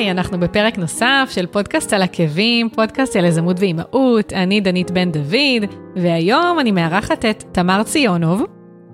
היי, 0.00 0.10
אנחנו 0.10 0.40
בפרק 0.40 0.78
נוסף 0.78 1.28
של 1.30 1.46
פודקאסט 1.46 1.92
על 1.92 2.02
עקבים, 2.02 2.68
פודקאסט 2.68 3.16
על 3.16 3.24
יזמות 3.24 3.60
ואימהות, 3.60 4.32
אני 4.32 4.60
דנית 4.60 4.90
בן 4.90 5.12
דוד, 5.12 5.70
והיום 5.96 6.60
אני 6.60 6.72
מארחת 6.72 7.24
את 7.24 7.44
תמר 7.52 7.82
ציונוב. 7.82 8.42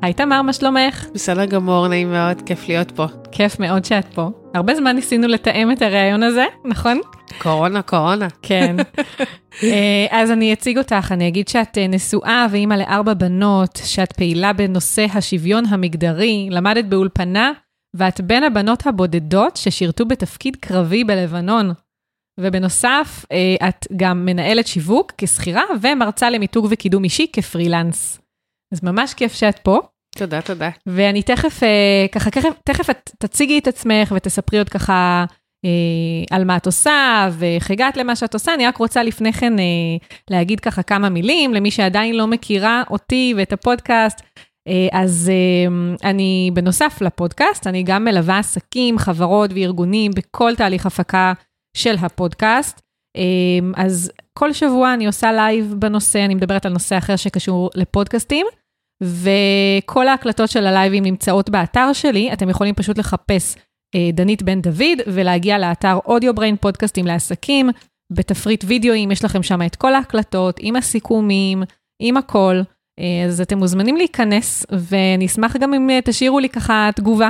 היי 0.02 0.12
תמר, 0.12 0.42
מה 0.42 0.52
שלומך? 0.52 1.06
בסדר 1.14 1.44
גמור, 1.44 1.88
נעים 1.88 2.10
מאוד, 2.10 2.42
כיף 2.42 2.68
להיות 2.68 2.90
פה. 2.90 3.06
כיף 3.32 3.60
מאוד 3.60 3.84
שאת 3.84 4.14
פה. 4.14 4.30
הרבה 4.54 4.74
זמן 4.74 4.96
ניסינו 4.96 5.28
לתאם 5.28 5.72
את 5.72 5.82
הריאיון 5.82 6.22
הזה, 6.22 6.44
נכון? 6.64 7.00
קורונה, 7.38 7.82
קורונה. 7.82 8.26
כן. 8.42 8.76
אה, 9.62 10.06
אז 10.10 10.30
אני 10.30 10.52
אציג 10.52 10.78
אותך, 10.78 11.12
אני 11.12 11.28
אגיד 11.28 11.48
שאת 11.48 11.78
אה, 11.78 11.86
נשואה 11.86 12.46
ואימא 12.50 12.74
לארבע 12.74 13.14
בנות, 13.14 13.80
שאת 13.84 14.12
פעילה 14.12 14.52
בנושא 14.52 15.06
השוויון 15.14 15.64
המגדרי, 15.68 16.48
למדת 16.50 16.84
באולפנה, 16.84 17.52
ואת 17.96 18.20
בין 18.20 18.44
הבנות 18.44 18.86
הבודדות 18.86 19.56
ששירתו 19.56 20.06
בתפקיד 20.06 20.56
קרבי 20.56 21.04
בלבנון. 21.04 21.72
ובנוסף, 22.40 23.24
אה, 23.32 23.68
את 23.68 23.86
גם 23.96 24.26
מנהלת 24.26 24.66
שיווק 24.66 25.12
כשכירה 25.18 25.62
ומרצה 25.82 26.30
למיתוג 26.30 26.66
וקידום 26.70 27.04
אישי 27.04 27.26
כפרילנס. 27.32 28.20
אז 28.74 28.80
ממש 28.82 29.14
כיף 29.14 29.34
שאת 29.34 29.58
פה. 29.58 29.80
תודה, 30.16 30.42
תודה. 30.42 30.70
ואני 30.86 31.22
תכף, 31.22 31.60
ככה, 32.12 32.30
תכף 32.64 32.90
את 32.90 33.10
תציגי 33.18 33.58
את 33.58 33.68
עצמך 33.68 34.12
ותספרי 34.16 34.58
עוד 34.58 34.68
ככה 34.68 35.24
אה, 35.64 36.36
על 36.36 36.44
מה 36.44 36.56
את 36.56 36.66
עושה 36.66 37.28
ואיך 37.32 37.70
הגעת 37.70 37.96
למה 37.96 38.16
שאת 38.16 38.34
עושה. 38.34 38.54
אני 38.54 38.66
רק 38.66 38.76
רוצה 38.76 39.02
לפני 39.02 39.32
כן 39.32 39.58
אה, 39.58 39.64
להגיד 40.30 40.60
ככה 40.60 40.82
כמה 40.82 41.08
מילים 41.08 41.54
למי 41.54 41.70
שעדיין 41.70 42.16
לא 42.16 42.26
מכירה 42.26 42.82
אותי 42.90 43.34
ואת 43.36 43.52
הפודקאסט. 43.52 44.22
אה, 44.68 44.88
אז 44.92 45.30
אני, 46.04 46.50
בנוסף 46.54 47.00
לפודקאסט, 47.00 47.66
אני 47.66 47.82
גם 47.82 48.04
מלווה 48.04 48.38
עסקים, 48.38 48.98
חברות 48.98 49.50
וארגונים 49.54 50.12
בכל 50.16 50.54
תהליך 50.56 50.86
הפקה 50.86 51.32
של 51.76 51.94
הפודקאסט. 52.00 52.80
אז 53.76 54.12
כל 54.38 54.52
שבוע 54.52 54.94
אני 54.94 55.06
עושה 55.06 55.32
live 55.32 55.74
בנושא, 55.78 56.24
אני 56.24 56.34
מדברת 56.34 56.66
על 56.66 56.72
נושא 56.72 56.98
אחר 56.98 57.16
שקשור 57.16 57.70
לפודקאסטים. 57.74 58.46
וכל 59.02 60.08
ההקלטות 60.08 60.50
של 60.50 60.66
הלייבים 60.66 61.04
נמצאות 61.04 61.50
באתר 61.50 61.92
שלי, 61.92 62.32
אתם 62.32 62.48
יכולים 62.48 62.74
פשוט 62.74 62.98
לחפש 62.98 63.56
אה, 63.94 64.10
דנית 64.12 64.42
בן 64.42 64.60
דוד, 64.60 64.98
ולהגיע 65.06 65.58
לאתר 65.58 65.98
Audio 66.06 66.34
Brain 66.34 66.56
פודקאסטים 66.56 67.06
לעסקים. 67.06 67.70
בתפריט 68.12 68.64
וידאוים 68.66 69.10
יש 69.10 69.24
לכם 69.24 69.42
שם 69.42 69.62
את 69.62 69.76
כל 69.76 69.94
ההקלטות, 69.94 70.56
עם 70.60 70.76
הסיכומים, 70.76 71.62
עם 72.02 72.16
הכל. 72.16 72.60
אה, 73.00 73.24
אז 73.26 73.40
אתם 73.40 73.58
מוזמנים 73.58 73.96
להיכנס, 73.96 74.66
ואני 74.72 75.26
אשמח 75.26 75.56
גם 75.56 75.74
אם 75.74 75.90
אה, 75.90 75.98
תשאירו 76.04 76.38
לי 76.38 76.48
ככה 76.48 76.90
תגובה 76.96 77.28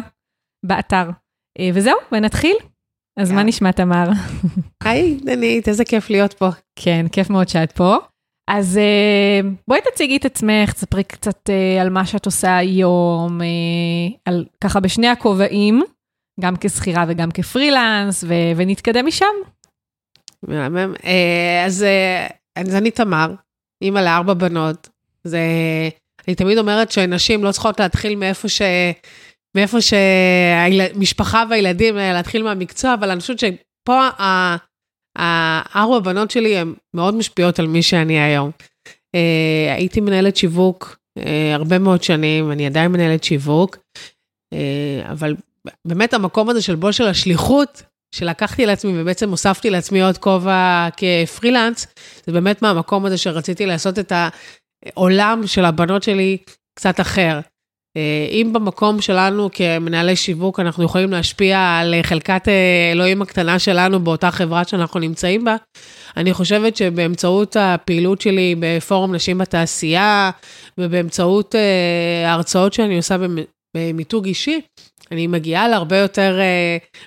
באתר. 0.67 1.11
וזהו, 1.75 1.97
ונתחיל. 2.13 2.57
אז 3.19 3.33
מה 3.33 3.43
נשמע, 3.43 3.73
תמר? 3.73 4.09
היי, 4.85 5.19
דנית, 5.25 5.69
איזה 5.69 5.85
כיף 5.85 6.11
להיות 6.11 6.33
פה. 6.33 6.49
כן, 6.79 7.07
כיף 7.13 7.31
מאוד 7.31 7.49
שאת 7.49 7.73
פה. 7.73 7.97
אז 8.51 8.81
בואי 9.69 9.81
תציגי 9.81 10.17
את 10.17 10.25
עצמך, 10.25 10.73
תספרי 10.73 11.05
קצת 11.05 11.51
על 11.81 11.91
מה 11.91 12.07
שאת 12.07 12.27
עושה 12.27 12.57
היום, 12.57 13.41
על, 14.25 14.45
ככה 14.61 14.81
בשני 14.81 15.09
הכובעים, 15.09 15.83
גם 16.41 16.55
כשכירה 16.61 17.05
וגם 17.09 17.31
כפרילנס, 17.31 18.25
ו- 18.25 18.53
ונתקדם 18.57 19.07
משם. 19.07 19.35
מהמם. 20.43 20.95
אה, 21.05 21.63
אז, 21.67 21.83
אה, 21.83 22.27
אז 22.57 22.75
אני 22.75 22.91
תמר, 22.91 23.35
אימא 23.83 23.99
לארבע 23.99 24.35
בנות. 24.35 24.89
זה, 25.27 25.41
אני 26.29 26.35
תמיד 26.35 26.59
אומרת 26.59 26.93
שנשים 26.93 27.45
לא 27.45 27.53
צריכות 27.53 27.81
להתחיל 27.81 28.17
מאיפה 28.17 28.49
ש... 28.49 28.63
מאיפה 29.57 29.79
שהמשפחה 29.81 31.45
והילדים, 31.51 31.99
אה, 31.99 32.13
להתחיל 32.13 32.43
מהמקצוע, 32.43 32.95
אבל 32.95 33.11
אני 33.11 33.21
חושבת 33.21 33.39
שפה 33.39 34.09
הארבע 35.17 35.99
בנות 35.99 36.31
שלי 36.31 36.57
הן 36.57 36.75
מאוד 36.95 37.15
משפיעות 37.15 37.59
על 37.59 37.67
מי 37.67 37.83
שאני 37.83 38.21
היום. 38.21 38.51
הייתי 39.77 40.01
מנהלת 40.01 40.37
שיווק 40.37 40.99
הרבה 41.55 41.79
מאוד 41.79 42.03
שנים, 42.03 42.53
אני 42.53 42.67
עדיין 42.67 42.93
מנהלת 42.93 43.25
שיווק, 43.25 43.77
אבל 45.11 45.35
באמת 45.85 46.15
המקום 46.15 46.49
הזה 46.51 46.63
של 46.63 46.75
בו 46.75 46.93
של 46.93 47.07
השליחות, 47.07 47.83
שלקחתי 48.15 48.67
לעצמי 48.67 49.01
ובעצם 49.01 49.31
הוספתי 49.31 49.71
לעצמי 49.71 50.03
עוד 50.03 50.19
כובע 50.19 50.89
כפרילנס, 50.97 51.87
זה 52.27 52.33
באמת 52.33 52.63
מהמקום 52.63 53.07
הזה 53.07 53.19
שרציתי 53.19 53.67
לעשות 53.67 53.99
את 53.99 54.13
העולם 54.87 55.47
של 55.47 55.65
הבנות 55.65 56.03
שלי 56.03 56.39
קצת 56.75 57.01
אחר. 57.01 57.41
אה, 57.97 58.27
אם 58.31 58.51
במקום 58.53 59.01
שלנו 59.01 59.49
כמנהלי 59.53 60.17
שיווק 60.17 60.61
אנחנו 60.61 60.85
יכולים 60.85 61.13
להשפיע 61.13 61.79
על 61.81 61.95
חלקת 62.03 62.49
אה, 62.49 62.91
אלוהים 62.93 63.23
הקטנה 63.23 63.59
שלנו 63.59 64.01
באותה 64.01 64.31
חברה 64.31 64.65
שאנחנו 64.65 65.01
נמצאים 65.01 65.45
בה, 65.45 65.57
אני 66.17 66.35
חושבת 66.35 66.77
שבאמצעות 66.77 67.57
הפעילות 67.61 68.21
שלי 68.21 68.55
בפורום 68.59 69.15
נשים 69.15 69.39
בתעשייה 69.39 70.31
ובאמצעות 70.79 71.55
אה, 71.55 72.31
ההרצאות 72.31 72.73
שאני 72.73 72.97
עושה 72.97 73.17
במיתוג 73.77 74.27
אישי, 74.27 74.61
אני 75.13 75.27
מגיעה 75.27 75.69
להרבה 75.69 75.97
יותר 75.97 76.39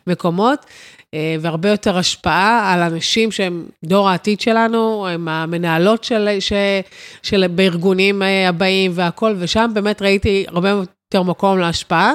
מקומות 0.08 0.66
והרבה 1.40 1.70
יותר 1.70 1.98
השפעה 1.98 2.74
על 2.74 2.82
אנשים 2.82 3.32
שהם 3.32 3.66
דור 3.86 4.10
העתיד 4.10 4.42
שלנו, 4.42 5.08
הם 5.08 5.28
המנהלות 5.28 6.04
של, 6.04 6.28
ש, 6.40 6.54
של 7.24 7.48
בארגונים 7.48 8.22
uh, 8.22 8.26
הבאים 8.50 8.92
והכול, 8.96 9.36
ושם 9.40 9.72
באמת 9.74 10.02
ראיתי 10.02 10.46
הרבה 10.48 10.70
יותר 10.70 11.24
מקום 11.24 11.60
להשפעה. 11.60 12.14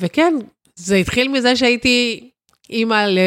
וכן, 0.00 0.34
זה 0.74 0.96
התחיל 0.96 1.28
מזה 1.28 1.56
שהייתי 1.56 2.30
אימא 2.70 3.06
ל... 3.06 3.18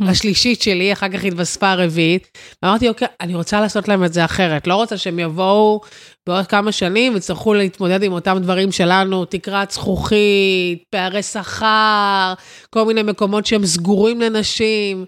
לשלישית 0.00 0.62
שלי, 0.62 0.92
אחר 0.92 1.08
כך 1.08 1.24
התווספה 1.24 1.70
הרביעית. 1.70 2.38
ואמרתי, 2.62 2.88
אוקיי, 2.88 3.08
אני 3.20 3.34
רוצה 3.34 3.60
לעשות 3.60 3.88
להם 3.88 4.04
את 4.04 4.12
זה 4.12 4.24
אחרת. 4.24 4.66
לא 4.66 4.74
רוצה 4.74 4.96
שהם 4.96 5.18
יבואו 5.18 5.80
בעוד 6.26 6.46
כמה 6.46 6.72
שנים 6.72 7.14
ויצטרכו 7.14 7.54
להתמודד 7.54 8.02
עם 8.02 8.12
אותם 8.12 8.38
דברים 8.42 8.72
שלנו, 8.72 9.24
תקרת 9.24 9.70
זכוכית, 9.70 10.82
פערי 10.90 11.22
שכר, 11.22 12.34
כל 12.70 12.84
מיני 12.84 13.02
מקומות 13.02 13.46
שהם 13.46 13.66
סגורים 13.66 14.20
לנשים, 14.20 15.04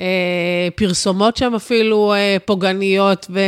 אה, 0.00 0.68
פרסומות 0.74 1.36
שהן 1.36 1.54
אפילו 1.54 2.14
אה, 2.14 2.36
פוגעניות, 2.44 3.26
ו... 3.30 3.40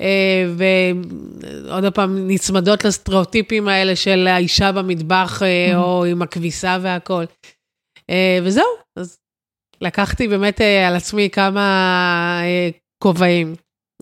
אה, 0.00 0.44
ועוד 0.56 1.94
פעם, 1.94 2.28
נצמדות 2.28 2.84
לסטריאוטיפים 2.84 3.68
האלה 3.68 3.96
של 3.96 4.26
האישה 4.26 4.72
במטבח, 4.72 5.42
אה, 5.42 5.76
או 5.76 6.04
עם 6.04 6.22
הכביסה 6.22 6.78
והכול. 6.82 7.24
אה, 8.10 8.38
וזהו, 8.42 8.64
אז 8.96 9.18
לקחתי 9.80 10.28
באמת 10.28 10.60
אה, 10.60 10.88
על 10.88 10.96
עצמי 10.96 11.30
כמה 11.30 11.60
אה, 12.42 12.68
כובעים, 13.02 13.54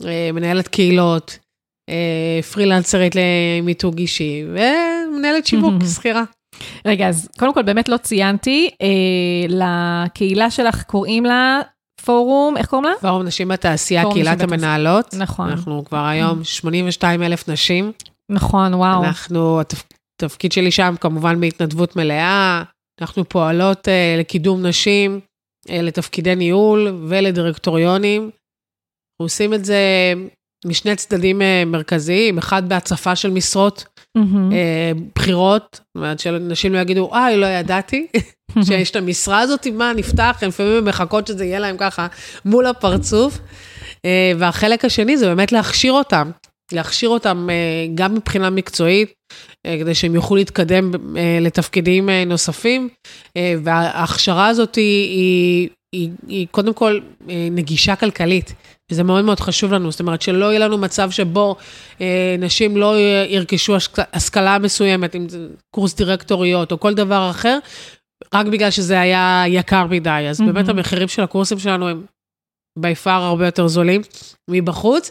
אה, 0.05 0.31
מנהלת 0.33 0.69
קהילות, 0.69 1.39
פרילנסרית 2.53 3.12
למיתוג 3.17 3.99
אישי, 3.99 4.45
ומנהלת 4.49 5.47
שיווק, 5.47 5.75
שכירה. 5.95 6.25
רגע, 6.87 7.09
אז 7.09 7.29
קודם 7.39 7.55
כל 7.55 7.62
באמת 7.62 7.89
לא 7.89 7.97
ציינתי, 7.97 8.71
אה, 8.83 8.87
לקהילה 9.49 10.51
שלך 10.51 10.83
קוראים 10.83 11.25
לה 11.25 11.61
פורום, 12.05 12.56
איך 12.56 12.67
קוראים 12.67 12.89
לה? 12.89 12.95
פורום 13.01 13.23
נשים 13.23 13.49
בתעשייה, 13.49 14.03
קהילת 14.12 14.41
המנהלות. 14.41 15.15
נכון. 15.19 15.51
אנחנו 15.51 15.85
כבר 15.85 16.05
היום 16.05 16.45
82 16.45 17.23
אלף 17.23 17.49
נשים. 17.49 17.93
נכון, 18.31 18.75
וואו. 18.75 19.05
אנחנו, 19.05 19.61
התפקיד 20.23 20.53
שלי 20.53 20.71
שם 20.71 20.95
כמובן 21.01 21.41
בהתנדבות 21.41 21.97
מלאה, 21.97 22.62
אנחנו 23.01 23.29
פועלות 23.29 23.89
uh, 23.89 24.21
לקידום 24.21 24.67
נשים, 24.67 25.21
לתפקידי 25.69 26.35
ניהול 26.35 27.05
ולדירקטוריונים. 27.09 28.23
אנחנו 28.23 29.25
עושים 29.25 29.55
את 29.55 29.65
זה 29.65 29.79
משני 30.67 30.97
צדדים 30.97 31.41
uh, 31.41 31.45
מרכזיים, 31.67 32.39
אחד 32.39 32.69
בהצפה 32.69 33.17
של 33.17 33.31
משרות 33.31 33.85
mm-hmm. 34.19 34.21
בחירות, 35.15 35.69
זאת 35.73 35.97
אומרת 35.97 36.19
שנשים 36.19 36.75
לא 36.75 36.79
יגידו, 36.79 37.15
אה, 37.15 37.37
לא 37.37 37.47
ידעתי 37.47 38.06
שיש 38.67 38.91
את 38.91 38.97
המשרה 38.97 39.41
הזאת, 39.41 39.67
מה, 39.67 39.93
נפתח, 39.93 40.38
הן 40.43 40.49
לפעמים 40.49 40.85
מחכות 40.85 41.27
שזה 41.27 41.44
יהיה 41.44 41.59
להם 41.59 41.77
ככה 41.79 42.06
מול 42.44 42.67
הפרצוף. 42.67 43.38
והחלק 44.38 44.85
השני 44.85 45.17
זה 45.17 45.27
באמת 45.27 45.53
להכשיר 45.53 45.93
אותם, 45.93 46.31
להכשיר 46.72 47.08
אותם 47.08 47.49
uh, 47.49 47.90
גם 47.94 48.14
מבחינה 48.14 48.50
מקצועית, 48.50 49.12
אה, 49.66 49.76
כדי 49.81 49.94
שהם 49.94 50.14
יוכלו 50.14 50.37
להתקדם 50.37 50.90
אה, 51.16 51.38
לתפקידים 51.40 52.11
אה, 52.11 52.25
נוספים. 52.25 52.88
וההכשרה 53.62 54.46
הזאת 54.46 54.75
היא, 54.75 55.69
היא, 55.93 56.11
היא, 56.28 56.46
קודם 56.50 56.75
כל 56.75 57.00
נגישה 57.50 57.96
כלכלית. 57.96 58.55
וזה 58.90 59.02
מאוד 59.02 59.25
מאוד 59.25 59.40
חשוב 59.40 59.72
לנו, 59.72 59.90
זאת 59.90 60.00
אומרת 60.00 60.22
שלא 60.22 60.46
יהיה 60.46 60.58
לנו 60.58 60.78
מצב 60.78 61.11
שבו 61.11 61.56
אה, 62.00 62.37
נשים 62.38 62.76
לא 62.76 62.94
ירכשו 63.28 63.76
השכלה 64.12 64.58
מסוימת, 64.58 65.16
אם 65.16 65.28
זה 65.28 65.46
קורס 65.75 65.94
דירקטוריות 65.94 66.72
או 66.72 66.81
כל 66.81 66.94
דבר 66.94 67.31
אחר, 67.31 67.58
רק 68.34 68.46
בגלל 68.46 68.70
שזה 68.70 69.00
היה 69.00 69.44
יקר 69.46 69.87
מדי. 69.87 70.26
אז 70.31 70.40
mm-hmm. 70.40 70.44
באמת 70.44 70.69
המחירים 70.69 71.08
של 71.08 71.22
הקורסים 71.22 71.58
שלנו 71.58 71.88
הם 71.88 72.05
בי 72.78 72.94
פאר 72.94 73.22
הרבה 73.22 73.46
יותר 73.46 73.69
זולים 73.69 74.00
מבחוץ. 74.50 75.11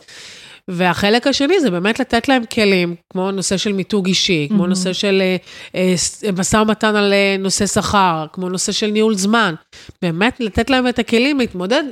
והחלק 0.69 1.27
השני 1.27 1.59
זה 1.59 1.71
באמת 1.71 1.99
לתת 1.99 2.27
להם 2.27 2.45
כלים, 2.45 2.95
כמו 3.13 3.31
נושא 3.31 3.57
של 3.57 3.73
מיתוג 3.73 4.07
אישי, 4.07 4.47
כמו 4.49 4.63
Mhm. 4.65 4.67
נושא 4.67 4.93
של 4.93 5.21
אה, 5.21 5.35
אה, 5.75 6.31
משא 6.37 6.57
ומתן 6.57 6.95
על 6.95 7.13
אה, 7.13 7.35
נושא 7.39 7.65
שכר, 7.65 8.25
כמו 8.33 8.49
נושא 8.49 8.71
של 8.71 8.87
ניהול 8.87 9.15
זמן. 9.15 9.55
באמת 10.01 10.39
לתת 10.39 10.69
להם 10.69 10.87
את 10.87 10.99
הכלים 10.99 11.39
להתמודד 11.39 11.83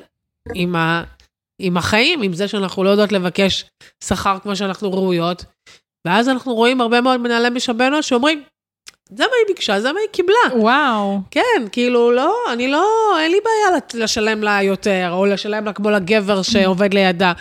עם, 0.55 0.75
ה, 0.75 1.03
עם 1.61 1.77
החיים, 1.77 2.21
עם 2.21 2.33
זה 2.33 2.47
שאנחנו 2.47 2.83
לא 2.83 2.89
יודעות 2.89 3.11
לבקש 3.11 3.65
שכר 4.03 4.37
כמו 4.43 4.55
שאנחנו 4.55 4.93
ראויות. 4.93 5.45
ואז 6.07 6.29
אנחנו 6.29 6.53
רואים 6.53 6.81
הרבה 6.81 7.01
מאוד 7.01 7.19
מנהלי 7.19 7.49
משאבי 7.49 7.87
אנוש 7.87 8.09
שאומרים, 8.09 8.43
זה 9.09 9.23
מה 9.23 9.31
היא 9.39 9.55
ביקשה, 9.55 9.81
זה 9.81 9.93
מה 9.93 9.99
היא 9.99 10.09
קיבלה. 10.11 10.59
וואו. 10.61 11.19
כן, 11.31 11.65
כאילו, 11.71 12.11
לא, 12.11 12.35
אני 12.53 12.67
לא, 12.71 12.87
אין 13.19 13.31
לי 13.31 13.37
בעיה 13.43 13.79
לשלם 13.93 14.43
לה 14.43 14.63
יותר, 14.63 15.09
או 15.11 15.25
לשלם 15.25 15.65
לה 15.65 15.73
כמו 15.73 15.89
לגבר 15.89 16.41
שעובד 16.41 16.93
לידה. 16.93 17.33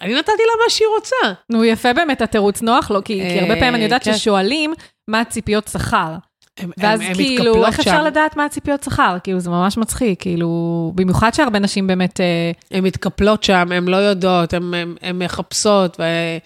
אני 0.00 0.14
נתתי 0.14 0.32
לה 0.32 0.64
מה 0.64 0.70
שהיא 0.70 0.88
רוצה. 0.96 1.16
נו, 1.52 1.64
יפה 1.64 1.92
באמת 1.92 2.20
התירוץ 2.22 2.62
נוח 2.62 2.90
לו, 2.90 3.04
כי, 3.04 3.22
הרבה 3.40 3.54
אה, 3.54 3.58
פעמים 3.60 3.74
אני 3.74 3.84
יודעת 3.84 4.04
כן. 4.04 4.14
ששואלים 4.14 4.74
מה 5.10 5.20
הציפיות 5.20 5.68
שכר. 5.68 6.14
הם- 6.58 6.70
ואז 6.78 7.00
הם- 7.00 7.06
הם 7.06 7.14
כאילו, 7.14 7.66
איך 7.66 7.80
אפשר. 7.80 8.02
לדעת 8.04 8.36
מה 8.36 8.44
הציפיות 8.44 8.82
שכר? 8.82 9.16
כאילו, 9.24 9.40
זה 9.40 9.50
ממש 9.50 9.76
מצחיק, 9.78 10.20
כאילו, 10.22 10.48
במיוחד 10.94 11.34
שהרבה 11.34 11.58
נשים 11.58 11.86
באמת... 11.86 12.20
אה, 12.20 12.50
הן 12.70 12.84
מתקפלות 12.84 13.42
שם, 13.44 13.68
הן 13.72 13.88
לא 13.88 13.96
יודעות, 13.96 14.52
הן- 14.54 14.94
מחפשות, 15.14 15.96
ו- 16.00 16.36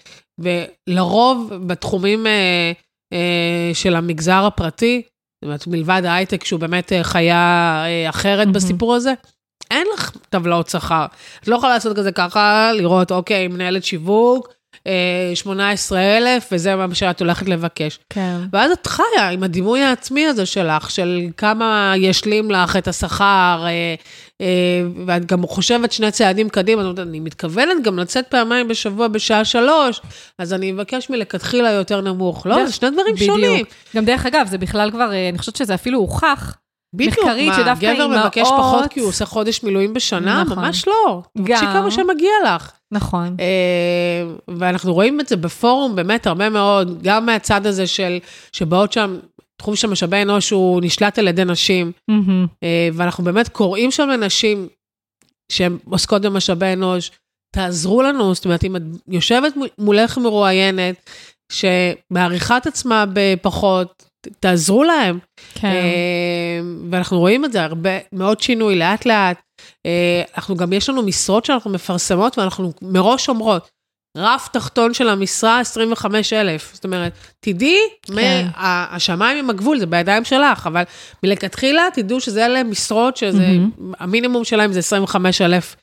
ולרוב 0.89 1.53
בתחומים 1.67 2.27
אה, 2.27 2.71
אה, 3.13 3.71
של 3.73 3.95
המגזר 3.95 4.43
הפרטי, 4.45 5.01
זאת 5.05 5.47
אומרת, 5.47 5.67
מלבד 5.67 6.01
ההייטק, 6.05 6.43
שהוא 6.43 6.59
באמת 6.59 6.91
חיה 7.01 7.83
אחרת. 8.09 8.47
בסיפור 8.47 8.95
הזה, 8.95 9.13
אין 9.71 9.87
לך 9.93 10.11
טבלאות 10.29 10.69
שכר. 10.69 11.05
את 11.43 11.47
לא 11.47 11.55
יכולה 11.55 11.73
לעשות 11.73 11.97
כזה 11.97 12.11
ככה, 12.11 12.71
לראות, 12.73 13.11
אוקיי, 13.11 13.47
מנהלת 13.47 13.83
שיווק, 13.83 14.47
אה, 14.87 15.31
18,000, 15.35 16.47
וזה 16.51 16.75
מה 16.75 16.95
שאת 16.95 17.19
הולכת 17.19 17.49
לבקש. 17.49 17.99
כן. 18.09 18.37
ואז 18.53 18.71
את 18.71 18.87
חיה 18.87 19.29
עם 19.31 19.43
הדימוי 19.43 19.81
העצמי 19.81 20.27
הזה 20.27 20.45
שלך, 20.45 20.91
של 20.91 21.21
כמה 21.37 21.93
ישלים 21.97 22.51
לך 22.51 22.75
את 22.75 22.87
השכר, 22.87 23.63
אה, 23.65 23.95
אה, 24.41 24.47
ואת 25.05 25.25
גם 25.25 25.47
חושבת 25.47 25.91
שני 25.91 26.11
צעדים 26.11 26.49
קדימה, 26.49 26.83
זאת 26.83 26.97
אומרת, 26.97 27.07
אני 27.07 27.19
מתכוונת 27.19 27.83
גם 27.83 27.99
לצאת 27.99 28.27
פעמיים 28.27 28.67
בשבוע 28.67 29.07
בשעה 29.07 29.45
שלוש, 29.45 30.01
אז 30.37 30.53
אני 30.53 30.71
אבקש 30.71 31.09
מלכתחילה 31.09 31.71
יותר 31.71 32.01
נמוך. 32.01 32.45
לא, 32.45 32.65
זה 32.65 32.73
שני 32.73 32.89
דברים 32.89 33.15
בדיוק. 33.15 33.35
שונים. 33.35 33.65
גם 33.95 34.05
דרך 34.05 34.25
אגב, 34.25 34.47
זה 34.49 34.57
בכלל 34.57 34.91
כבר, 34.91 35.11
אה, 35.11 35.29
אני 35.29 35.37
חושבת 35.37 35.55
שזה 35.55 35.73
אפילו 35.73 35.99
הוכח. 35.99 36.60
בדיוק, 36.95 37.15
מה, 37.25 37.73
גבר 37.79 38.07
מבקש 38.25 38.47
פחות 38.47 38.89
כי 38.89 38.99
הוא 38.99 39.09
עושה 39.09 39.25
חודש 39.25 39.63
מילואים 39.63 39.93
בשנה? 39.93 40.43
נכון. 40.43 40.59
ממש 40.65 40.87
לא. 40.87 41.21
תבקשי 41.37 41.65
גם. 41.65 41.73
כמה 41.73 41.91
שמגיע 41.91 42.31
לך. 42.45 42.71
נכון. 42.91 43.35
אה, 43.39 44.23
ואנחנו 44.57 44.93
רואים 44.93 45.19
את 45.19 45.27
זה 45.27 45.35
בפורום 45.35 45.95
באמת 45.95 46.27
הרבה 46.27 46.49
מאוד, 46.49 47.03
גם 47.03 47.25
מהצד 47.25 47.65
הזה 47.65 47.87
של, 47.87 48.17
שבאות 48.53 48.93
שם, 48.93 49.19
תחום 49.57 49.75
של 49.75 49.87
משאבי 49.87 50.21
אנוש 50.21 50.49
הוא 50.49 50.81
נשלט 50.83 51.19
על 51.19 51.27
ידי 51.27 51.45
נשים. 51.45 51.91
אה, 52.63 52.89
ואנחנו 52.93 53.23
באמת 53.23 53.49
קוראים 53.49 53.91
שם 53.91 54.07
לנשים 54.09 54.67
שהן 55.51 55.77
עוסקות 55.89 56.21
במשאבי 56.21 56.73
אנוש, 56.73 57.11
תעזרו 57.55 58.01
לנו, 58.01 58.33
זאת 58.33 58.45
אומרת, 58.45 58.63
אם 58.63 58.75
את 58.75 58.81
יושבת 59.07 59.55
מול- 59.55 59.67
מולך 59.77 60.17
מרואיינת, 60.17 61.09
שמעריכה 61.51 62.57
את 62.57 62.67
עצמה 62.67 63.05
בפחות, 63.13 64.03
תעזרו 64.39 64.83
להם. 64.83 65.19
כן. 65.55 65.67
אה, 65.67 66.61
ואנחנו 66.89 67.19
רואים 67.19 67.45
את 67.45 67.51
זה 67.51 67.63
הרבה, 67.63 67.89
מאוד 68.13 68.41
שינוי, 68.41 68.75
לאט 68.75 69.05
לאט. 69.05 69.41
אה, 69.85 70.23
אנחנו 70.35 70.55
גם, 70.55 70.73
יש 70.73 70.89
לנו 70.89 71.01
משרות 71.01 71.45
שאנחנו 71.45 71.71
מפרסמות, 71.71 72.37
ואנחנו 72.37 72.71
מראש 72.81 73.29
אומרות, 73.29 73.69
רף 74.17 74.47
תחתון 74.47 74.93
של 74.93 75.09
המשרה, 75.09 75.59
25,000. 75.59 76.71
זאת 76.73 76.83
אומרת, 76.83 77.13
תדעי, 77.39 77.77
כן. 78.15 78.47
השמיים 78.57 79.37
עם 79.37 79.49
הגבול, 79.49 79.79
זה 79.79 79.85
בידיים 79.85 80.25
שלך, 80.25 80.67
אבל 80.67 80.83
מלכתחילה 81.23 81.87
תדעו 81.93 82.19
שזה 82.19 82.45
אלה 82.45 82.63
משרות, 82.63 83.17
שזה, 83.17 83.47
מהמם. 83.47 83.93
המינימום 83.99 84.43
שלהם 84.43 84.73
זה 84.73 84.79
25,000. 84.79 85.75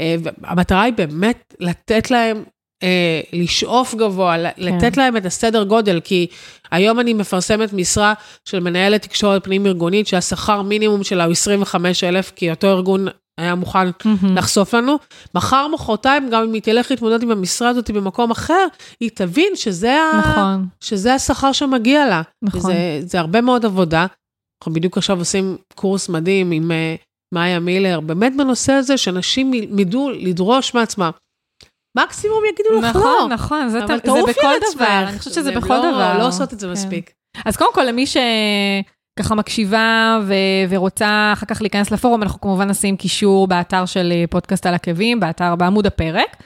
אה, 0.00 0.14
והמטרה 0.22 0.82
היא 0.82 0.92
באמת 0.92 1.54
לתת 1.60 2.10
להם 2.10 2.44
אה, 2.82 3.20
לשאוף 3.32 3.94
גבוה, 3.94 4.36
כן. 4.36 4.50
לתת 4.56 4.96
להם 4.96 5.16
את 5.16 5.26
הסדר 5.26 5.64
גודל, 5.64 6.00
כי 6.04 6.26
היום 6.70 7.00
אני 7.00 7.14
מפרסמת 7.14 7.72
משרה 7.72 8.14
של 8.44 8.60
מנהלת 8.60 9.02
תקשורת 9.02 9.44
פנים-ארגונית, 9.44 10.06
שהשכר 10.06 10.62
מינימום 10.62 11.04
שלה 11.04 11.24
הוא 11.24 11.32
25,000, 11.32 12.32
כי 12.36 12.50
אותו 12.50 12.66
ארגון 12.66 13.08
היה 13.40 13.54
מוכן 13.54 13.78
מהמם. 14.04 14.36
לחשוף 14.36 14.74
לנו. 14.74 14.98
מחר, 15.34 15.68
מחרתיים, 15.68 16.30
גם 16.30 16.42
אם 16.42 16.52
היא 16.52 16.62
תלך 16.62 16.90
להתמודד 16.90 17.22
עם 17.22 17.30
המשרה 17.30 17.68
הזאת 17.68 17.90
במקום 17.90 18.30
אחר, 18.30 18.66
היא 19.00 19.10
תבין 19.14 19.52
שזה, 19.56 19.94
ה... 19.94 20.18
נכון, 20.18 20.66
שזה 20.80 21.14
השכר 21.14 21.52
שמגיע 21.52 22.06
לה. 22.06 22.22
נכון. 22.42 22.60
זה, 22.60 23.00
זה 23.02 23.20
הרבה 23.20 23.40
מאוד 23.40 23.64
עבודה. 23.64 24.06
אנחנו 24.62 24.72
בדיוק 24.72 24.98
עכשיו 24.98 25.18
עושים 25.18 25.56
קורס 25.74 26.08
מדהים 26.08 26.50
עם 26.50 26.70
uh, 26.70 27.04
מאיה 27.34 27.60
מילר, 27.60 28.00
באמת 28.00 28.32
בנושא 28.36 28.72
הזה, 28.72 28.96
שאנשים 28.96 29.54
ידעו 29.54 30.10
לדרוש 30.10 30.74
מעצמם. 30.74 31.10
מקסימום 31.98 32.42
יגידו 32.52 32.88
לך 32.88 32.96
לא. 32.96 33.00
נכון, 33.00 33.32
נכון, 33.32 33.68
זה 33.68 33.84
אבל 33.84 33.96
זה 34.04 34.20
בכל 34.28 34.54
דבר. 34.74 35.04
אני 35.08 35.18
חושבת 35.18 35.34
שזה 35.34 35.52
בכל 35.52 35.74
לא- 35.74 35.90
דבר. 35.90 36.18
לא 36.18 36.28
עושות 36.28 36.52
את 36.52 36.60
זה 36.60 36.66
כן. 36.66 36.72
מספיק. 36.72 37.10
אז 37.44 37.56
קודם 37.56 37.74
כל, 37.74 37.82
למי 37.84 38.04
שככה 38.06 39.34
מקשיבה 39.34 40.18
ו- 40.22 40.34
ורוצה 40.68 41.30
אחר 41.32 41.46
כך 41.46 41.62
להיכנס 41.62 41.90
לפורום, 41.90 42.22
אנחנו 42.22 42.40
כמובן 42.40 42.68
נשים 42.68 42.96
קישור 42.96 43.46
באתר 43.46 43.86
של 43.86 44.12
אה, 44.12 44.24
פודקאסט 44.30 44.66
על 44.66 44.74
עקבים, 44.74 45.20
באתר, 45.20 45.56
בעמוד 45.56 45.86
הפרק. 45.86 46.36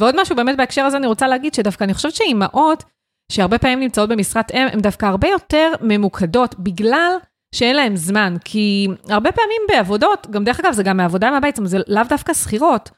ועוד 0.00 0.20
משהו 0.20 0.36
באמת 0.36 0.56
בהקשר 0.56 0.82
הזה, 0.84 0.96
אני 0.96 1.06
רוצה 1.06 1.28
להגיד 1.28 1.54
שדווקא 1.54 1.84
אני 1.84 1.94
חושבת 1.94 2.14
שאימהות, 2.14 2.84
שהרבה 3.32 3.58
פעמים 3.58 3.80
נמצאות 3.80 4.08
במשרת 4.08 4.50
אם, 4.54 4.66
הן 4.72 4.80
דווקא 4.80 5.06
הרבה 5.06 5.28
יותר 5.28 5.72
ממוקדות, 5.80 6.54
בגלל 6.58 7.12
שאין 7.54 7.76
להן 7.76 7.96
זמן. 7.96 8.34
כי 8.44 8.86
הרבה 9.08 9.32
פעמים 9.32 9.62
בעבודות, 9.68 10.26
גם 10.30 10.44
דרך 10.44 10.60
אגב, 10.60 10.72
זה 10.72 10.82
גם 10.82 10.96
מעבודה 10.96 11.30
מהבית, 11.30 11.58
זה 11.64 11.78
לאו 11.86 12.02
דווקא 12.08 12.34
שכירות. 12.34 12.90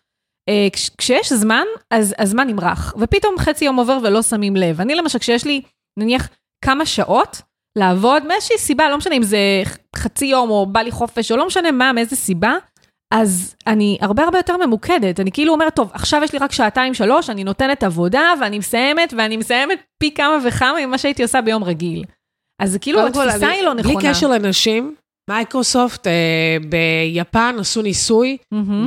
אה, 0.50 0.68
כש- 0.72 0.90
כשיש 0.98 1.32
זמן, 1.32 1.64
אז 1.90 2.14
הזמן 2.18 2.46
נמרח, 2.46 2.94
ופתאום 2.98 3.34
חצי 3.38 3.64
יום 3.64 3.76
עובר 3.76 3.98
ולא 4.02 4.22
שמים 4.22 4.56
לב. 4.56 4.80
אני 4.80 4.94
למשל, 4.94 5.18
כשיש 5.18 5.44
לי, 5.44 5.60
נניח, 5.98 6.28
כמה 6.64 6.86
שעות 6.86 7.42
לעבוד, 7.78 8.26
מאיזושהי 8.26 8.58
סיבה, 8.58 8.88
לא 8.90 8.96
משנה 8.98 9.14
אם 9.14 9.22
זה 9.22 9.38
חצי 9.96 10.26
יום 10.26 10.50
או 10.50 10.66
בא 10.66 10.80
לי 10.80 10.90
חופש, 10.90 11.32
או 11.32 11.36
לא 11.36 11.46
משנה 11.46 11.70
מה, 11.70 11.92
מאיזה 11.92 12.16
סיבה, 12.16 12.52
אז 13.14 13.54
אני 13.66 13.98
הרבה 14.00 14.22
הרבה 14.24 14.38
יותר 14.38 14.56
ממוקדת. 14.56 15.20
אני 15.20 15.32
כאילו 15.32 15.52
אומרת, 15.52 15.76
טוב, 15.76 15.90
עכשיו 15.94 16.20
יש 16.24 16.32
לי 16.32 16.38
רק 16.38 16.52
שעתיים, 16.52 16.94
שלוש, 16.94 17.30
אני 17.30 17.44
נותנת 17.44 17.82
עבודה, 17.82 18.32
ואני 18.40 18.58
מסיימת, 18.58 19.14
ואני 19.16 19.36
מסיימת 19.36 19.78
פי 19.98 20.14
כמה 20.14 20.38
וכמה 20.44 20.86
ממה 20.86 20.98
שהייתי 20.98 21.22
עושה 21.22 21.40
ביום 21.40 21.64
רגיל. 21.64 22.04
אז 22.62 22.78
כאילו, 22.80 23.00
קודם 23.00 23.12
כל, 23.14 23.28
התפיסה 23.28 23.46
אני- 23.46 23.54
היא 23.56 23.62
לא 23.64 23.74
נכונה. 23.74 23.94
בלי 24.00 24.10
קשר 24.10 24.28
לנשים, 24.28 24.94
מייקרוסופט 25.30 26.06
אה, 26.06 26.56
ביפן 26.68 27.56
עשו 27.58 27.82
ניסוי, 27.82 28.36
מהמם. 28.52 28.86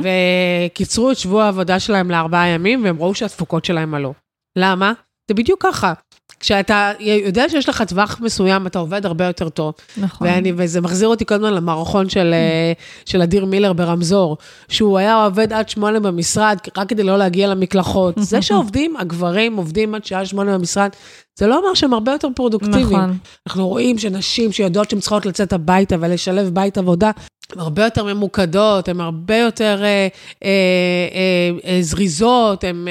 וקיצרו 0.70 1.10
את 1.10 1.16
שבוע 1.16 1.44
העבודה 1.44 1.80
שלהם 1.80 2.10
לארבעה 2.10 2.48
ימים, 2.48 2.84
והם 2.84 2.98
ראו 2.98 3.14
שהתפוקות 3.14 3.64
שלהם 3.64 3.94
עלו. 3.94 4.14
למה? 4.58 4.92
זה 5.28 5.34
בדיוק 5.34 5.62
ככה. 5.62 5.92
כשאתה 6.40 6.92
יודע 7.00 7.48
שיש 7.48 7.68
לך 7.68 7.82
טווח 7.82 8.20
מסוים, 8.20 8.66
אתה 8.66 8.78
עובד 8.78 9.06
הרבה 9.06 9.26
יותר 9.26 9.48
טוב. 9.48 9.74
נכון. 9.96 10.26
ואני, 10.26 10.52
וזה 10.56 10.80
מחזיר 10.80 11.08
אותי 11.08 11.24
כל 11.24 11.34
הזמן 11.34 11.54
למערכון 11.54 12.08
של, 12.08 12.30
אה, 12.34 12.72
של 13.04 13.22
אדיר 13.22 13.44
מילר 13.44 13.72
ברמזור, 13.72 14.36
שהוא 14.68 14.98
היה 14.98 15.24
עובד 15.24 15.52
עד 15.52 15.68
שמונה 15.68 16.00
במשרד, 16.00 16.58
רק 16.76 16.88
כדי 16.88 17.02
לא 17.02 17.18
להגיע 17.18 17.48
למקלחות. 17.48 18.14
זה 18.18 18.42
שעובדים, 18.46 18.96
הגברים 18.96 19.56
עובדים 19.56 19.94
עד 19.94 20.04
שעה 20.04 20.26
שמונה 20.26 20.58
במשרד, 20.58 20.90
זה 21.38 21.46
לא 21.46 21.58
אומר 21.58 21.74
שהם 21.74 21.94
הרבה 21.94 22.12
יותר 22.12 22.28
פרודוקטיביים. 22.34 22.86
נכון. 22.86 23.18
אנחנו 23.46 23.68
רואים 23.68 23.98
שנשים 23.98 24.52
שיודעות 24.52 24.90
שהן 24.90 25.00
צריכות 25.00 25.26
לצאת 25.26 25.52
הביתה 25.52 25.96
ולשלב 26.00 26.48
בית 26.48 26.78
עבודה, 26.78 27.10
הן 27.52 27.60
הרבה 27.60 27.84
יותר 27.84 28.04
ממוקדות, 28.04 28.88
הן 28.88 29.00
הרבה 29.00 29.36
יותר 29.36 29.80
אה, 29.82 29.88
אה, 29.88 30.08
אה, 30.44 31.70
אה, 31.70 31.82
זריזות, 31.82 32.64
הן 32.64 32.86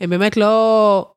אה, 0.00 0.06
באמת 0.06 0.36
לא... 0.36 1.13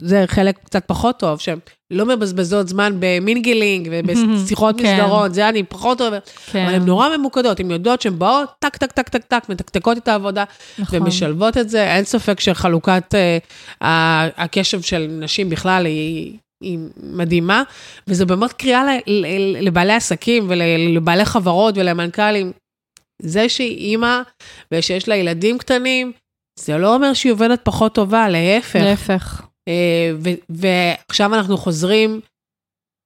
זה 0.00 0.24
חלק 0.26 0.58
קצת 0.64 0.84
פחות 0.86 1.18
טוב, 1.18 1.38
שהן 1.40 1.58
לא 1.90 2.06
מבזבזות 2.06 2.68
זמן 2.68 2.96
ב 3.00 3.10
mingling 3.10 3.88
ובשיחות 3.92 4.76
כן. 4.80 4.94
מסדרון, 4.94 5.32
זה 5.32 5.48
אני 5.48 5.62
פחות 5.62 6.00
אוהבת, 6.00 6.30
כן. 6.52 6.64
אבל 6.64 6.74
הן 6.74 6.82
נורא 6.82 7.16
ממוקדות, 7.16 7.60
הן 7.60 7.70
יודעות 7.70 8.02
שהן 8.02 8.18
באות, 8.18 8.48
טק, 8.58 8.76
טק, 8.76 8.92
טק, 8.92 9.08
טק, 9.08 9.24
טק, 9.24 9.48
מתקתקות 9.48 9.98
את 9.98 10.08
העבודה, 10.08 10.44
נכון. 10.78 11.02
ומשלבות 11.02 11.56
את 11.56 11.68
זה. 11.70 11.94
אין 11.94 12.04
ספק 12.04 12.40
שחלוקת 12.40 13.14
אה, 13.14 14.28
הקשב 14.36 14.80
של 14.82 15.06
נשים 15.10 15.50
בכלל 15.50 15.86
היא, 15.86 16.38
היא 16.62 16.78
מדהימה, 17.02 17.62
וזה 18.08 18.26
באמת 18.26 18.52
קריאה 18.52 18.82
לבעלי 19.60 19.92
עסקים 19.92 20.46
ולבעלי 20.48 21.24
חברות 21.24 21.74
ולמנכ"לים. 21.78 22.52
זה 23.22 23.48
שהיא 23.48 23.76
אימא 23.76 24.20
ושיש 24.72 25.08
לה 25.08 25.16
ילדים 25.16 25.58
קטנים, 25.58 26.12
זה 26.58 26.78
לא 26.78 26.94
אומר 26.94 27.12
שהיא 27.14 27.32
עובדת 27.32 27.60
פחות 27.64 27.94
טובה, 27.94 28.28
להפך. 28.28 28.76
להפך. 28.76 29.47
אה, 29.68 30.10
ועכשיו 30.48 31.34
אנחנו 31.34 31.56
חוזרים 31.56 32.20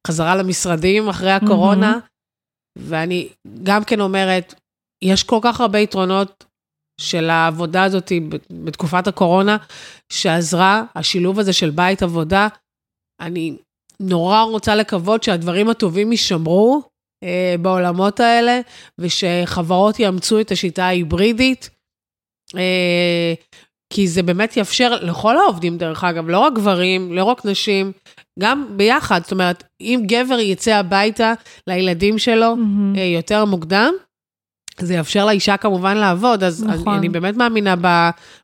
חזרה 0.06 0.36
למשרדים 0.36 1.08
אחרי 1.08 1.30
הקורונה, 1.32 1.98
ואני 2.78 3.28
גם 3.62 3.84
כן 3.84 4.00
אומרת, 4.00 4.54
יש 5.04 5.22
כל 5.22 5.38
כך 5.42 5.60
הרבה 5.60 5.78
יתרונות 5.78 6.44
של 7.00 7.30
העבודה 7.30 7.84
הזאת 7.84 8.12
בתקופת 8.50 9.06
הקורונה, 9.06 9.56
שעזרה, 10.12 10.84
השילוב 10.94 11.38
הזה 11.38 11.52
של 11.52 11.70
בית 11.70 12.02
עבודה. 12.02 12.48
אני 13.20 13.56
נורא 14.00 14.42
רוצה 14.42 14.74
לקוות 14.74 15.22
שהדברים 15.22 15.68
הטובים 15.68 16.12
יישמרו 16.12 16.82
אה, 17.24 17.54
בעולמות 17.62 18.20
האלה, 18.20 18.60
ושחברות 18.98 19.98
יאמצו 19.98 20.40
את 20.40 20.50
השיטה 20.50 20.84
ההיברידית. 20.84 21.70
אה, 22.56 23.34
כי 23.94 24.08
זה 24.08 24.22
באמת 24.22 24.56
יאפשר 24.56 24.94
לכל 25.00 25.36
העובדים, 25.36 25.78
דרך 25.78 26.04
אגב, 26.04 26.28
לא 26.28 26.38
רק 26.38 26.52
גברים, 26.52 27.12
לא 27.12 27.24
רק 27.24 27.44
נשים, 27.44 27.92
גם 28.38 28.66
ביחד. 28.76 29.20
זאת 29.22 29.32
אומרת, 29.32 29.64
אם 29.80 30.02
גבר 30.06 30.38
יצא 30.38 30.74
הביתה 30.74 31.32
לילדים 31.66 32.18
שלו 32.18 32.54
mm-hmm. 32.54 32.98
יותר 32.98 33.44
מוקדם, 33.44 33.92
זה 34.80 34.94
יאפשר 34.94 35.26
לאישה 35.26 35.56
כמובן 35.56 35.96
לעבוד, 35.96 36.44
אז 36.44 36.64
נכון. 36.64 36.88
אני, 36.88 36.98
אני 36.98 37.08
באמת 37.08 37.36
מאמינה 37.36 37.74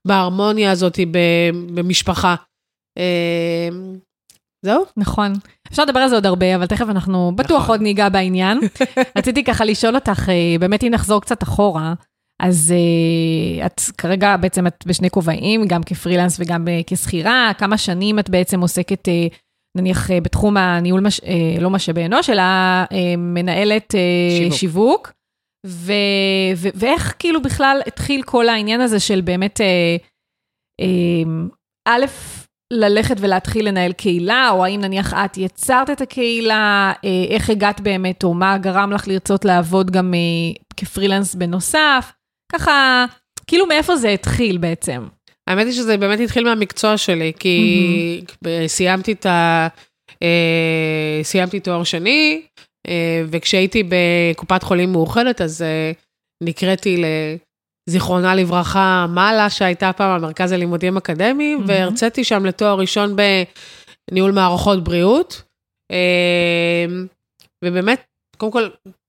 בהרמוניה 0.05 0.71
הזאת 0.71 0.99
במשפחה. 1.75 2.35
אה, 2.99 3.69
זהו? 4.65 4.85
נכון. 4.97 5.33
אפשר 5.71 5.85
לדבר 5.85 6.01
על 6.01 6.09
זה 6.09 6.15
עוד 6.15 6.27
הרבה, 6.27 6.57
אבל 6.57 6.67
תכף 6.67 6.89
אנחנו 6.89 7.33
בטוח 7.37 7.63
נכון. 7.63 7.75
עוד 7.75 7.83
ניגע 7.83 8.09
בעניין. 8.09 8.61
רציתי 9.19 9.45
ככה 9.45 9.65
לשאול 9.65 9.95
אותך, 9.95 10.29
באמת 10.61 10.85
אם 10.85 10.89
נחזור 10.91 11.21
קצת 11.21 11.43
אחורה, 11.43 11.95
אז 12.43 12.75
uh, 12.77 13.67
את 13.67 13.81
כרגע 13.99 14.37
בעצם 14.37 14.67
את 14.67 14.85
בשני 14.87 15.11
כובעים, 15.11 15.67
גם 15.67 15.83
כפרילנס 15.83 16.41
וגם 16.41 16.65
uh, 16.65 16.85
כשכירה, 16.87 17.51
כמה 17.59 17.79
שנים 17.79 18.19
את 18.19 18.31
בעצם 18.31 18.61
עוסקת, 18.61 19.09
uh, 19.09 19.35
נניח, 19.77 20.11
בתחום 20.23 20.57
הניהול, 20.57 21.01
מש, 21.01 21.21
לא 21.61 21.71
משאבי 21.71 22.07
אנוש, 22.07 22.31
אלא 22.31 22.43
מנהלת 23.19 23.95
שיווק. 24.39 24.55
שיווק. 24.55 25.13
ו, 25.67 25.93
ו, 26.57 26.69
ואיך 26.75 27.15
כאילו 27.19 27.43
בכלל 27.43 27.81
התחיל 27.87 28.23
כל 28.23 28.49
העניין 28.49 28.81
הזה 28.81 29.01
של 29.01 29.21
באמת, 29.21 29.61
uh, 30.81 30.85
א', 31.89 32.05
ללכת 32.73 33.17
ולהתחיל 33.21 33.69
לנהל 33.69 33.93
קהילה, 33.93 34.51
או 34.51 34.65
האם 34.65 34.81
נניח 34.81 35.15
את 35.15 35.37
יצרת 35.37 35.91
את 35.91 36.01
הקהילה, 36.01 36.93
איך 37.31 37.51
הגעת 37.51 37.81
באמת, 37.81 38.25
או 38.25 38.35
מה 38.35 38.59
גרם 38.59 38.93
לך 38.93 39.09
לרצות 39.09 39.45
לעבוד 39.45 39.91
גם 39.91 40.15
כפרילנס 40.77 41.35
בנוסף. 41.35 42.13
ככה, 42.53 43.05
כאילו 43.47 43.67
מאיפה 43.67 43.97
זה 43.97 44.09
התחיל 44.09 44.59
בעצם? 44.59 45.07
האמת 45.47 45.67
היא 45.67 45.75
שזה 45.75 45.97
באמת 45.97 46.21
התחיל 46.21 46.45
מהמקצוע 46.45 46.97
שלי, 46.97 47.33
כי 47.39 48.21
mm-hmm. 48.25 48.47
סיימתי 48.67 49.13
את 49.13 49.27
ה... 49.27 49.69
אה, 50.23 51.21
סיימתי 51.23 51.61
תואר 51.61 51.85
שני, 51.85 52.43
אה, 52.89 53.23
וכשהייתי 53.29 53.83
בקופת 53.89 54.63
חולים 54.63 54.93
מאוחדת, 54.93 55.41
אז 55.41 55.63
אה, 55.63 55.93
נקראתי 56.43 57.03
לזיכרונה 57.89 58.35
לברכה, 58.35 59.07
מעלה, 59.09 59.51
שהייתה 59.51 59.93
פעם 59.93 60.11
המרכז 60.11 60.53
הלימודים 60.53 60.97
אקדמיים, 60.97 61.59
mm-hmm. 61.59 61.69
והרציתי 61.69 62.25
שם 62.25 62.47
לתואר 62.47 62.79
ראשון 62.79 63.17
בניהול 64.11 64.33
מערכות 64.33 64.85
בריאות. 64.85 65.43
ובאמת, 67.65 68.05
קודם 68.37 68.53
כל, 68.53 68.69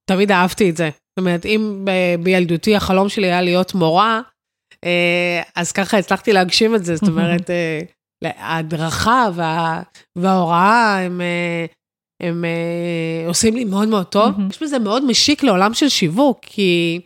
תמיד 0.10 0.32
אהבתי 0.32 0.70
את 0.70 0.78
זה. 0.78 0.90
אומרת, 1.20 1.46
אם 1.46 1.86
בילדותי 2.24 2.76
החלום 2.76 3.10
שלי 3.10 3.28
היה 3.28 3.42
להיות 3.42 3.74
מורה, 3.74 4.22
אה, 4.86 5.42
אז 5.56 5.72
ככה 5.72 5.98
הצלחתי 5.98 6.34
להגשים 6.34 6.76
את 6.76 6.86
זה, 6.86 6.96
זאת 6.96 7.10
אומרת, 7.10 7.50
אה, 7.50 7.82
ההדרכה 8.24 9.28
וה, 9.36 9.82
וההוראה 10.16 11.00
הם, 11.00 11.22
אה, 11.22 11.66
הם 12.28 12.46
עושים 13.28 13.56
לי 13.56 13.66
מאוד 13.66 13.88
מאוד 13.88 14.06
טוב. 14.06 14.32
יש 14.50 14.64
בזה 14.64 14.80
מאוד 14.80 15.06
משיק 15.06 15.44
לעולם 15.44 15.74
של 15.74 15.90
שיווק, 15.90 16.40
כי 16.42 17.02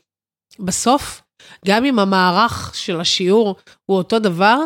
בסוף, 0.60 1.22
גם 1.66 1.86
אם 1.86 2.00
המערך 2.00 2.72
של 2.76 3.00
השיעור 3.00 3.56
הוא 3.86 3.98
אותו 3.98 4.20
דבר, 4.20 4.58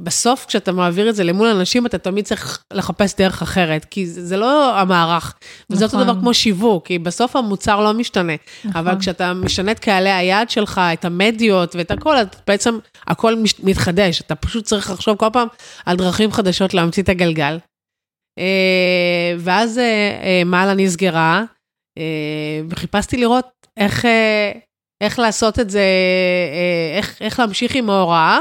בסוף 0.00 0.46
כשאתה 0.46 0.72
מעביר 0.72 1.10
את 1.10 1.14
זה 1.14 1.24
למול 1.24 1.48
אנשים, 1.48 1.86
אתה 1.86 1.98
תמיד 1.98 2.24
צריך 2.24 2.64
לחפש 2.72 3.14
דרך 3.14 3.42
אחרת, 3.42 3.84
כי 3.84 4.06
זה, 4.06 4.26
זה 4.26 4.36
לא 4.36 4.78
המערך. 4.78 5.24
נכון. 5.24 5.76
וזה 5.76 5.84
אותו 5.84 6.04
דבר 6.04 6.20
כמו 6.20 6.34
שיווק, 6.34 6.86
כי 6.86 6.98
בסוף 6.98 7.36
המוצר 7.36 7.80
לא 7.80 7.94
משתנה. 7.94 8.32
נכון. 8.64 8.80
אבל 8.80 8.98
כשאתה 9.00 9.32
משנה 9.34 9.72
את 9.72 9.78
קהלי 9.78 10.10
היעד 10.10 10.50
שלך, 10.50 10.80
את 10.92 11.04
המדיות 11.04 11.76
ואת 11.76 11.90
הכל, 11.90 12.16
בעצם 12.46 12.78
הכל 13.06 13.34
מתחדש. 13.62 14.20
אתה 14.20 14.34
פשוט 14.34 14.64
צריך 14.64 14.90
לחשוב 14.90 15.16
כל 15.16 15.28
פעם 15.32 15.48
על 15.86 15.96
דרכים 15.96 16.32
חדשות 16.32 16.74
להמציא 16.74 17.02
את 17.02 17.08
הגלגל. 17.08 17.58
אה, 18.38 19.34
ואז 19.38 19.78
אה, 19.78 20.18
אה, 20.22 20.42
מעלה 20.44 20.74
נסגרה, 20.74 21.44
וחיפשתי 22.68 23.16
לראות 23.16 23.46
איך, 23.76 24.04
איך 25.00 25.18
לעשות 25.18 25.58
את 25.58 25.70
זה, 25.70 25.84
איך, 26.96 27.22
איך 27.22 27.40
להמשיך 27.40 27.74
עם 27.74 27.90
ההוראה. 27.90 28.38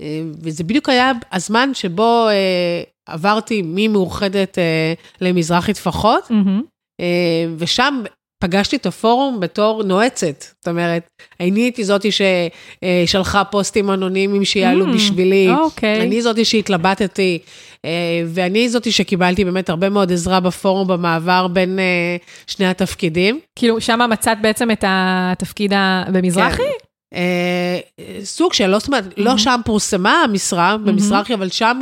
אה, 0.00 0.22
וזה 0.42 0.64
בדיוק 0.64 0.88
היה 0.88 1.12
הזמן 1.32 1.70
שבו 1.74 2.28
אה, 2.28 2.82
עברתי 3.06 3.62
ממאוחדת 3.64 4.58
אה, 4.58 4.94
למזרחי 5.20 5.74
טפחות, 5.74 6.24
mm-hmm. 6.30 6.62
אה, 7.00 7.46
ושם 7.58 8.02
פגשתי 8.42 8.76
את 8.76 8.86
הפורום 8.86 9.40
בתור 9.40 9.82
נועצת. 9.82 10.40
זאת 10.40 10.68
אומרת, 10.68 11.08
אני 11.40 11.60
הייתי 11.60 11.84
זאתי 11.84 12.08
ששלחה 12.12 13.44
פוסטים 13.44 13.90
אנונימיים 13.90 14.44
שיעלו 14.44 14.86
mm, 14.86 14.94
בשבילי, 14.94 15.48
okay. 15.50 15.58
אוקיי. 15.58 16.02
אני 16.02 16.22
זאתי 16.22 16.44
שהתלבטתי, 16.44 17.38
אה, 17.84 18.22
ואני 18.26 18.68
זאתי 18.68 18.92
שקיבלתי 18.92 19.44
באמת 19.44 19.68
הרבה 19.68 19.88
מאוד 19.88 20.12
עזרה 20.12 20.40
בפורום 20.40 20.88
במעבר 20.88 21.46
בין 21.48 21.78
אה, 21.78 22.16
שני 22.46 22.66
התפקידים. 22.66 23.40
כאילו, 23.56 23.80
שם 23.80 24.00
מצאת 24.10 24.38
בעצם 24.42 24.70
את 24.70 24.84
התפקיד 24.86 25.72
במזרחי? 26.12 26.62
כן. 27.10 27.16
אה, 27.16 28.24
סוג 28.24 28.52
של, 28.52 28.66
לא, 28.66 28.78
זאת 28.78 28.88
אומרת, 28.88 29.04
mm-hmm. 29.04 29.22
לא 29.22 29.38
שם 29.38 29.60
פורסמה 29.64 30.22
המשרה 30.22 30.74
mm-hmm. 30.74 30.86
במזרחי, 30.86 31.34
אבל 31.34 31.48
שם 31.48 31.80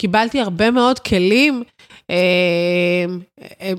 קיבלתי 0.00 0.40
הרבה 0.40 0.70
מאוד 0.70 0.98
כלים 0.98 1.62
אה, 2.10 2.16
אה, 3.60 3.72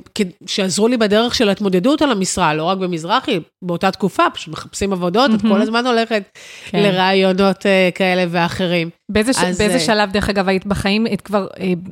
שעזרו 0.46 0.88
לי 0.88 0.98
בדרך 0.98 1.36
של 1.36 1.50
ההתמודדות 1.50 2.02
על 2.02 2.12
המשרה, 2.12 2.54
לא 2.54 2.64
רק 2.64 2.78
במזרחי, 2.78 3.40
באותה 3.62 3.92
תקופה, 3.92 4.24
פשוט 4.34 4.54
מחפשים 4.54 4.94
עבודות, 4.94 5.32
mm-hmm. 5.32 5.36
את 5.36 5.42
כל 5.42 5.62
הזמן 5.62 5.88
הולכת 5.88 6.24
כן. 6.66 6.84
לראיונות 6.84 7.66
אה, 7.66 7.90
כאלה 7.96 8.26
ואחרים. 8.30 8.90
באיזה, 9.12 9.32
אז, 9.38 9.58
באיזה 9.58 9.80
שלב, 9.80 10.12
דרך 10.12 10.30
אגב, 10.30 10.50
היית 10.50 10.66
בחיים, 10.66 11.06
היית 11.06 11.22
כבר 11.22 11.48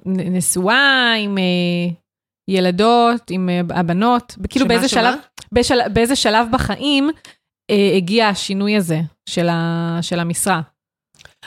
נשואה 0.05 1.13
עם... 1.19 1.37
ילדות, 2.49 3.21
עם 3.29 3.49
הבנות, 3.69 4.35
כאילו 4.49 4.67
באיזה 4.67 4.87
שלב, 4.87 5.15
בשל, 5.51 5.79
באיזה 5.93 6.15
שלב 6.15 6.47
בחיים 6.51 7.09
אה, 7.09 7.13
הגיע 7.71 8.27
השינוי 8.27 8.75
הזה 8.75 8.99
של, 9.29 9.49
ה, 9.49 9.99
של 10.01 10.19
המשרה? 10.19 10.61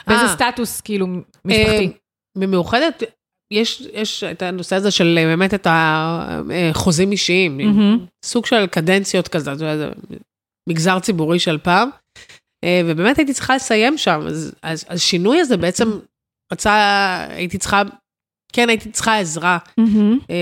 באיזה 0.07 0.23
아, 0.23 0.25
אה. 0.25 0.33
סטטוס, 0.33 0.81
כאילו, 0.81 1.07
משפחתי? 1.45 1.87
אה, 1.87 1.91
במאוחדת, 2.37 3.03
יש, 3.53 3.81
יש 3.93 4.23
את 4.23 4.41
הנושא 4.41 4.75
הזה 4.75 4.91
של 4.91 5.19
באמת 5.25 5.53
את 5.53 5.67
החוזים 5.69 7.11
אישיים, 7.11 7.59
mm-hmm. 7.59 8.25
סוג 8.25 8.45
של 8.45 8.67
קדנציות 8.67 9.27
כזה, 9.27 9.55
זה 9.55 9.89
מגזר 10.69 10.99
ציבורי 10.99 11.39
של 11.39 11.57
פעם, 11.57 11.89
ובאמת 12.85 13.17
הייתי 13.17 13.33
צריכה 13.33 13.55
לסיים 13.55 13.97
שם, 13.97 14.21
אז, 14.27 14.55
אז 14.61 14.85
השינוי 14.89 15.39
הזה 15.39 15.57
בעצם 15.57 15.99
רצה, 16.53 17.25
הייתי 17.29 17.57
צריכה, 17.57 17.81
כן, 18.53 18.69
הייתי 18.69 18.91
צריכה 18.91 19.19
עזרה. 19.19 19.57
Mm-hmm. 19.79 20.33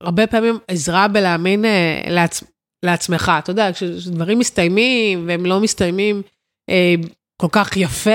הרבה 0.00 0.26
פעמים 0.26 0.58
עזרה 0.68 1.08
בלהאמין 1.08 1.64
לעצ... 2.10 2.44
לעצמך. 2.84 3.32
אתה 3.38 3.50
יודע, 3.50 3.72
כשדברים 3.72 4.38
מסתיימים 4.38 5.24
והם 5.28 5.46
לא 5.46 5.60
מסתיימים 5.60 6.22
אה, 6.70 6.94
כל 7.42 7.48
כך 7.52 7.76
יפה 7.76 8.10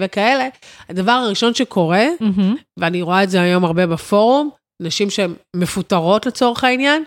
וכאלה, 0.00 0.48
הדבר 0.88 1.12
הראשון 1.12 1.54
שקורה, 1.54 2.06
mm-hmm. 2.20 2.56
ואני 2.76 3.02
רואה 3.02 3.22
את 3.22 3.30
זה 3.30 3.40
היום 3.40 3.64
הרבה 3.64 3.86
בפורום, 3.86 4.50
נשים 4.82 5.10
שהן 5.10 5.34
מפוטרות 5.56 6.26
לצורך 6.26 6.64
העניין, 6.64 7.04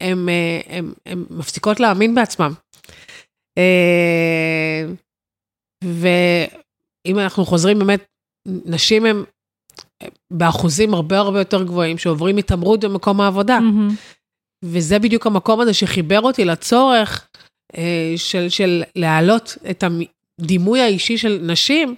הן 0.00 0.28
אה, 0.28 1.14
מפסיקות 1.30 1.80
להאמין 1.80 2.14
בעצמן. 2.14 2.52
אה, 3.58 4.84
ואם 5.84 7.18
אנחנו 7.18 7.44
חוזרים 7.44 7.78
באמת, 7.78 8.04
נשים 8.46 9.06
הן 9.06 9.24
באחוזים 10.30 10.94
הרבה 10.94 11.18
הרבה 11.18 11.38
יותר 11.38 11.64
גבוהים 11.64 11.98
שעוברים 11.98 12.36
התעמרות 12.36 12.84
במקום 12.84 13.20
העבודה. 13.20 13.58
Mm-hmm. 13.58 13.94
וזה 14.64 14.98
בדיוק 14.98 15.26
המקום 15.26 15.60
הזה 15.60 15.74
שחיבר 15.74 16.20
אותי 16.20 16.44
לצורך 16.44 17.28
אה, 17.76 18.12
של, 18.16 18.48
של 18.48 18.82
להעלות 18.96 19.56
את 19.70 19.84
הדימוי 20.40 20.80
האישי 20.80 21.18
של 21.18 21.40
נשים 21.42 21.94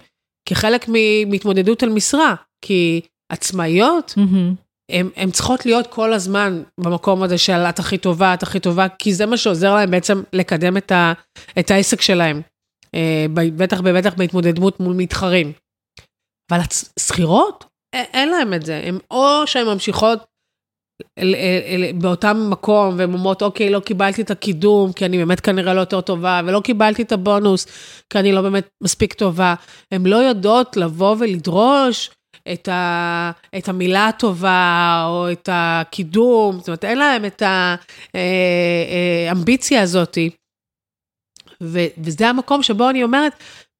כחלק 0.49 0.85
מהתמודדות 1.27 1.83
על 1.83 1.89
משרה. 1.89 2.35
כי 2.61 3.01
עצמאיות, 3.31 4.15
mm-hmm. 4.17 4.93
הן 5.15 5.31
צריכות 5.31 5.65
להיות 5.65 5.87
כל 5.87 6.13
הזמן 6.13 6.63
במקום 6.79 7.23
הזה 7.23 7.37
של 7.37 7.53
את 7.53 7.79
הכי 7.79 7.97
טובה, 7.97 8.33
את 8.33 8.43
הכי 8.43 8.59
טובה, 8.59 8.87
כי 8.89 9.13
זה 9.13 9.25
מה 9.25 9.37
שעוזר 9.37 9.75
להן 9.75 9.91
בעצם 9.91 10.23
לקדם 10.33 10.77
את, 10.77 10.91
ה, 10.91 11.13
את 11.59 11.71
העסק 11.71 12.01
שלהן. 12.01 12.41
אה, 12.95 13.25
בטח 13.31 13.79
ובטח 13.83 14.13
בהתמודדות 14.13 14.79
מול 14.79 14.95
מתחרים. 14.95 15.51
אבל 16.51 16.59
השכירות, 16.99 17.65
אין 17.93 18.29
להן 18.29 18.53
את 18.53 18.65
זה. 18.65 18.81
הן 18.83 18.97
או 19.11 19.47
שהן 19.47 19.67
ממשיכות 19.67 20.25
באותם 21.95 22.47
מקום, 22.49 22.95
והן 22.97 23.13
אומרות, 23.13 23.41
אוקיי, 23.41 23.69
לא 23.69 23.79
קיבלתי 23.79 24.21
את 24.21 24.31
הקידום, 24.31 24.93
כי 24.93 25.05
אני 25.05 25.17
באמת 25.17 25.39
כנראה 25.39 25.73
לא 25.73 25.79
יותר 25.79 26.01
טובה, 26.01 26.41
ולא 26.45 26.59
קיבלתי 26.59 27.01
את 27.01 27.11
הבונוס, 27.11 27.65
כי 28.09 28.19
אני 28.19 28.31
לא 28.31 28.41
באמת 28.41 28.67
מספיק 28.83 29.13
טובה. 29.13 29.55
הן 29.91 30.05
לא 30.05 30.15
יודעות 30.15 30.77
לבוא 30.77 31.15
ולדרוש 31.19 32.11
את, 32.53 32.67
ה, 32.67 33.31
את 33.57 33.69
המילה 33.69 34.07
הטובה, 34.07 35.03
או 35.07 35.31
את 35.31 35.49
הקידום, 35.51 36.57
זאת 36.57 36.67
אומרת, 36.67 36.85
אין 36.85 36.97
להן 36.97 37.25
את 37.25 37.43
האמביציה 39.29 39.81
הזאת. 39.81 40.17
ו, 41.63 41.79
וזה 41.97 42.29
המקום 42.29 42.63
שבו 42.63 42.89
אני 42.89 43.03
אומרת, 43.03 43.33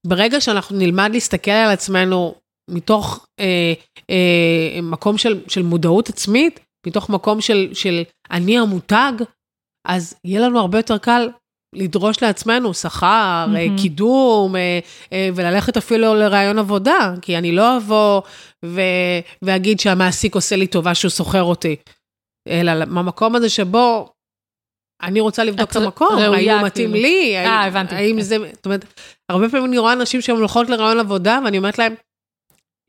ברגע 0.08 0.42
שאנחנו 0.42 0.78
נלמד 0.78 1.10
להסתכל 1.14 1.52
על 1.52 1.72
עצמנו 1.72 2.36
מתוך 2.70 3.28
אה, 3.40 3.74
אה, 4.10 4.82
מקום 4.82 5.18
של, 5.18 5.42
של 5.48 5.64
מודעות 5.64 6.10
עצמית, 6.10 6.60
מתוך 6.88 7.10
מקום 7.10 7.42
של, 7.42 7.70
של 7.74 8.04
אני 8.32 8.60
המותג, 8.60 9.12
אז 9.88 10.16
יהיה 10.26 10.42
לנו 10.42 10.60
הרבה 10.60 10.80
יותר 10.80 10.98
קל 10.98 11.30
לדרוש 11.76 12.24
לעצמנו 12.24 12.74
שכר, 12.74 13.48
mm-hmm. 13.54 13.82
קידום, 13.82 14.56
אה, 14.56 14.80
אה, 15.14 15.30
וללכת 15.36 15.78
אפילו 15.78 16.16
לרעיון 16.16 16.60
עבודה, 16.60 17.14
כי 17.22 17.38
אני 17.38 17.52
לא 17.52 17.78
אבוא 17.78 18.22
ו- 18.66 19.20
ואגיד 19.42 19.80
שהמעסיק 19.80 20.36
עושה 20.36 20.56
לי 20.56 20.68
טובה 20.68 20.96
שהוא 20.96 21.12
שוכר 21.12 21.44
אותי, 21.44 21.76
אלא 22.48 22.86
מהמקום 22.86 23.36
הזה 23.36 23.50
שבו 23.50 24.14
אני 25.02 25.20
רוצה 25.20 25.44
לבדוק 25.44 25.70
את 25.70 25.78
את 25.78 25.82
המקום, 25.82 26.18
האם 26.18 26.50
הוא 26.50 26.66
מתאים 26.66 26.92
כאילו. 26.92 27.08
לי, 27.08 27.38
אה, 27.38 27.50
האם, 27.50 27.68
הבנתי, 27.68 27.96
האם 27.96 28.16
כן. 28.16 28.22
זה, 28.22 28.38
זאת 28.54 28.66
אומרת, 28.66 28.86
הרבה 29.30 29.50
פעמים 29.50 29.66
אני 29.66 29.78
רואה 29.78 29.94
אנשים 29.94 30.22
שהן 30.22 30.36
הולכות 30.36 30.70
לרעיון 30.70 31.00
עבודה, 31.00 31.40
ואני 31.46 31.58
אומרת 31.58 31.78
להם, 31.78 31.96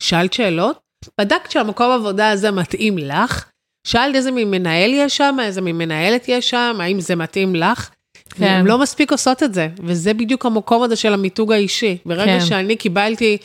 שאלת 0.02 0.32
שאלות? 0.32 0.78
בדקת 1.20 1.50
שהמקום 1.50 1.90
העבודה 1.90 2.30
הזה 2.30 2.50
מתאים 2.50 2.98
לך? 2.98 3.50
שאלת 3.88 4.14
איזה 4.14 4.30
מין 4.30 4.50
מנהל 4.50 4.90
יש 4.94 5.16
שם, 5.16 5.36
איזה 5.42 5.60
מין 5.60 5.78
מנהלת 5.78 6.24
יש 6.28 6.50
שם, 6.50 6.76
האם 6.80 7.00
זה 7.00 7.16
מתאים 7.16 7.54
לך? 7.54 7.90
כן. 8.30 8.44
והן 8.44 8.66
לא 8.66 8.78
מספיק 8.78 9.12
עושות 9.12 9.42
את 9.42 9.54
זה, 9.54 9.68
וזה 9.78 10.14
בדיוק 10.14 10.46
המקום 10.46 10.82
הזה 10.82 10.96
של 10.96 11.12
המיתוג 11.14 11.52
האישי. 11.52 11.98
ברגע 12.06 12.38
כן. 12.38 12.46
שאני 12.46 12.76
קיבלתי 12.76 13.36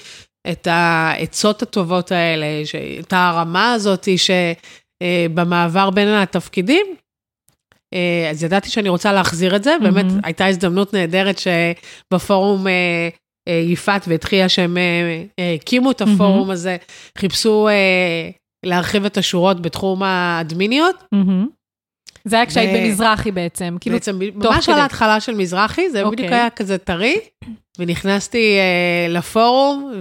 את 0.52 0.68
העצות 0.72 1.62
הטובות 1.62 2.12
האלה, 2.12 2.46
את 3.00 3.14
הרמה 3.14 3.74
הזאת 3.74 4.08
שבמעבר 4.18 5.90
בין 5.90 6.08
התפקידים, 6.08 6.86
אה, 7.94 8.28
אז 8.32 8.44
ידעתי 8.44 8.70
שאני 8.70 8.90
רוצה 8.90 9.14
להחזיר 9.14 9.56
את 9.56 9.64
זה, 9.64 9.76
באמת 9.82 10.06
מהמם. 10.06 10.20
הייתה 10.24 10.46
הזדמנות 10.46 10.94
נהדרת 10.94 11.40
שבפורום 11.40 12.68
אה, 12.68 13.10
אה, 13.48 13.64
יפעת 13.68 14.06
והתחייה 14.08 14.50
שהם 14.50 14.78
אה, 14.78 15.24
אה, 15.40 15.54
הקימו 15.54 15.92
את 15.92 16.02
הפורום 16.02 16.50
הזה, 16.50 16.78
חיפשו 17.18 17.68
אה, 17.68 18.30
להרחיב 18.64 19.06
את 19.06 19.18
השורות 19.18 19.62
בתחום 19.62 20.04
האדמיניות. 20.04 21.04
מהמם. 21.12 21.48
זה 22.26 22.36
היה 22.36 22.46
כשהיית 22.46 22.84
במזרחי 22.84 23.32
בעצם, 23.32 23.78
כאילו, 23.80 23.96
בעצם 23.96 24.20
ממש 24.36 24.70
על. 24.70 24.80
ההתחלה 24.80 25.20
של 25.20 25.36
מזרחי, 25.36 25.90
זה 25.90 26.00
בדיוק 26.00 26.20
אוקיי. 26.20 26.34
היה 26.34 26.50
כזה 26.50 26.78
טרי, 26.78 27.20
ונכנסתי 27.80 28.58
אה, 28.58 29.08
לפורום 29.10 29.94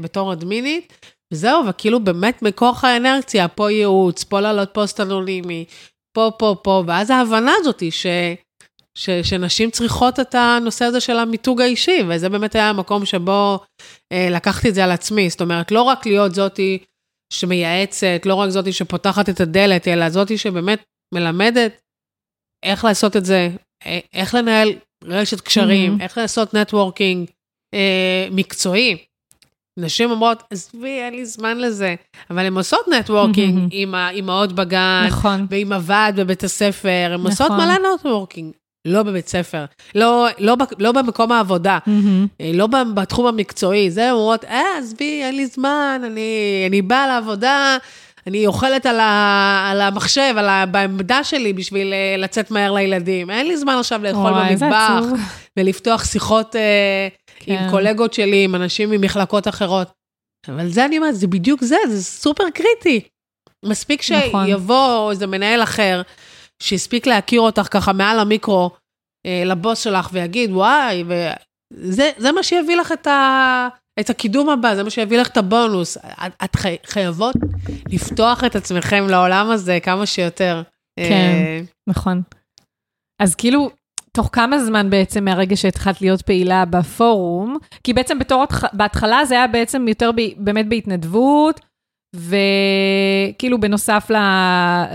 בתור 0.00 0.32
אדמינית, 0.32 1.06
וזהו, 1.32 1.66
וכאילו 1.68 2.00
באמת 2.00 2.42
מכוח 2.42 2.84
האנרציה, 2.84 3.48
פה 3.48 3.70
ייעוץ, 3.70 4.24
פה 4.24 4.40
לעלות 4.40 4.68
פוסט 4.72 5.00
אנונימי, 5.00 5.64
פה, 6.12 6.30
פה, 6.38 6.56
פה, 6.62 6.84
ואז 6.86 7.10
ההבנה 7.10 7.52
הזאת 7.60 7.80
היא 7.80 7.90
ש... 7.90 8.06
ש, 8.94 9.10
שנשים 9.10 9.70
צריכות 9.70 10.20
את 10.20 10.34
הנושא 10.34 10.84
הזה 10.84 11.00
של 11.00 11.18
המיתוג 11.18 11.60
האישי, 11.60 11.98
וזה 12.08 12.28
באמת 12.28 12.54
היה 12.54 12.70
המקום 12.70 13.04
שבו 13.04 13.60
אה, 14.12 14.28
לקחתי 14.30 14.68
את 14.68 14.74
זה 14.74 14.84
על 14.84 14.90
עצמי. 14.90 15.30
זאת 15.30 15.40
אומרת, 15.40 15.70
לא 15.70 15.82
רק 15.82 16.06
להיות 16.06 16.34
זאתי 16.34 16.78
שמייעצת, 17.32 18.22
לא 18.26 18.34
רק 18.34 18.48
זאתי 18.50 18.72
שפותחת 18.72 19.28
את 19.28 19.40
הדלת, 19.40 19.88
אלא 19.88 20.08
זאתי 20.08 20.38
שבאמת 20.38 20.82
מלמדת 21.14 21.80
איך 22.62 22.84
לעשות 22.84 23.16
את 23.16 23.24
זה, 23.24 23.48
אה, 23.86 23.98
איך 24.14 24.34
לנהל 24.34 24.72
רשת 25.04 25.40
קשרים, 25.40 25.96
Mhm. 25.98 26.02
איך 26.02 26.18
לעשות 26.18 26.54
networking 26.54 27.28
אה, 27.74 28.28
מקצועי. 28.30 28.96
נשים 29.78 30.10
אומרות, 30.10 30.42
עזבי, 30.50 31.00
אין 31.00 31.14
לי 31.14 31.26
זמן 31.26 31.58
לזה, 31.58 31.94
אבל 32.30 32.46
הן 32.46 32.56
עושות 32.56 32.88
networking 32.88 33.58
Mhm. 33.58 33.68
עם 33.70 33.94
האימהות 33.94 34.52
בגן, 34.52 35.04
נכון. 35.06 35.46
ועם 35.50 35.72
הוועד 35.72 36.20
בבית 36.20 36.44
הספר, 36.44 37.10
הן 37.14 37.20
עושות 37.20 37.40
נכון. 37.50 37.56
מלא 37.60 37.74
networking. 37.94 38.52
לא 38.84 39.02
בבית 39.02 39.28
ספר, 39.28 39.64
לא, 39.94 40.26
לא, 40.38 40.56
לא 40.78 40.92
במקום 40.92 41.32
העבודה, 41.32 41.78
מהמם. 41.86 42.26
אה, 42.40 42.50
לא 42.54 42.66
בתחום 42.66 43.26
המקצועי. 43.26 43.90
זה 43.90 44.12
אומרות, 44.12 44.44
אה, 44.44 44.78
עזבי, 44.78 45.22
אין 45.22 45.36
לי 45.36 45.46
זמן, 45.46 46.00
אני, 46.04 46.64
אני 46.68 46.82
באה 46.82 47.06
לעבודה, 47.06 47.76
אני 48.26 48.46
אוכלת 48.46 48.86
על, 48.86 49.00
ה, 49.00 49.68
על 49.70 49.80
המחשב, 49.80 50.34
על 50.36 50.48
ה, 50.48 50.66
בעמדה 50.66 51.24
שלי 51.24 51.52
בשביל 51.52 51.92
אה, 51.92 52.16
לצאת 52.18 52.50
מהר 52.50 52.72
לילדים. 52.72 53.30
אין 53.30 53.48
לי 53.48 53.56
זמן 53.56 53.76
עכשיו 53.80 54.02
לאכול 54.02 54.32
וואי, 54.32 54.56
במטבח. 54.56 55.00
ולפתוח 55.56 56.04
שיחות 56.04 56.56
אה, 56.56 57.08
כן. 57.38 57.52
עם 57.52 57.70
קולגות 57.70 58.14
שלי, 58.14 58.44
עם 58.44 58.54
אנשים 58.54 58.90
ממחלקות 58.90 59.48
אחרות. 59.48 59.90
אבל 60.48 60.68
זה 60.68 60.84
אני 60.84 60.98
אומרת, 60.98 61.14
זה 61.14 61.26
בדיוק 61.26 61.64
זה, 61.64 61.76
זה 61.88 62.04
סופר 62.04 62.44
קריטי. 62.54 63.00
מספיק 63.64 64.10
נכון. 64.10 64.46
שיבוא 64.46 65.10
איזה 65.10 65.26
מנהל 65.26 65.62
אחר, 65.62 66.02
שהספיק 66.62 67.06
להכיר 67.06 67.40
אותך 67.40 67.68
ככה 67.70 67.92
מעל 67.92 68.18
המיקרו, 68.18 68.70
אה, 69.26 69.42
לבוס 69.46 69.78
שלך 69.78 70.08
ויגיד, 70.12 70.50
וואי, 70.52 71.04
וזה 71.06 72.10
זה 72.16 72.32
מה 72.32 72.42
שיביא 72.42 72.76
לך 72.76 72.92
את, 72.92 73.06
ה, 73.06 73.68
את 74.00 74.10
הקידום 74.10 74.48
הבא, 74.48 74.74
זה 74.74 74.82
מה 74.82 74.90
שיביא 74.90 75.20
לך 75.20 75.28
את 75.28 75.36
הבונוס. 75.36 75.96
את, 75.96 76.32
את 76.44 76.56
חי, 76.56 76.76
חייבות 76.86 77.36
לפתוח 77.88 78.44
את 78.44 78.56
עצמכם 78.56 79.06
לעולם 79.08 79.50
הזה 79.50 79.78
כמה 79.82 80.06
שיותר. 80.06 80.62
כן. 80.98 81.12
אה, 81.12 81.60
נכון. 81.88 82.22
אז 83.22 83.34
כאילו, 83.34 83.70
תוך 84.12 84.28
כמה 84.32 84.58
זמן 84.58 84.90
בעצם 84.90 85.24
מהרגע 85.24 85.56
שהתחלת 85.56 86.00
להיות 86.00 86.22
פעילה 86.22 86.64
בפורום, 86.64 87.58
כי 87.84 87.92
בעצם 87.92 88.18
בתור, 88.18 88.42
התח- 88.44 88.72
בהתחלה 88.72 89.24
זה 89.24 89.34
היה 89.34 89.46
בעצם 89.46 89.88
יותר 89.88 90.10
ב, 90.16 90.20
באמת 90.36 90.68
בהתנדבות, 90.68 91.60
וכאילו 92.16 93.60
בנוסף 93.60 94.10
ל, 94.10 94.16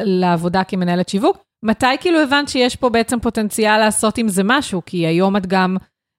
לעבודה 0.03 0.63
כמנהלת 0.63 1.10
שיווק, 1.10 1.38
מתי 1.65 1.86
כאילו 2.02 2.20
הבנת 2.20 2.50
שיש 2.50 2.76
פה 2.76 2.89
בעצם 2.89 3.20
פוטנציאל 3.20 3.78
לעשות 3.78 4.17
עם 4.17 4.28
זה 4.30 4.41
משהו? 4.46 4.82
כי 4.86 5.08
היום 5.08 5.38
את 5.38 5.46
גם 5.46 5.78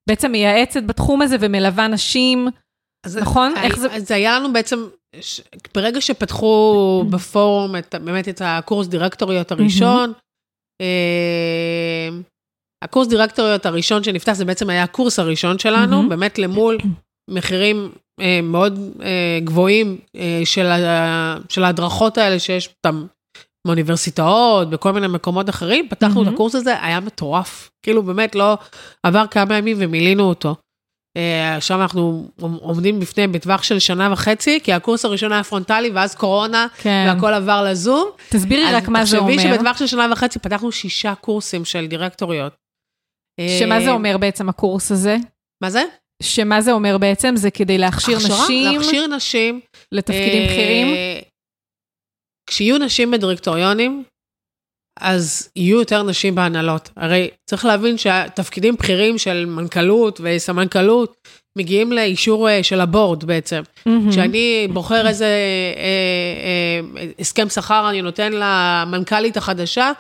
בעצם 0.09 0.33
מייעצת 0.33 0.83
בתחום 0.87 1.23
הזה 1.23 1.37
ומלווה 1.41 1.89
נשים, 1.89 2.49
אז 3.07 3.17
נכון? 3.17 3.53
היה- 3.57 3.65
איך 3.65 3.79
זה- 3.79 3.93
אז 3.95 4.11
היה 4.11 4.39
לנו 4.39 4.53
בעצם, 4.53 4.79
ש- 5.21 5.41
ברגע 5.75 6.01
שפתחו 6.01 6.75
בפורום 7.13 7.77
את, 7.77 7.95
באמת 8.05 8.29
את 8.29 8.43
הקורס 8.45 8.87
דירקטוריות 8.87 9.53
הראשון, 9.53 10.13
אה, 10.81 12.09
הקורס 12.85 13.09
דירקטוריות 13.09 13.67
הראשון 13.67 14.03
שנפתח, 14.05 14.33
זה 14.33 14.45
בעצם 14.45 14.71
היה 14.71 14.83
הקורס 14.83 15.19
הראשון 15.19 15.59
שלנו. 15.59 16.09
באמת 16.09 16.39
למול 16.39 16.79
מחירים 17.31 17.91
אה, 18.21 18.41
מאוד 18.43 18.79
אה, 19.03 19.39
גבוהים 19.45 19.99
אה, 20.17 20.41
של 21.49 21.65
ההדרכות 21.65 22.19
האלה 22.19 22.39
שיש 22.39 22.69
אותם 22.69 23.07
באוניברסיטאות, 23.67 24.71
בכל 24.71 24.93
מיני 24.93 25.07
מקומות 25.07 25.49
אחרים, 25.49 25.89
פתחנו 25.89 26.21
את 26.21 26.27
מהמם. 26.27 26.35
הקורס 26.35 26.55
הזה, 26.55 26.83
היה 26.83 27.01
מטורף. 27.01 27.71
כאילו 27.83 28.03
באמת 28.03 28.35
לא, 28.35 28.59
עבר 29.03 29.27
כמה 29.31 29.59
ימים 29.59 29.77
ומילינו 29.81 30.23
אותו. 30.23 30.55
אה, 31.17 31.57
עכשיו 31.57 31.83
אנחנו 31.83 32.29
עומדים 32.41 33.01
בפני 33.01 33.27
בטווח 33.27 33.63
של 33.63 33.79
שנה 33.79 34.13
וחצי, 34.13 34.61
כי 34.63 34.73
הקורס 34.73 35.05
הראשון 35.05 35.33
היה 35.33 35.45
פרונטלי, 35.45 35.91
ואז 35.91 36.15
קורונה, 36.15 36.67
כן. 36.79 37.05
והכל 37.09 37.35
עבר 37.35 37.65
לזום. 37.71 38.11
תסבירי 38.29 38.73
רק 38.73 38.89
מה 38.89 39.05
זה 39.05 39.19
אומר. 39.19 39.37
תחשבי 39.37 39.55
שבטווח 39.55 39.79
של 39.79 39.87
שנה 39.87 40.07
וחצי 40.13 40.39
פתחנו 40.39 40.73
שישה 40.73 41.15
קורסים 41.15 41.65
של 41.65 41.87
דירקטוריות. 41.87 42.53
שמה 43.59 43.75
אה, 43.75 43.85
זה 43.85 43.91
אומר 43.91 44.19
בעצם 44.19 44.49
הקורס 44.49 44.93
הזה? 44.93 45.17
מה 45.63 45.71
זה? 45.71 45.85
שמה 46.23 46.61
זה 46.61 46.73
אומר 46.73 46.99
בעצם? 46.99 47.37
זה 47.37 47.51
כדי 47.51 47.79
להכשיר 47.79 48.17
הכשרה, 48.17 48.45
נשים 48.45 48.73
להכשיר 48.73 49.07
נשים. 49.07 49.61
לתפקידים 49.93 50.43
אה, 50.43 50.47
בכירים? 50.47 50.87
כשיהיו 52.49 52.79
נשים 52.79 53.11
בדירקטוריונים, 53.11 54.05
אז 55.01 55.49
יהיו 55.57 55.79
יותר 55.79 56.03
נשים 56.03 56.35
בהנהלות. 56.35 56.91
הרי 56.97 57.31
צריך 57.47 57.65
להבין 57.65 57.99
שהתפקידים 57.99 58.75
בכירים 58.75 59.19
של 59.19 59.47
מנכ"לות 59.47 60.21
וסמנכ"לות 60.23 61.29
מגיעים 61.59 61.93
לאישור 61.93 62.49
אה, 62.49 62.63
של 62.63 62.81
הבורד 62.81 63.25
בעצם. 63.25 63.63
כשאני 64.11 64.69
בוחר 64.73 65.09
איזה 65.09 65.25
אה, 65.77 66.91
אה, 67.01 67.09
הסכם 67.19 67.49
שכר 67.49 67.91
אני 67.91 68.03
נותן 68.03 68.33
למנכ"לית 68.33 69.37
החדשה, 69.37 69.93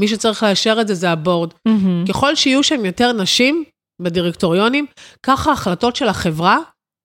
מי 0.00 0.08
שצריך 0.08 0.42
לאשר 0.42 0.76
את 0.80 0.88
זה 0.88 0.94
זה 0.94 1.10
הבורד. 1.10 1.50
מהמם. 1.66 2.04
ככל 2.08 2.34
שיהיו 2.34 2.62
שם 2.62 2.84
יותר 2.84 3.12
נשים 3.12 3.64
בדירקטוריונים, 4.02 4.86
ככה 5.22 5.50
ההחלטות 5.50 5.96
של 5.96 6.08
החברה 6.08 6.58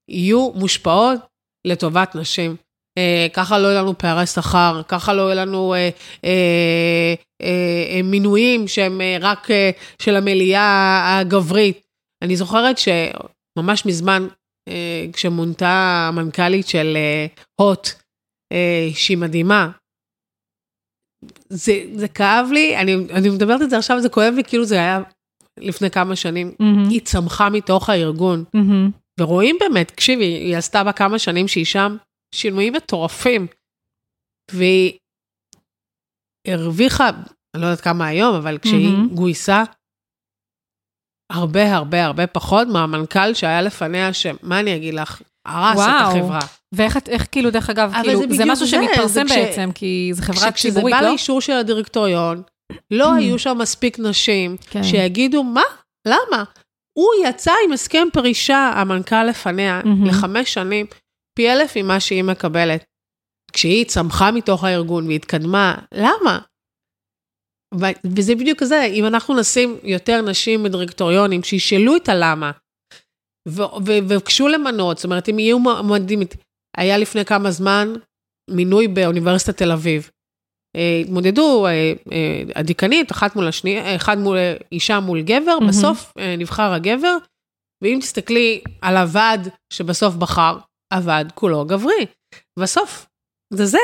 יהיו 0.09 0.51
מושפעות 0.55 1.19
לטובת 1.67 2.15
נשים. 2.15 2.55
אה, 2.97 3.27
ככה 3.33 3.59
לא 3.59 3.67
יהיו 3.67 3.77
לנו 3.83 3.97
פערי 3.97 4.25
שכר, 4.25 4.81
ככה 4.87 5.13
לא 5.13 5.21
יהיו 5.21 5.35
לנו 5.35 5.73
אה, 5.73 5.89
אה, 6.23 7.13
אה, 7.41 7.95
אה, 7.95 8.01
מינויים 8.03 8.67
שהם 8.67 9.01
אה, 9.01 9.17
רק 9.21 9.51
אה, 9.51 9.69
של 10.01 10.15
המליאה 10.15 11.17
הגברית. 11.19 11.87
אני 12.21 12.35
זוכרת 12.35 12.75
שממש 12.77 13.85
מזמן, 13.85 14.27
אה, 14.69 15.05
כשמונתה 15.13 16.05
המנכ"לית 16.07 16.67
של 16.67 16.93
אה, 16.95 17.25
הוט, 17.55 17.89
אה, 18.53 18.89
שהיא 18.93 19.17
מדהימה, 19.17 19.69
זה, 21.49 21.81
זה 21.93 22.07
כאב 22.07 22.49
לי, 22.51 22.77
אני, 22.77 22.95
אני 22.95 23.29
מדברת 23.29 23.61
את 23.61 23.69
זה 23.69 23.77
עכשיו, 23.77 24.01
זה 24.01 24.09
כואב 24.09 24.33
לי 24.35 24.43
כאילו 24.43 24.65
זה 24.65 24.75
היה 24.75 24.99
לפני 25.57 25.89
כמה 25.89 26.15
שנים. 26.15 26.51
מהמם, 26.59 26.89
היא 26.89 27.01
צמחה 27.01 27.49
מתוך 27.49 27.89
הארגון. 27.89 28.43
ורואים 28.53 28.91
ורואים 29.19 29.55
באמת, 29.59 29.87
תקשיבי, 29.87 30.25
היא 30.25 30.57
עשתה 30.57 30.83
בה 30.83 30.91
כמה 30.91 31.19
שנים 31.19 31.47
שהיא 31.47 31.65
שם, 31.65 31.97
שינויים 32.35 32.73
מטורפים. 32.73 33.47
והיא 34.51 34.97
הרוויחה, 36.47 37.09
אני 37.09 37.61
לא 37.61 37.67
יודעת 37.67 37.81
כמה 37.81 38.07
היום, 38.07 38.35
אבל 38.35 38.57
כשהיא 38.57 38.89
מהמם. 38.89 39.15
גויסה, 39.15 39.63
הרבה 41.31 41.75
הרבה 41.75 42.05
הרבה 42.05 42.27
פחות 42.27 42.67
מהמנכ"ל 42.67 43.33
שהיה 43.33 43.61
לפניה, 43.61 44.13
שמה 44.13 44.59
אני 44.59 44.75
אגיד 44.75 44.93
לך, 44.93 45.21
הרס 45.45 45.71
את 45.79 45.83
וואו. 45.83 46.17
החברה. 46.17 46.39
ואיך, 46.75 46.97
את- 46.97 47.09
איך 47.09 47.27
כאילו, 47.31 47.51
דרך 47.51 47.69
אגב, 47.69 47.91
כאילו, 48.03 48.19
זה 48.29 48.35
זה, 48.37 48.43
משהו 48.45 48.65
זה, 48.65 48.71
שמתפרסם 48.71 49.13
זה 49.27 49.33
כש- 49.33 49.37
בעצם, 49.37 49.69
כי 49.75 50.09
זו 50.13 50.23
חברה 50.23 50.51
כשזה 50.51 50.73
ציבורית, 50.73 50.95
בא 50.95 51.01
לא? 51.01 51.07
לאישור 51.09 51.41
של 51.41 51.53
הדירקטוריון, 51.53 52.41
לא 52.91 53.13
היו 53.13 53.39
שם 53.39 53.57
מספיק 53.61 53.99
נשים 53.99 54.57
כן. 54.69 54.83
שיגידו, 54.83 55.43
מה? 55.43 55.61
למה? 56.07 56.43
הוא 56.97 57.09
יצא 57.25 57.51
עם 57.65 57.73
הסכם 57.73 58.07
פרישה, 58.13 58.71
המנכ"ל 58.75 59.23
לפניה. 59.23 59.81
לחמש 60.05 60.53
שנים, 60.53 60.85
פי 61.37 61.51
אלף 61.51 61.77
ממה 61.77 61.99
שהיא 61.99 62.23
מקבלת. 62.23 62.85
כשהיא 63.53 63.85
צמחה 63.85 64.31
מתוך 64.31 64.63
הארגון 64.63 65.07
והתקדמה, 65.07 65.75
למה? 65.93 66.39
וזה 68.17 68.35
בדיוק 68.35 68.63
זה, 68.63 68.83
אם 68.83 69.05
אנחנו 69.05 69.39
נשים 69.39 69.77
יותר 69.83 70.21
נשים 70.21 70.63
בדירקטוריונים, 70.63 71.43
שישאלו 71.43 71.95
את 71.95 72.09
הלמה, 72.09 72.51
ו- 73.47 73.61
ו- 73.61 73.99
ובקשו 74.03 74.47
למנות, 74.47 74.97
זאת 74.97 75.05
אומרת, 75.05 75.29
אם 75.29 75.39
יהיו 75.39 75.59
מועמדים, 75.59 76.19
היה 76.77 76.97
לפני 76.97 77.25
כמה 77.25 77.51
זמן 77.51 77.93
מינוי 78.49 78.87
באוניברסיטת 78.87 79.57
תל 79.57 79.71
אביב. 79.71 80.09
אה, 80.75 81.01
התמודדו 81.01 81.65
אה, 81.65 81.93
אה, 82.11 82.43
הדיקנית, 82.55 83.11
אחת 83.11 83.35
מול 83.35 83.47
השנייה, 83.47 83.95
אחד 83.95 84.17
מול 84.17 84.37
אישה 84.71 84.99
מול 84.99 85.21
גבר, 85.21 85.59
מהמם. 85.59 85.67
בסוף 85.67 86.13
נבחר 86.37 86.73
הגבר, 86.73 87.17
ואם 87.83 87.97
תסתכלי 88.01 88.61
על 88.81 88.97
הוועד 88.97 89.49
שבסוף 89.73 90.15
בחר, 90.15 90.57
הוועד 90.93 91.31
כולו 91.35 91.65
גברי. 91.65 92.05
בסוף, 92.59 93.07
זה 93.53 93.65
זה. 93.65 93.77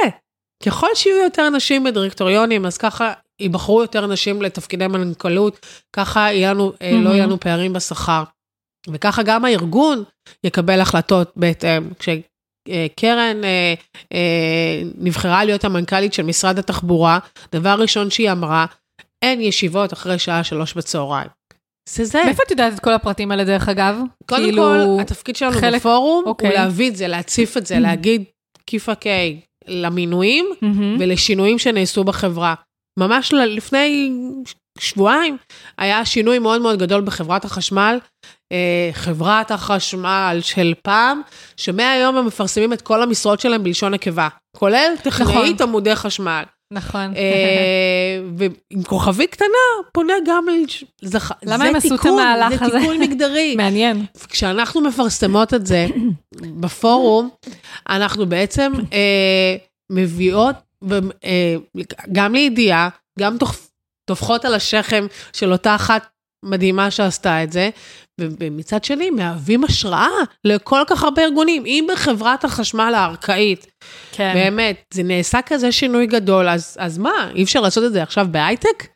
ככל 0.65 0.87
שיהיו 0.95 1.23
יותר 1.23 1.49
נשים 1.49 1.83
בדירקטוריונים, 1.83 2.65
אז 2.65 2.77
ככה 2.77 3.13
ייבחרו 3.39 3.81
יותר 3.81 4.07
נשים 4.07 4.41
לתפקידי 4.41 4.87
מנכ"לות, 4.87 5.65
ככה 5.95 6.19
יהיה 6.19 6.53
לנו, 6.53 6.73
אה, 6.81 6.91
לא. 7.03 7.09
יהיו 7.09 7.23
לנו 7.23 7.39
פערים 7.39 7.73
בשכר. 7.73 8.23
וככה 8.89 9.23
גם 9.23 9.45
הארגון 9.45 10.03
יקבל 10.43 10.81
החלטות 10.81 11.31
בהתאם. 11.35 11.89
כשקרן 11.99 13.43
אה, 13.43 13.73
אה, 14.13 14.81
נבחרה 14.97 15.45
להיות 15.45 15.63
המנכ"לית 15.63 16.13
של 16.13 16.23
משרד 16.23 16.59
התחבורה, 16.59 17.19
דבר 17.51 17.75
ראשון 17.79 18.09
שהיא 18.09 18.31
אמרה, 18.31 18.65
אין 19.21 19.41
ישיבות 19.41 19.93
אחרי 19.93 20.19
שעה 20.19 20.43
שלוש 20.43 20.73
בצהריים. 20.73 21.29
זה 21.89 22.05
זה. 22.05 22.21
מאיפה 22.25 22.43
את 22.45 22.51
יודעת 22.51 22.73
את 22.73 22.79
כל 22.79 22.93
הפרטים 22.93 23.31
האלה, 23.31 23.43
דרך 23.43 23.69
אגב? 23.69 23.99
קודם 24.29 24.43
כאילו, 24.43 24.63
כל, 24.63 25.01
התפקיד 25.01 25.35
שלנו 25.35 25.51
חלק- 25.59 25.79
בפורום 25.81 26.23
אוקיי. 26.25 26.47
הוא 26.49 26.55
להביא 26.57 26.89
את 26.89 26.95
זה, 26.95 27.07
להציף 27.07 27.57
את 27.57 27.65
זה, 27.65 27.79
להגיד 27.79 28.23
כיפה 28.67 28.95
קיי 28.95 29.39
למינויים. 29.67 30.45
ולשינויים 30.99 31.59
שנעשו 31.59 32.03
בחברה. 32.03 32.53
ממש 32.99 33.33
לפני 33.33 34.11
שבועיים 34.79 35.37
היה 35.77 36.05
שינוי 36.05 36.39
מאוד 36.39 36.61
מאוד 36.61 36.79
גדול 36.79 37.01
בחברת 37.01 37.45
החשמל. 37.45 37.97
אה, 38.51 38.89
חברת 38.93 39.51
החשמל 39.51 40.37
של 40.41 40.73
פעם, 40.83 41.21
שמהיום 41.57 42.17
הם 42.17 42.25
מפרסמים 42.25 42.73
את 42.73 42.81
כל 42.81 43.03
המשרות 43.03 43.39
שלהם 43.39 43.63
בלשון 43.63 43.93
נקבה, 43.93 44.27
כולל 44.57 44.91
טכנאית 45.03 45.61
עמודי 45.61 45.95
חשמל. 45.95 46.43
נכון. 46.73 47.13
אה, 47.15 48.19
ועם 48.37 48.83
כוכבית 48.83 49.31
קטנה, 49.31 49.47
פונה 49.91 50.13
גם 50.27 50.45
ל... 50.49 50.65
זה 51.01 51.17
למה 51.43 51.65
הם 51.65 51.75
עשו 51.75 51.95
את 51.95 52.05
המהלך 52.05 52.61
הזה? 52.61 52.71
זה 52.71 52.79
תיקון 52.79 52.99
מגדרי. 52.99 53.55
מעניין. 53.57 54.05
כשאנחנו 54.27 54.81
מפרסמות 54.81 55.53
את 55.53 55.65
זה 55.65 55.87
בפורום, 56.59 57.29
אנחנו 57.89 58.25
בעצם 58.25 58.71
אה, 58.93 59.55
מביאות, 59.89 60.55
אה, 61.23 61.55
גם 62.11 62.33
לידיעה, 62.33 62.89
גם 63.19 63.37
טופחות 64.05 64.45
על 64.45 64.53
השכם 64.53 65.07
של 65.33 65.51
אותה 65.51 65.75
אחת 65.75 66.07
מדהימה 66.43 66.91
שעשתה 66.91 67.43
את 67.43 67.51
זה, 67.51 67.69
ומצד 68.21 68.83
שני 68.83 69.09
מהווים 69.09 69.63
השראה 69.63 70.07
לכל 70.45 70.81
כך 70.87 71.03
הרבה 71.03 71.23
ארגונים. 71.23 71.65
אם 71.65 71.87
בחברת 71.93 72.43
החשמל 72.43 72.93
הארכאית, 72.95 73.67
כן. 74.11 74.31
באמת, 74.35 74.83
זה 74.93 75.03
נעשה 75.03 75.41
כזה 75.41 75.71
שינוי 75.71 76.07
גדול, 76.07 76.49
אז, 76.49 76.77
אז 76.79 76.97
מה, 76.97 77.31
אי 77.35 77.43
אפשר 77.43 77.61
לעשות 77.61 77.83
את 77.83 77.93
זה 77.93 78.03
עכשיו 78.03 78.27
בהייטק? 78.31 78.87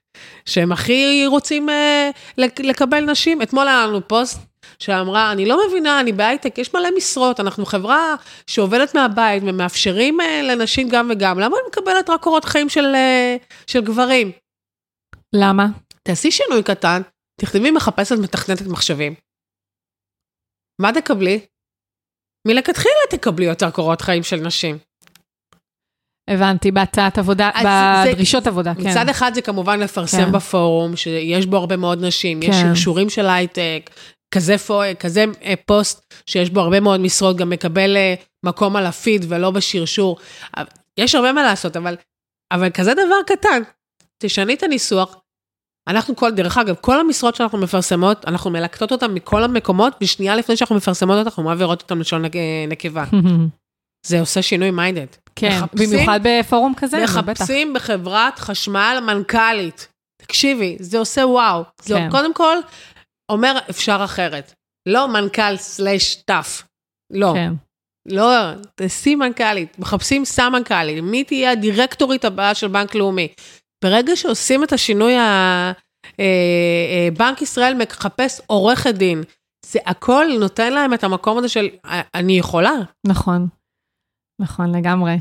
שהם 0.45 0.71
הכי 0.71 1.23
רוצים 1.27 1.69
אה, 1.69 2.09
לק- 2.37 2.59
לקבל 2.59 2.99
נשים? 3.05 3.41
אתמול 3.41 3.67
היה 3.67 3.87
לנו 3.87 4.07
פוסט 4.07 4.39
שאמרה, 4.79 5.31
אני 5.31 5.45
לא 5.45 5.67
מבינה, 5.67 5.99
אני 5.99 6.11
בהייטק, 6.13 6.57
יש 6.57 6.73
מלא 6.73 6.89
משרות, 6.97 7.39
אנחנו 7.39 7.65
חברה 7.65 8.15
שעובדת 8.47 8.95
מהבית 8.95 9.43
ומאפשרים 9.45 10.21
אה, 10.21 10.41
לנשים 10.43 10.89
גם 10.89 11.09
וגם, 11.13 11.39
למה 11.39 11.55
אני 11.57 11.67
מקבלת 11.69 12.09
רק 12.09 12.21
קורות 12.21 12.45
חיים 12.45 12.69
של, 12.69 12.85
אה, 12.95 13.35
של 13.67 13.81
גברים? 13.81 14.31
למה? 15.33 15.67
תעשי 16.03 16.31
שינוי 16.31 16.63
קטן, 16.63 17.01
תכתבי 17.41 17.71
מחפשת 17.71 18.15
מתכנתת 18.21 18.67
מחשבים. 18.67 19.13
מה 20.81 20.93
תקבלי? 20.93 21.39
מלכתחילה 22.47 22.95
תקבלי 23.09 23.45
יותר 23.45 23.71
קורות 23.71 24.01
חיים 24.01 24.23
של 24.23 24.35
נשים. 24.35 24.77
הבנתי, 26.29 26.71
בהצעת 26.71 27.17
עבודה, 27.17 27.49
אז 27.53 27.63
זה- 28.07 28.11
בדרישות 28.13 28.47
עבודה, 28.47 28.75
כן. 28.75 28.89
מצד 28.89 29.09
אחד 29.09 29.31
זה 29.33 29.41
כמובן 29.41 29.79
לפרסם 29.79 30.17
כן. 30.25 30.31
בפורום, 30.31 30.95
שיש 30.95 31.45
בו 31.45 31.57
הרבה 31.57 31.77
מאוד 31.77 32.05
נשים, 32.05 32.43
יש 32.43 32.49
כן. 32.49 32.61
שרשורים 32.69 33.09
של 33.09 33.25
הייטק, 33.27 33.89
כזה, 34.33 34.57
פו, 34.57 34.81
כזה 34.99 35.25
אה, 35.41 35.53
פוסט 35.65 36.13
שיש 36.25 36.49
בו 36.49 36.59
הרבה 36.59 36.79
מאוד 36.79 36.99
משרות, 36.99 37.37
גם 37.37 37.49
מקבל 37.49 37.97
אה, 37.97 38.15
מקום 38.45 38.75
על 38.75 38.85
הפיד 38.85 39.25
ולא 39.29 39.51
בשרשור. 39.51 40.17
אבל- 40.57 40.65
יש 40.97 41.15
הרבה 41.15 41.33
מה 41.33 41.43
לעשות, 41.43 41.77
אבל, 41.77 41.95
אבל 42.51 42.69
כזה 42.71 42.93
דבר 42.93 43.23
קטן, 43.27 43.61
תשני 44.17 44.53
את 44.53 44.63
הניסוח. 44.63 45.15
אנחנו 45.87 46.15
כל, 46.15 46.31
דרך 46.31 46.57
אגב, 46.57 46.75
כל 46.81 46.99
המשרות 46.99 47.35
שאנחנו 47.35 47.57
מפרסמות, 47.57 48.25
אנחנו 48.27 48.49
מלקטות 48.49 48.91
אותן 48.91 49.13
מכל 49.13 49.43
המקומות, 49.43 49.93
ושנייה 50.01 50.35
לפני 50.35 50.57
שאנחנו 50.57 50.75
מפרסמות 50.75 51.15
אותן, 51.17 51.27
אנחנו 51.27 51.43
מעבירות 51.43 51.81
אותן 51.81 51.97
לשון 51.97 52.25
נק- 52.25 52.35
נקבה. 52.67 53.05
זה 54.07 54.19
עושה 54.19 54.41
שינוי 54.41 54.71
minded. 54.71 55.05
כן, 55.35 55.59
מחפשים- 55.63 55.89
במיוחד 55.89 56.19
בפורום 56.23 56.73
כזה, 56.77 56.97
זה 57.07 57.21
בטח. 57.21 57.41
מחפשים 57.41 57.73
בחברת 57.73 58.39
חשמל 58.39 58.97
מנכ"לית. 59.07 59.87
תקשיבי, 60.21 60.77
זה 60.79 60.99
עושה 60.99 61.21
וואו. 61.27 61.63
זה 61.81 61.93
כן. 61.95 62.09
קודם 62.11 62.33
כל 62.33 62.57
אומר 63.31 63.57
אפשר 63.69 64.01
אחרת. 64.05 64.53
לא 64.89 65.07
מנכ"ל 65.07 65.57
סלאש 65.57 66.15
טאף. 66.15 66.63
לא, 67.13 67.31
כן. 67.35 67.53
לא, 68.09 68.31
תעשי 68.75 69.15
מנכ"לית. 69.15 69.79
מחפשים 69.79 70.25
סמנכ"לית. 70.25 71.03
מי 71.03 71.23
תהיה 71.23 71.51
הדירקטורית 71.51 72.25
הבאה 72.25 72.55
של 72.55 72.67
בנק 72.67 72.95
לאומי? 72.95 73.27
ברגע 73.83 74.15
שעושים 74.15 74.63
את 74.63 74.73
השינוי, 74.73 75.17
ה... 75.17 75.21
אה, 76.19 76.25
אה, 76.89 77.09
בנק 77.17 77.41
ישראל 77.41 77.73
מחפש 77.73 78.41
עורכת 78.47 78.93
דין. 78.95 79.23
זה 79.65 79.79
הכל 79.85 80.25
נותן 80.39 80.73
להם 80.73 80.93
את 80.93 81.03
המקום 81.03 81.37
הזה 81.37 81.49
של 81.49 81.67
"אה, 81.85 82.01
אני 82.15 82.39
יכולה. 82.39 82.71
נכון, 83.07 83.47
נכון, 84.41 84.75
לגמרי. 84.75 85.15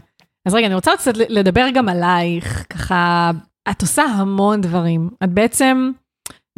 אז 0.49 0.55
רגע, 0.55 0.67
אני 0.67 0.75
רוצה 0.75 0.91
קצת 0.97 1.13
לדבר 1.17 1.67
גם 1.75 1.89
עלייך, 1.89 2.65
ככה, 2.71 3.31
את 3.71 3.83
עושה 3.83 4.03
המון 4.03 4.61
דברים. 4.61 5.11
את 5.25 5.29
בעצם, 5.31 5.91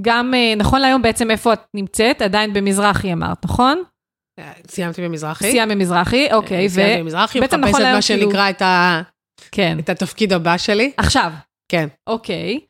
גם, 0.00 0.34
נכון 0.56 0.80
להיום 0.80 1.02
בעצם 1.02 1.30
איפה 1.30 1.52
את 1.52 1.60
נמצאת? 1.74 2.22
עדיין 2.22 2.52
במזרחי 2.52 3.12
אמרת, 3.12 3.44
נכון? 3.44 3.82
סיימתי 4.68 5.02
במזרחי. 5.02 5.50
סיימת 5.50 5.72
במזרחי, 5.72 6.28
אוקיי, 6.32 6.68
סיימתי 6.68 7.02
במזרחי, 7.02 7.40
מחפשת 7.40 7.54
נכון 7.54 7.82
מה 7.82 7.88
כאילו- 7.88 8.02
שנקרא 8.02 8.50
את 8.50 8.62
ה... 8.62 9.02
כן. 9.52 9.78
את 9.78 9.88
התפקיד 9.88 10.32
הבא 10.32 10.56
שלי. 10.56 10.92
עכשיו. 10.96 11.32
כן. 11.68 11.88
אוקיי. 12.06 12.60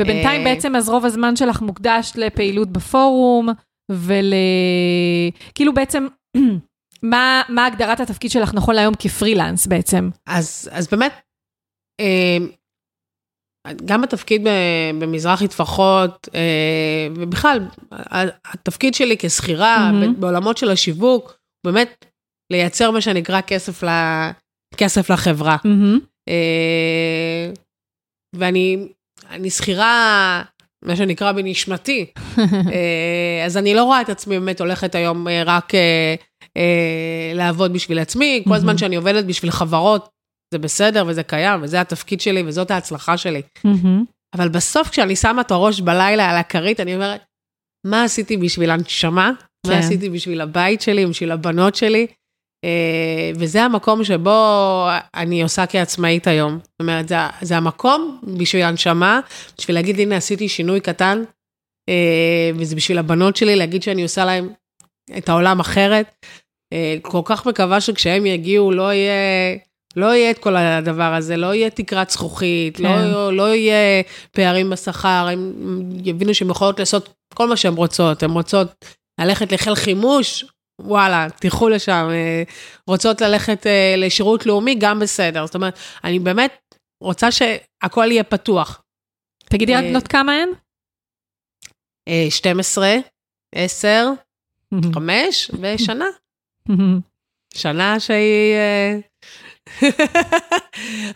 ובינתיים 0.00 0.46
אה, 0.46 0.54
בעצם 0.54 0.76
אז 0.76 0.88
רוב 0.88 1.04
הזמן 1.04 1.36
שלך 1.36 1.60
מוקדש 1.60 2.12
לפעילות 2.16 2.70
בפורום, 2.70 3.48
ול... 3.90 4.34
כאילו 5.54 5.74
בעצם, 5.74 6.06
מה, 7.02 7.42
מה 7.48 7.66
הגדרת 7.66 8.00
התפקיד 8.00 8.30
שלך 8.30 8.54
נכון 8.54 8.74
להיום 8.74 8.94
כפרילנס 8.98 9.66
בעצם? 9.66 10.10
אז, 10.26 10.70
אז 10.72 10.88
באמת, 10.88 11.12
אה, 12.00 12.38
גם 13.84 14.04
התפקיד 14.04 14.46
במזרחי 15.00 15.48
טפחות, 15.48 16.28
אה, 16.34 17.08
ובכלל, 17.16 17.58
התפקיד 18.44 18.94
שלי 18.94 19.16
כשכירה. 19.18 19.90
ב- 19.94 20.20
בעולמות 20.20 20.56
של 20.56 20.70
השיווק, 20.70 21.38
באמת 21.66 22.04
לייצר 22.52 22.90
מה 22.90 23.00
שנקרא 23.00 23.40
כסף, 23.40 23.82
ל, 23.82 23.88
כסף 24.76 25.10
לחברה. 25.10 25.56
מהמם. 25.64 25.98
ואני 28.36 28.88
אני 29.30 29.50
שכירה, 29.50 30.42
מה 30.84 30.96
שנקרא 30.96 31.32
בנשמתי, 31.32 32.06
אה, 32.72 33.42
אז 33.46 33.56
אני 33.56 33.74
לא 33.74 33.84
רואה 33.84 34.00
את 34.00 34.08
עצמי 34.08 34.38
באמת 34.38 34.60
הולכת 34.60 34.94
היום 34.94 35.28
אה, 35.28 35.42
רק 35.46 35.74
אה, 35.74 36.14
לעבוד 37.34 37.72
בשביל 37.72 37.98
עצמי, 37.98 38.42
כל 38.44 38.50
מהמם. 38.50 38.60
זמן 38.62 38.78
שאני 38.78 38.96
עובדת 38.96 39.24
בשביל 39.24 39.50
חברות, 39.50 40.08
זה 40.54 40.58
בסדר 40.58 41.04
וזה 41.08 41.22
קיים, 41.22 41.62
וזה 41.62 41.80
התפקיד 41.80 42.20
שלי 42.20 42.42
וזאת 42.46 42.70
ההצלחה 42.70 43.16
שלי. 43.16 43.42
אבל 44.34 44.48
בסוף 44.48 44.88
כשאני 44.88 45.16
שמה 45.16 45.40
את 45.40 45.50
הראש 45.50 45.80
בלילה 45.80 46.30
על 46.30 46.36
הכרית, 46.36 46.80
אני 46.80 46.94
אומרת, 46.94 47.20
מה 47.86 48.04
עשיתי 48.04 48.36
בשביל 48.36 48.70
הנשמה? 48.70 49.30
כן. 49.66 49.72
מה 49.72 49.78
עשיתי 49.78 50.10
בשביל 50.10 50.40
הבית 50.40 50.80
שלי, 50.80 51.06
בשביל 51.06 51.32
הבנות 51.32 51.74
שלי? 51.74 52.06
אה, 52.64 53.30
וזה 53.34 53.62
המקום 53.62 54.04
שבו 54.04 54.88
אני 55.14 55.42
עושה 55.42 55.66
כעצמאית 55.66 56.26
היום. 56.26 56.58
זאת 56.62 56.80
אומרת, 56.80 57.08
זה, 57.08 57.16
זה 57.40 57.56
המקום 57.56 58.20
בשביל 58.38 58.62
הנשמה, 58.62 59.20
בשביל 59.58 59.76
להגיד, 59.76 60.00
הנה, 60.00 60.16
עשיתי 60.16 60.48
שינוי 60.48 60.80
קטן, 60.80 61.22
אה, 61.88 62.50
וזה 62.54 62.76
בשביל 62.76 62.98
הבנות 62.98 63.36
שלי, 63.36 63.56
להגיד 63.56 63.82
שאני 63.82 64.02
עושה 64.02 64.24
להם 64.24 64.48
את 65.18 65.28
העולם 65.28 65.60
אחרת. 65.60 66.14
אה, 66.72 66.96
כל 67.02 67.20
כך 67.24 67.46
מקווה 67.46 67.80
שכשהם 67.80 68.26
יגיעו 68.26 68.72
לא 68.72 68.92
יהיה, 68.92 69.56
לא 69.96 70.06
יהיה 70.14 70.30
את 70.30 70.38
כל 70.38 70.56
הדבר 70.56 71.14
הזה, 71.14 71.36
לא 71.36 71.54
יהיה 71.54 71.70
תקרת 71.70 72.10
זכוכית, 72.10 72.76
כן. 72.76 72.82
לא, 72.82 73.32
לא 73.32 73.54
יהיה 73.54 74.02
פערים 74.30 74.70
בשכר, 74.70 75.28
הם 75.32 75.52
יבינו 76.04 76.34
שהן 76.34 76.50
יכולות 76.50 76.78
לעשות 76.78 77.14
כל 77.34 77.48
מה 77.48 77.56
שהן 77.56 77.74
רוצות, 77.74 78.22
הן 78.22 78.30
רוצות 78.30 78.84
ללכת 79.20 79.52
לחיל 79.52 79.74
חימוש, 79.74 80.44
וואלה, 80.84 81.26
תלכו 81.40 81.68
לשם, 81.68 82.08
אה, 82.10 82.42
רוצות 82.86 83.20
ללכת 83.20 83.66
אה, 83.66 83.94
לשירות 83.98 84.46
לאומי, 84.46 84.74
גם 84.74 84.98
בסדר. 84.98 85.46
זאת 85.46 85.54
אומרת, 85.54 85.78
אני 86.04 86.18
באמת 86.18 86.52
רוצה 87.00 87.28
שהכל 87.30 88.06
יהיה 88.10 88.24
פתוח. 88.24 88.82
תגידי 89.44 89.74
רק 89.74 89.84
אה, 89.84 89.88
בנות 89.90 90.08
כמה 90.08 90.32
הן? 90.32 90.48
אה, 92.08 92.26
12, 92.30 92.96
10, 93.54 94.10
5 94.94 95.50
ושנה. 95.60 96.04
שנה 97.54 98.00
שהיא... 98.00 98.54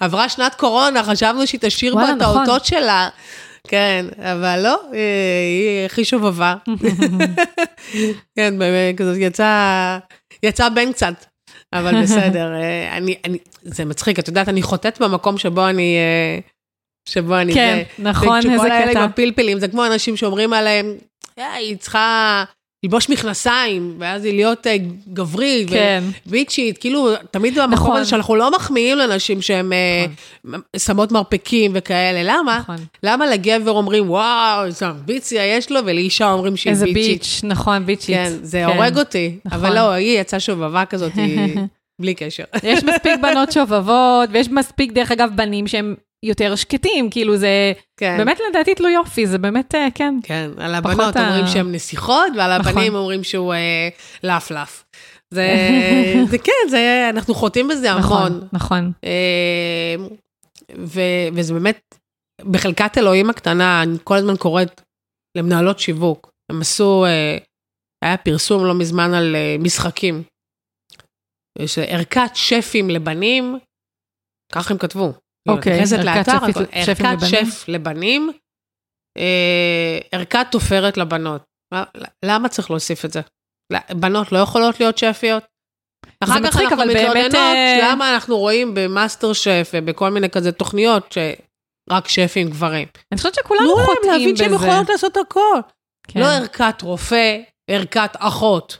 עברה 0.00 0.28
שנת 0.28 0.54
קורונה, 0.54 1.04
חשבנו 1.04 1.46
שהיא 1.46 1.60
תשאיר 1.62 1.94
בה 1.94 2.10
את 2.10 2.16
נכון. 2.16 2.36
האותות 2.36 2.64
שלה. 2.64 3.08
כן, 3.68 4.06
אבל 4.18 4.60
לא, 4.62 4.80
אה, 4.94 4.98
היא 5.78 5.86
הכי 5.86 6.04
שובבה. 6.04 6.54
כן, 8.36 8.58
באמת, 8.58 8.98
כזאת 8.98 9.16
יצא, 9.20 9.98
יצא 10.42 10.68
בן 10.68 10.92
קצת, 10.92 11.24
אבל 11.72 12.02
בסדר. 12.02 12.52
אה, 12.54 12.96
אני, 12.96 13.14
אני, 13.24 13.38
זה 13.62 13.84
מצחיק, 13.84 14.18
את 14.18 14.28
יודעת, 14.28 14.48
אני 14.48 14.62
חוטאת 14.62 15.00
במקום 15.02 15.38
שבו 15.38 15.68
אני, 15.68 15.96
אה, 15.96 16.38
שבו 17.08 17.36
אני 17.38 17.54
כן, 17.54 17.82
זה. 17.98 18.02
נכון, 18.02 18.36
איזה 18.36 18.62
האלה 18.74 18.90
קטע. 18.90 19.02
עם 19.02 19.10
הפלפלים, 19.10 19.58
זה 19.60 19.68
כמו 19.68 19.86
אנשים 19.86 20.16
שאומרים 20.16 20.52
עליהם, 20.52 20.94
"אה, 21.38 21.52
היא 21.54 21.76
צריכה 21.76 22.44
ללבוש 22.82 23.08
מכנסיים, 23.10 23.94
ואז 23.98 24.24
היא 24.24 24.34
להיות 24.34 24.66
אה, 24.66 24.76
גברית, 25.12 25.70
כן. 25.70 26.04
ביצ'ית, 26.26 26.78
כאילו, 26.78 27.08
תמיד 27.30 27.54
במקום 27.58 27.72
נכון. 27.74 27.96
הזה 27.96 28.10
שאנחנו 28.10 28.36
לא 28.36 28.50
מחמיאים 28.56 28.98
לנשים 28.98 29.42
שהן 29.42 29.72
אה, 29.72 30.06
שמות 30.76 31.12
מרפקים 31.12 31.70
וכאלה, 31.74 32.20
למה? 32.22 32.58
נכון. 32.58 32.76
למה 33.02 33.26
לגבר 33.26 33.70
אומרים, 33.70 34.10
וואו, 34.10 34.64
איזה 34.64 34.90
אמביציה 34.90 35.46
יש 35.56 35.70
לו, 35.72 35.80
ולאישה 35.84 36.32
אומרים 36.32 36.56
שהיא 36.56 36.70
איזה 36.70 36.84
ביצ'ית. 36.86 37.20
ביץ', 37.22 37.40
נכון, 37.44 37.86
ביצ'ית. 37.86 38.16
כן, 38.16 38.32
זה 38.42 38.66
הורג 38.66 38.98
אותי. 38.98 39.38
נכון. 39.44 39.58
אבל 39.60 39.74
לא, 39.74 39.90
היא 39.90 40.20
יצאה 40.20 40.40
שובבה 40.40 40.84
כזאת, 40.84 41.12
היא- 41.14 41.56
בלי 42.00 42.14
קשר. 42.14 42.44
יש 42.62 42.84
מספיק 42.84 43.12
בנות 43.22 43.52
שובבות, 43.56 44.28
ויש 44.32 44.48
מספיק, 44.48 44.92
דרך 44.92 45.12
אגב, 45.12 45.30
בנים 45.34 45.66
שהם 45.66 45.94
יותר 46.22 46.54
שקטים, 46.56 47.10
כאילו 47.10 47.36
זה 47.36 47.72
כן. 47.96 48.14
באמת 48.18 48.38
לדעתי 48.50 48.74
תלוי 48.74 48.92
יופי, 48.92 49.26
זה 49.26 49.38
באמת, 49.38 49.74
אה, 49.74 49.88
כן. 49.94 50.14
כן, 50.22 50.50
על 50.58 50.74
הבנות 50.74 51.16
ה- 51.16 51.28
אומרים 51.28 51.46
שהן 51.46 51.72
נסיכות, 51.74 52.32
ועל 52.36 52.58
נכון. 52.58 52.72
הבנים 52.72 52.94
אומרים 52.94 53.24
שהוא 53.24 53.54
אה, 53.54 53.88
לפלף. 54.22 54.84
זה, 55.30 55.48
זה 56.30 56.38
כן, 56.38 56.68
זה, 56.70 57.06
אנחנו 57.10 57.34
חוטאים 57.34 57.68
בזה 57.68 57.90
המון. 57.92 58.02
נכון, 58.04 58.48
נכון. 58.52 58.92
אה, 59.04 59.94
ו- 60.78 61.00
וזה 61.34 61.54
באמת, 61.54 61.94
בחלקת 62.50 62.98
אלוהים 62.98 63.30
הקטנה, 63.30 63.82
אני 63.82 63.98
כל 64.04 64.16
הזמן 64.16 64.36
קוראת 64.36 64.80
למנהלות 65.36 65.78
שיווק. 65.78 66.30
הם 66.52 66.60
עשו, 66.60 67.04
אה, 67.04 67.38
היה 68.04 68.16
פרסום 68.16 68.64
לא 68.64 68.74
מזמן 68.74 69.14
על 69.14 69.36
אה, 69.36 69.56
משחקים. 69.58 70.22
יש 71.58 71.78
ערכת 71.78 72.30
שפים 72.34 72.90
לבנים, 72.90 73.58
ככה 74.52 74.74
הם 74.74 74.78
כתבו. 74.78 75.12
אוקיי, 75.48 75.72
אני 75.72 75.80
נכנסת 75.82 75.98
ערכת 75.98 76.32
שפים? 76.84 77.44
שף 77.46 77.64
לבנים, 77.68 78.32
אה, 79.18 79.98
ערכת 80.12 80.46
תופרת 80.50 80.96
לבנות. 80.96 81.42
מה- 81.74 81.84
למה 82.24 82.48
צריך 82.48 82.70
להוסיף 82.70 83.04
את 83.04 83.12
זה? 83.12 83.20
בנות 83.92 84.32
לא 84.32 84.38
יכולות 84.38 84.80
להיות 84.80 84.98
שפיות? 84.98 85.44
אחר 86.20 86.32
כך 86.34 86.40
מצחיק, 86.40 86.62
אנחנו 86.62 86.76
אבל 86.82 86.92
באמת, 86.94 87.06
מתלוננות 87.10 87.34
אה, 87.34 87.78
למה 87.92 88.14
אנחנו 88.14 88.38
רואים 88.38 88.74
במאסטר 88.74 89.32
שף 89.32 89.70
ובכל 89.74 90.10
מיני 90.10 90.30
כזה 90.30 90.52
תוכניות 90.52 91.12
שרק 91.12 92.08
שפים 92.08 92.48
גברים. 92.50 92.88
אני 93.12 93.16
חושבת 93.18 93.34
שכולנו 93.34 93.64
תנו 93.66 93.76
להם 93.76 93.86
חוטאים 93.86 94.12
להבין 94.12 94.36
שהם 94.36 94.46
בזה. 94.54 94.66
יכולות 94.66 94.88
לעשות 94.88 95.16
הכל. 95.16 95.60
כן, 96.08 96.20
לא 96.20 96.26
ערכת 96.26 96.82
רופא, 96.82 97.36
ערכת 97.70 98.10
אחות. 98.18 98.78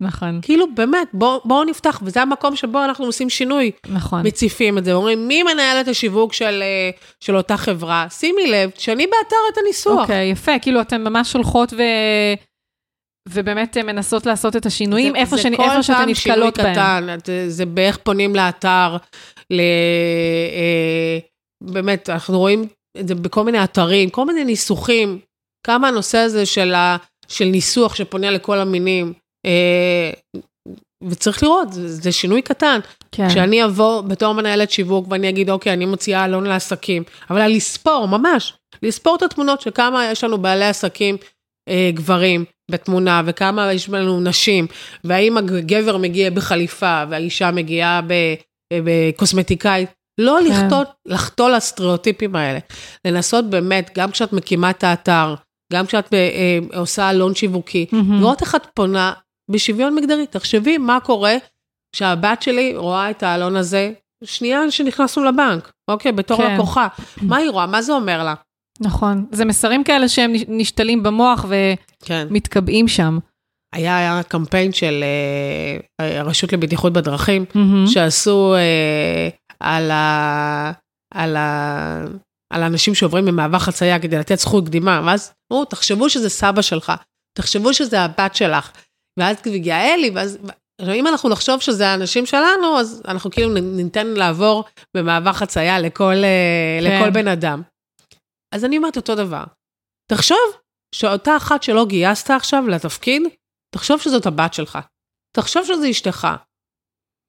נכון, 0.00 0.38
כאילו, 0.42 0.66
באמת, 0.74 1.08
בואו 1.12 1.40
בוא 1.44 1.64
נפתח, 1.64 2.00
וזה 2.04 2.22
המקום 2.22 2.56
שבו 2.56 2.84
אנחנו 2.84 3.04
עושים 3.04 3.30
שינוי. 3.30 3.70
נכון. 3.88 4.26
מציפים 4.26 4.78
את 4.78 4.84
זה, 4.84 4.92
אומרים, 4.92 5.28
מי 5.28 5.42
מנהל 5.42 5.80
את 5.80 5.88
השיווק 5.88 6.32
של, 6.32 6.62
אה, 6.62 6.90
של 7.20 7.36
אותה 7.36 7.56
חברה? 7.56 8.06
שימי 8.10 8.46
לב, 8.46 8.70
תשני 8.70 9.06
באתר 9.06 9.36
את 9.52 9.58
הניסוח. 9.64 10.00
אוקיי, 10.00 10.30
יפה, 10.30 10.52
כאילו 10.62 10.80
אתן 10.80 11.04
ממש 11.04 11.32
הולכות 11.32 11.72
ו... 11.72 11.82
ובאמת 13.28 13.76
אה, 13.76 13.82
מנסות 13.82 14.26
לעשות 14.26 14.56
את 14.56 14.66
השינויים 14.66 15.16
איפה, 15.16 15.36
זה 15.36 15.42
שאני, 15.42 15.56
כל 15.56 15.62
איפה 15.62 15.82
שאתן 15.82 15.98
פעם 15.98 16.08
נתקלות 16.10 16.54
שינוי 16.56 16.74
בהם. 16.74 16.74
קטן, 16.74 17.06
את- 17.18 17.28
זה 17.48 17.66
באיך 17.66 17.96
פונים 17.96 18.34
לאתר, 18.36 18.96
ל... 19.50 19.60
אה, 19.60 21.18
באמת, 21.64 22.10
אנחנו 22.10 22.38
רואים 22.38 22.66
את 23.00 23.08
זה 23.08 23.14
בכל 23.14 23.44
מיני 23.44 23.64
אתרים, 23.64 24.10
כל 24.10 24.24
מיני 24.26 24.44
ניסוחים, 24.44 25.18
כמה 25.66 25.88
הנושא 25.88 26.18
הזה 26.18 26.46
של, 26.46 26.74
ה... 26.74 26.96
של 27.28 27.44
ניסוח 27.44 27.94
שפונה 27.94 28.30
לכל 28.30 28.58
המינים, 28.58 29.06
אה, 29.06 29.19
וצריך 31.04 31.42
לראות, 31.42 31.72
זה, 31.72 31.88
זה 31.88 32.12
שינוי 32.12 32.42
קטן. 32.42 32.80
כן, 33.12 33.28
כשאני 33.28 33.64
אבוא 33.64 34.00
בתור 34.00 34.34
מנהלת 34.34 34.70
שיווק 34.70 35.06
ואני 35.10 35.28
אגיד, 35.28 35.50
אוקיי, 35.50 35.72
אני 35.72 35.86
מוציאה 35.86 36.24
עלון 36.24 36.44
לעסקים, 36.44 37.02
אבל 37.30 37.48
לספור, 37.48 38.08
ממש, 38.08 38.54
לספור 38.82 39.16
את 39.16 39.22
התמונות 39.22 39.60
של 39.60 39.70
כמה 39.70 40.10
יש 40.12 40.24
לנו 40.24 40.38
בעלי 40.38 40.64
עסקים 40.64 41.16
אה, 41.68 41.90
גברים 41.94 42.44
בתמונה, 42.70 43.22
וכמה 43.26 43.72
יש 43.72 43.88
לנו 43.88 44.20
נשים, 44.20 44.66
והאם 45.04 45.36
הגבר 45.36 45.96
מגיע 45.96 46.30
בחליפה 46.30 47.02
והאישה 47.08 47.50
מגיעה 47.50 48.00
אה, 48.10 48.34
בקוסמטיקאית. 48.72 49.90
לא 50.20 50.38
כן. 50.40 50.46
לחטוא, 50.46 50.84
לחטוא 51.06 51.50
לסטריאוטיפים 51.50 52.36
האלה. 52.36 52.58
לנסות 53.06 53.50
באמת, 53.50 53.90
גם 53.98 54.10
כשאת 54.10 54.32
מקימה 54.32 54.70
את 54.70 54.84
האתר, 54.84 55.34
גם 55.72 55.86
כשאת 55.86 56.14
אה, 56.14 56.18
אה, 56.18 56.78
עושה 56.78 57.08
עלון 57.08 57.34
שיווקי, 57.34 57.86
מהמם. 57.92 58.20
לראות 58.20 58.42
איך 58.42 58.54
את 58.54 58.66
פונה 58.74 59.12
בשוויון 59.50 59.94
מגדרי. 59.94 60.26
תחשבי 60.26 60.78
מה 60.78 60.98
קורה 61.00 61.34
כשהבת 61.94 62.42
שלי 62.42 62.76
רואה 62.76 63.10
את 63.10 63.22
העלון 63.22 63.56
הזה, 63.56 63.92
שנייה 64.24 64.70
שנכנסנו 64.70 65.24
לבנק, 65.24 65.70
אוקיי? 65.90 66.12
בתור 66.12 66.36
כן. 66.38 66.54
לקוחה. 66.54 66.88
מה 67.22 67.36
היא 67.36 67.50
רואה? 67.50 67.66
מה 67.66 67.82
זה 67.82 67.92
אומר 67.92 68.24
לה? 68.24 68.34
נכון. 68.80 69.26
זה 69.32 69.44
מסרים 69.44 69.84
כאלה 69.84 70.08
שהם 70.08 70.32
נש- 70.32 70.44
נשתלים 70.48 71.02
במוח 71.02 71.46
כן. 72.04 72.26
ומתקבעים 72.30 72.88
שם. 72.88 73.18
היה, 73.74 73.98
היה 73.98 74.22
קמפיין 74.22 74.72
של 74.72 75.04
אה, 76.00 76.18
הרשות 76.20 76.52
לבטיחות 76.52 76.92
בדרכים, 76.92 77.44
מהמם. 77.54 77.86
שעשו 77.86 78.54
אה, 78.54 79.28
על, 79.60 79.90
ה, 79.90 80.72
על, 81.14 81.36
ה, 81.36 82.04
על 82.52 82.62
האנשים 82.62 82.94
שעוברים 82.94 83.24
במעבר 83.24 83.58
חצייה 83.58 83.98
כדי 83.98 84.18
לתת 84.18 84.38
זכות 84.38 84.66
קדימה, 84.66 85.02
ואז 85.06 85.32
אמרו, 85.52 85.64
תחשבו 85.64 86.10
שזה 86.10 86.28
סבא 86.30 86.62
שלך, 86.62 86.92
תחשבו 87.38 87.74
שזה 87.74 88.00
הבת 88.00 88.34
שלך, 88.34 88.70
ואז 89.20 89.36
הגיעה 89.46 89.94
אלי, 89.94 90.10
ואז... 90.14 90.38
עכשיו, 90.80 90.94
אם 90.94 91.06
אנחנו 91.06 91.28
נחשוב 91.28 91.60
שזה 91.60 91.88
האנשים 91.88 92.26
שלנו, 92.26 92.78
אז 92.80 93.02
אנחנו 93.08 93.30
כאילו 93.30 93.54
ניתן 93.54 94.06
לעבור 94.06 94.64
במעבר 94.96 95.32
חצייה 95.32 95.80
לכל, 95.80 96.04
אה, 96.04 96.78
כן. 96.82 97.00
לכל 97.00 97.10
בן 97.10 97.28
אדם. 97.28 97.62
אז 98.54 98.64
אני 98.64 98.76
אומרת 98.76 98.96
אותו 98.96 99.14
דבר. 99.14 99.44
תחשוב 100.12 100.38
שאותה 100.94 101.36
אחת 101.36 101.62
שלא 101.62 101.86
גייסת 101.86 102.30
עכשיו 102.30 102.68
לתפקיד, 102.68 103.22
תחשוב 103.74 104.00
שזאת 104.00 104.26
הבת 104.26 104.54
שלך. 104.54 104.78
תחשוב 105.36 105.64
שזו 105.64 105.90
אשתך. 105.90 106.28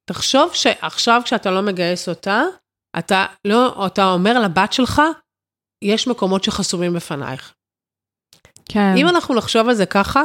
תחשוב 0.09 0.53
שעכשיו 0.53 1.21
כשאתה 1.25 1.51
לא 1.51 1.61
מגייס 1.61 2.09
אותה, 2.09 2.43
אתה 2.99 3.25
לא, 3.47 3.87
אתה 3.87 4.05
אומר 4.05 4.39
לבת 4.39 4.73
שלך, 4.73 5.01
יש 5.83 6.07
מקומות 6.07 6.43
שחסומים 6.43 6.93
בפנייך. 6.93 7.53
כן. 8.69 8.93
אם 8.97 9.07
אנחנו 9.07 9.35
נחשוב 9.35 9.67
על 9.67 9.75
זה 9.75 9.85
ככה, 9.85 10.21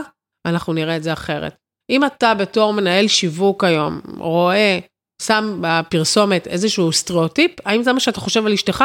אנחנו 0.46 0.72
נראה 0.72 0.96
את 0.96 1.02
זה 1.02 1.12
אחרת. 1.12 1.56
אם 1.90 2.04
אתה 2.04 2.34
בתור 2.34 2.72
מנהל 2.72 3.08
שיווק 3.08 3.64
היום 3.64 4.00
רואה, 4.18 4.78
שם 5.22 5.58
בפרסומת 5.60 6.46
איזשהו 6.46 6.92
סטריאוטיפ, 6.92 7.50
האם 7.64 7.82
זה 7.82 7.92
מה 7.92 8.00
שאתה 8.00 8.20
חושב 8.20 8.46
על 8.46 8.52
אשתך? 8.52 8.84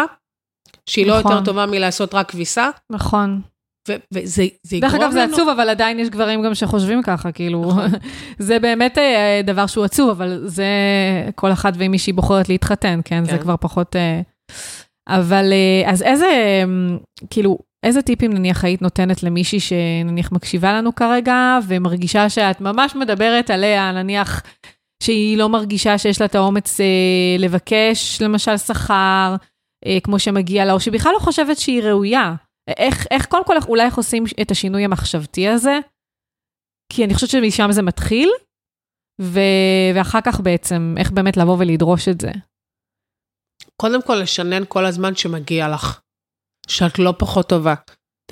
שהיא 0.89 1.07
לא 1.07 1.19
נכון. 1.19 1.31
יותר 1.31 1.45
טובה 1.45 1.65
מלעשות 1.65 2.13
רק 2.13 2.31
כביסה? 2.31 2.69
נכון. 2.91 3.41
ו- 3.89 3.95
וזה 4.13 4.47
זה 4.63 4.77
דרך 4.81 4.93
יגרום 4.93 5.03
אגב, 5.03 5.11
זה 5.11 5.23
לנו... 5.23 5.33
עצוב, 5.33 5.49
אבל 5.49 5.69
עדיין 5.69 5.99
יש 5.99 6.09
גברים 6.09 6.43
גם 6.43 6.55
שחושבים 6.55 7.03
ככה, 7.03 7.31
כאילו, 7.31 7.71
זה 8.39 8.59
באמת 8.59 8.97
אה, 8.97 9.41
דבר 9.43 9.67
שהוא 9.67 9.85
עצוב, 9.85 10.09
אבל 10.09 10.47
זה 10.47 10.65
כל 11.35 11.51
אחת 11.51 11.73
ועם 11.77 11.91
מי 11.91 11.99
שהיא 11.99 12.15
בוחרת 12.15 12.49
להתחתן, 12.49 12.99
כן? 13.05 13.25
זה 13.25 13.31
כן. 13.31 13.37
כבר 13.37 13.55
פחות... 13.57 13.95
אה, 13.95 14.21
אבל 15.07 15.53
אה, 15.53 15.91
אז 15.91 16.03
איזה, 16.03 16.25
אה, 16.25 16.63
כאילו, 17.29 17.57
איזה 17.85 18.01
טיפים 18.01 18.33
נניח 18.33 18.63
היית 18.63 18.81
נותנת 18.81 19.23
למישהי 19.23 19.59
שנניח 19.59 20.31
מקשיבה 20.31 20.73
לנו 20.73 20.95
כרגע, 20.95 21.59
ומרגישה 21.67 22.29
שאת 22.29 22.61
ממש 22.61 22.95
מדברת 22.95 23.49
עליה, 23.49 23.91
נניח 23.91 24.41
שהיא 25.03 25.37
לא 25.37 25.49
מרגישה 25.49 25.97
שיש 25.97 26.21
לה 26.21 26.25
את 26.25 26.35
האומץ 26.35 26.79
אה, 26.79 26.85
לבקש 27.39 28.21
למשל 28.21 28.57
שכר, 28.57 29.35
אה, 29.85 29.97
כמו 30.03 30.19
שמגיע 30.19 30.65
לה, 30.65 30.73
או 30.73 30.79
שבכלל 30.79 31.11
לא 31.13 31.19
חושבת 31.19 31.57
שהיא 31.57 31.83
ראויה. 31.83 32.35
איך, 32.77 33.07
איך 33.11 33.25
קודם 33.25 33.45
כל, 33.45 33.55
אולי 33.67 33.83
איך 33.85 33.97
עושים 33.97 34.23
את 34.41 34.51
השינוי 34.51 34.85
המחשבתי 34.85 35.47
הזה? 35.47 35.79
כי 36.93 37.05
אני 37.05 37.13
חושבת 37.13 37.29
שמשם 37.29 37.71
זה 37.71 37.81
מתחיל, 37.81 38.29
ו... 39.21 39.39
ואחר 39.95 40.21
כך 40.21 40.39
בעצם, 40.39 40.95
איך 40.97 41.11
באמת 41.11 41.37
לבוא 41.37 41.57
ולדרוש 41.59 42.07
את 42.07 42.21
זה. 42.21 42.31
קודם 43.75 44.01
כל, 44.01 44.15
לשנן 44.15 44.63
כל 44.67 44.85
הזמן 44.85 45.15
שמגיע 45.15 45.69
לך, 45.69 46.01
שאת 46.67 46.99
לא 46.99 47.13
פחות 47.17 47.49
טובה. 47.49 47.73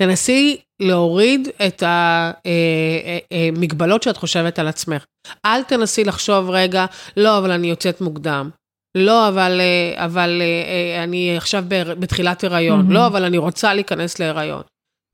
תנסי 0.00 0.60
להוריד 0.82 1.48
את 1.66 1.82
המגבלות 1.86 4.02
שאת 4.02 4.16
חושבת 4.16 4.58
על 4.58 4.68
עצמך. 4.68 5.04
אל 5.44 5.62
תנסי 5.62 6.04
לחשוב, 6.04 6.50
רגע, 6.50 6.86
לא, 7.16 7.38
אבל 7.38 7.50
אני 7.50 7.66
יוצאת 7.66 8.00
מוקדם. 8.00 8.50
לא, 8.94 9.28
אבל, 9.28 9.60
אה, 9.60 10.04
אבל 10.04 10.42
אה, 10.42 11.04
אני 11.04 11.36
עכשיו 11.36 11.64
בתחילת 12.00 12.44
הריון. 12.44 12.78
מהמם. 12.78 12.92
לא, 12.92 13.06
אבל 13.06 13.24
אני 13.24 13.38
רוצה 13.38 13.74
להיכנס 13.74 14.18
להיריון. 14.18 14.62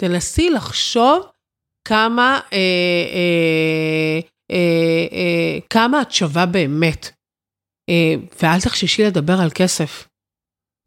תנסי 0.01 0.51
לחשוב 0.51 1.27
כמה, 1.89 2.41
אה, 2.53 2.59
אה, 3.15 4.21
אה, 4.51 5.07
אה, 5.13 5.59
כמה 5.71 6.03
את 6.03 6.13
שווה 6.13 6.47
באמת. 6.47 7.11
אה, 7.91 8.15
ואל 8.43 8.61
תחששי 8.61 9.05
לדבר 9.05 9.41
על 9.41 9.51
כסף. 9.55 10.09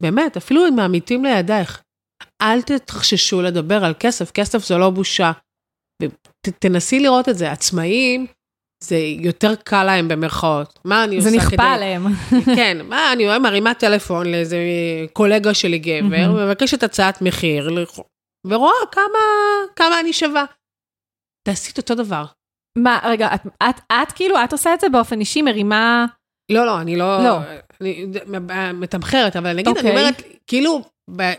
באמת, 0.02 0.36
אפילו 0.36 0.66
עם 0.66 0.78
העמיתים 0.78 1.24
לידייך. 1.24 1.82
אל 2.42 2.62
תחששו 2.62 3.42
לדבר 3.42 3.84
על 3.84 3.94
כסף, 4.00 4.30
כסף 4.30 4.64
זה 4.64 4.76
לא 4.76 4.90
בושה. 4.90 5.32
ת, 6.02 6.48
תנסי 6.58 7.00
לראות 7.00 7.28
את 7.28 7.38
זה. 7.38 7.52
עצמאים, 7.52 8.26
זה 8.84 8.96
יותר 8.96 9.54
קל 9.54 9.84
להם 9.84 10.08
במרכאות. 10.08 10.78
מה 10.84 11.04
אני 11.04 11.20
זה 11.20 11.28
עושה 11.28 11.40
נכפה 11.40 11.56
כדי... 11.56 11.66
עליהם. 11.66 12.06
כן, 12.56 12.86
מה 12.86 13.12
אני 13.12 13.38
מרימה 13.38 13.74
טלפון 13.74 14.26
לאיזה 14.30 14.58
קולגה 15.12 15.54
שלי 15.54 15.78
גבר. 15.78 16.46
מבקשת 16.46 16.82
הצעת 16.82 17.22
מחיר, 17.22 17.70
ורואה 18.46 18.72
כמה, 18.92 19.18
כמה 19.76 20.00
אני 20.00 20.12
שווה. 20.12 20.44
תעשי 21.48 21.72
את 21.72 21.78
אותו 21.78 21.94
דבר. 21.94 22.24
מה, 22.78 22.98
רגע, 23.04 23.34
את, 23.34 23.46
את, 23.46 23.80
את 23.92 24.12
כאילו, 24.12 24.36
את 24.44 24.52
עושה 24.52 24.74
את 24.74 24.80
זה 24.80 24.88
באופן 24.88 25.20
אישי, 25.20 25.42
מרימה... 25.42 26.06
לא, 26.52 26.66
לא, 26.66 26.80
אני 26.80 26.96
לא... 26.96 27.24
לא. 27.24 27.38
אני 27.80 28.06
מתמחרת, 28.74 29.36
אבל 29.36 29.52
נגיד, 29.52 29.68
אני 29.68 29.78
אוקיי. 29.78 29.90
אומרת, 29.90 30.22
כאילו, 30.46 30.82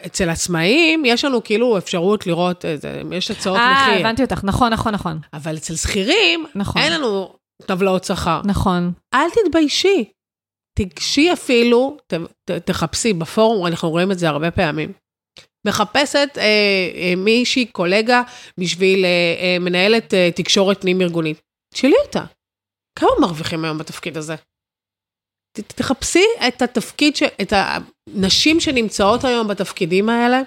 אצל 0.06 0.30
עצמאים, 0.30 1.06
יש 1.06 1.26
לנו 1.26 1.44
כאילו 1.44 1.78
אפשרות 1.78 2.28
לראות, 2.28 2.66
איזה, 2.66 3.02
יש 3.12 3.32
הצעות 3.32 3.58
אה, 3.58 3.74
מחיר. 3.74 4.00
הבנתי 4.00 4.24
אותך, 4.24 4.44
נכון, 4.44 4.74
נכון, 4.74 4.94
נכון. 4.94 5.20
אבל 5.34 5.58
אצל 5.58 5.76
שכירים, 5.76 6.46
נכון. 6.56 6.82
אין 6.82 6.94
לנו 6.94 7.36
טבלאות 7.66 8.04
שכר. 8.04 8.42
נכון. 8.46 8.92
אל 9.14 9.28
תתביישי. 9.30 10.12
תיגשי 10.78 11.34
אפילו, 11.34 11.98
ת, 12.08 12.14
ת, 12.46 12.52
תחפשי 12.52 13.14
בפורום, 13.14 13.68
אנחנו 13.68 13.90
רואים 13.90 14.12
את 14.12 14.20
זה 14.20 14.30
הרבה 14.30 14.52
פעמים. 14.52 14.94
מחפשת 15.68 16.30
אה, 16.38 16.44
אה, 16.96 17.14
מישהי, 17.18 17.66
קולגה, 17.66 18.22
בשביל 18.58 19.06
אה, 19.06 19.10
אה, 19.42 19.60
מנהלת 19.60 20.14
אה, 20.14 20.30
תקשורת 20.36 20.82
פנים-ארגונית. 20.82 21.42
תשאלי 21.74 21.96
אותה, 22.06 22.24
כמה 23.00 23.10
מרוויחים 23.22 23.66
היום 23.66 23.78
בתפקיד 23.78 24.18
הזה? 24.18 24.36
תחפשי 25.54 26.26
את 26.48 26.62
התפקיד, 26.62 27.16
ש, 27.16 27.24
את 27.24 27.54
הנשים 27.56 28.60
שנמצאות 28.60 29.24
היום 29.24 29.48
בתפקידים 29.48 30.10
האלה, 30.10 30.42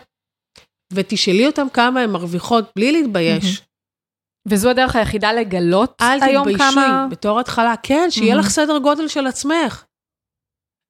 ותשאלי 0.92 1.46
אותם 1.46 1.66
כמה 1.72 2.00
הן 2.00 2.10
מרוויחות 2.10 2.64
בלי 2.76 2.92
להתבייש. 2.92 3.62
וזו 4.48 4.70
הדרך 4.70 4.96
היחידה 4.96 5.32
לגלות 5.32 5.94
אל 6.00 6.22
היום 6.22 6.52
תתביישי, 6.52 6.74
כמה... 6.74 7.06
בתור 7.10 7.40
התחלה, 7.40 7.74
כן, 7.82 8.10
שיהיה 8.10 8.34
מהמם. 8.34 8.46
לך 8.46 8.50
סדר 8.50 8.78
גודל 8.78 9.08
של 9.08 9.26
עצמך. 9.26 9.84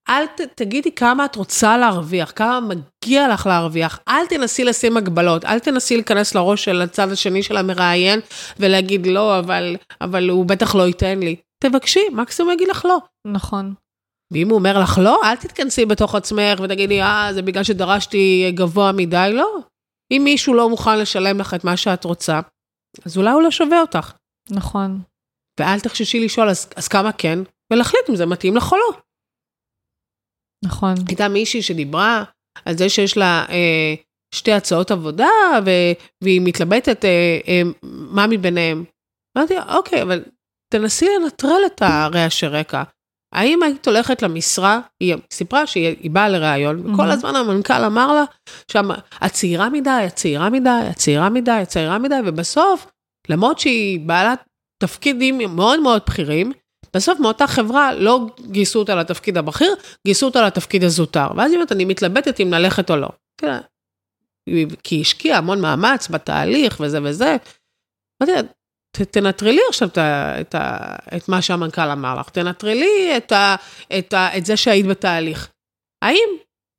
אל 0.09 0.27
ת, 0.27 0.40
תגידי 0.40 0.92
כמה 0.92 1.24
את 1.24 1.37
רוצה 1.37 1.77
להרוויח, 1.79 2.33
כמה 2.37 2.61
מגיע 2.61 3.29
לך 3.29 3.46
להרוויח. 3.46 4.00
אל 4.09 4.27
תנסי 4.27 4.64
לשים 4.64 4.96
הגבלות, 4.96 5.44
אל 5.44 5.59
תנסי 5.59 5.94
להיכנס 5.94 6.35
לראש 6.35 6.64
של 6.64 6.83
הצד 6.83 7.12
השני 7.12 7.42
של 7.42 7.57
המראיין 7.57 8.20
ולהגיד 8.59 9.07
לא, 9.07 9.38
אבל, 9.38 9.77
אבל 10.00 10.29
הוא 10.29 10.46
בטח 10.46 10.74
לא 10.74 10.87
ייתן 10.87 11.18
לי. 11.18 11.37
תבקשי, 11.64 12.00
מקסימום 12.12 12.53
יגיד 12.53 12.68
לך 12.68 12.85
לא. 12.85 12.98
נכון. 13.27 13.74
ואם 14.35 14.49
הוא 14.49 14.59
אומר 14.59 14.79
לך 14.79 14.99
לא, 15.03 15.20
אל 15.25 15.37
תתכנסי 15.37 15.87
בתוך 15.87 16.14
עצמך 16.14 16.61
ותגידי, 16.62 17.03
אה, 17.03 17.29
זה 17.35 17.42
בגלל 17.42 17.64
שדרשתי 17.64 18.53
גבוה 18.55 18.92
מדי, 18.92 19.31
לא. 19.33 19.59
אם 20.11 20.23
מישהו 20.25 20.55
לא 20.55 20.68
מוכן 20.68 20.99
לשלם 20.99 21.40
לך 21.40 21.55
את 21.55 21.64
מה 21.64 21.77
שאת 21.77 22.05
רוצה, 22.05 22.40
אז 23.05 23.16
אולי 23.16 23.31
הוא 23.31 23.42
לא 23.42 23.51
שווה 23.51 23.81
אותך. 23.81 24.12
נכון. 24.51 25.01
ואל 25.61 25.81
תחששי 25.81 26.20
לשאול, 26.20 26.49
אז, 26.49 26.68
אז 26.77 26.88
כמה 26.88 27.12
כן, 27.12 27.38
ולהחליט 27.73 28.11
אם 28.11 28.16
זה 28.16 28.27
מתאים 28.27 28.57
לך 28.57 28.73
או 28.73 28.77
לא. 28.77 28.99
נכון. 30.64 30.94
הייתה 31.09 31.29
מישהי 31.29 31.62
שדיברה 31.62 32.25
על 32.64 32.77
זה 32.77 32.88
שיש 32.88 33.16
לה 33.16 33.44
אה, 33.49 33.94
שתי 34.35 34.53
הצעות 34.53 34.90
עבודה, 34.90 35.29
ו, 35.66 35.70
והיא 36.23 36.40
מתלבטת 36.44 37.05
אה, 37.05 37.38
אה, 37.49 37.62
מה 37.83 38.27
מביניהם. 38.27 38.85
אמרתי 39.38 39.55
אוקיי, 39.77 40.03
אבל 40.03 40.25
תנסי 40.73 41.07
לנטרל 41.07 41.61
את 41.66 41.83
הרעשי 41.83 42.47
רקע. 42.47 42.83
האם 43.35 43.62
היית 43.62 43.87
הולכת 43.87 44.23
למשרה, 44.23 44.81
היא 45.01 45.14
סיפרה 45.31 45.66
שהיא 45.66 45.97
היא 46.01 46.11
באה 46.11 46.29
לראיון, 46.29 46.81
וכל 46.81 46.90
מהמם. 46.97 47.11
הזמן 47.11 47.37
המנכ"ל 47.37 47.85
אמר 47.85 48.12
לה, 48.12 48.25
שם, 48.73 48.90
את 49.27 49.33
צעירה 49.33 49.68
מדי, 49.68 50.05
את 50.07 50.14
צעירה 50.16 50.51
מדי, 50.51 50.70
את 50.90 50.97
צעירה 50.97 51.29
מדי, 51.29 51.59
את 51.62 51.68
צעירה 51.68 51.99
מדי, 51.99 52.14
ובסוף, 52.25 52.87
למרות 53.29 53.59
שהיא 53.59 54.01
בעלת 54.01 54.44
תפקידים 54.83 55.38
מאוד 55.38 55.81
מאוד 55.81 56.03
בכירים, 56.07 56.53
בסוף 56.97 57.20
מאותה 57.20 57.47
חברה 57.47 57.94
לא 57.94 58.27
גייסו 58.51 58.79
אותה 58.79 58.94
לתפקיד 58.94 59.38
הבכיר, 59.38 59.75
גייסו 60.07 60.27
אותה 60.27 60.42
לתפקיד 60.42 60.85
הזוטר. 60.85 61.27
ואז 61.37 61.51
היא 61.51 61.57
אומרת, 61.57 61.73
אני 61.73 61.85
מתלבטת 61.85 62.40
אם 62.40 62.51
ללכת 62.53 62.90
או 62.90 62.97
לא. 62.97 63.09
כי 64.83 64.94
היא 64.94 65.01
השקיעה 65.01 65.38
המון 65.38 65.61
מאמץ 65.61 66.09
בתהליך 66.09 66.81
וזה 66.81 66.99
וזה. 67.03 67.37
אמרתי 68.23 68.35
לה, 68.35 68.49
ת- 68.96 69.02
תנטרלי 69.02 69.61
עכשיו 69.68 69.88
את, 69.88 69.98
ה- 69.98 70.40
את, 70.40 70.54
ה- 70.54 70.96
את 71.16 71.28
מה 71.28 71.42
שהמנכ"ל 71.42 71.90
אמר 71.90 72.20
לך, 72.20 72.28
תנטרלי 72.28 73.16
את, 73.16 73.33
ה, 73.33 73.57
את, 73.98 74.12
ה, 74.12 74.37
את 74.37 74.46
זה 74.46 74.57
שהיית 74.57 74.87
בתהליך. 74.87 75.50
האם 76.04 76.28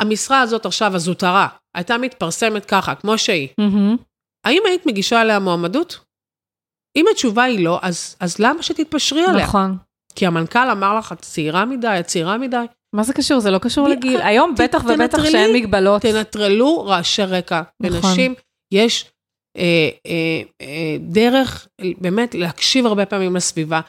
המשרה 0.02 0.42
הזאת 0.42 0.66
עכשיו, 0.66 0.96
הזוטרה, 0.96 1.48
הייתה 1.76 1.98
מתפרסמת 1.98 2.66
ככה, 2.66 2.96
כמו 2.96 3.18
שהיא, 3.18 3.48
מהמם. 3.58 3.98
האם 4.46 4.62
היית 4.66 4.86
מגישה 4.86 5.22
עליה 5.22 5.40
מועמדות? 5.40 6.00
אם 6.98 7.06
התשובה 7.12 7.44
היא 7.44 7.66
לא, 7.66 7.80
אז, 7.82 8.16
אז 8.20 8.40
למה 8.40 8.64
שתתפשרי 8.64 9.24
עליה? 9.26 9.46
נכון. 9.46 9.78
כי 10.16 10.26
המנכ"ל 10.26 10.70
אמר 10.72 10.98
לך, 10.98 11.12
את 11.12 11.22
צעירה 11.22 11.66
מדי, 11.66 11.88
את 12.00 12.06
צעירה 12.08 12.38
מדי. 12.38 12.66
מה 12.96 13.04
זה 13.04 13.14
קשור? 13.14 13.40
זה 13.40 13.52
לא 13.52 13.58
קשור 13.58 13.88
ב- 13.88 13.92
לגיל. 13.92 14.22
היום 14.22 14.54
ת- 14.58 14.62
בטח 14.62 14.82
ובטח 14.86 15.18
תנטרלי- 15.18 15.32
שאין 15.32 15.56
מגבלות. 15.56 16.02
תנטרלו 16.02 16.86
רעשי 16.86 17.22
רקע. 17.24 17.62
נכון. 17.82 17.96
לנשים 18.10 18.34
יש 18.74 19.12
דרך 21.00 21.68
באמת 21.98 22.36
להקשיב 22.36 22.86
הרבה 22.86 23.06
פעמים 23.06 23.36
לסביבה. 23.36 23.82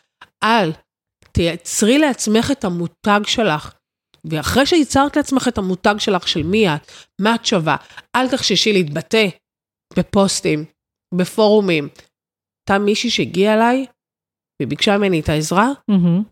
אל 0.43 0.73
תייצרי 1.33 1.99
לעצמך 1.99 2.51
את 2.51 2.65
המותג 2.65 3.21
שלך. 3.27 3.73
ואחרי 4.31 4.67
שייצרת 4.67 5.17
לעצמך 5.17 5.49
את 5.49 5.59
המותג 5.59 5.95
שלך 5.99 6.29
של 6.29 6.43
מי 6.43 6.69
את, 6.69 6.91
מה 7.21 7.35
את 7.35 7.47
שווה, 7.47 7.77
אל 8.17 8.29
תחששי 8.29 8.73
להתבטא 8.73 9.27
בפוסטים, 9.97 10.65
בפורומים. 11.15 11.89
הייתה 12.69 12.85
מישהי 12.85 13.11
שהגיעה 13.11 13.55
אליי 13.55 13.87
וביקשה 14.63 14.99
ממני 14.99 15.21
את 15.21 15.29
העזרה. 15.29 15.71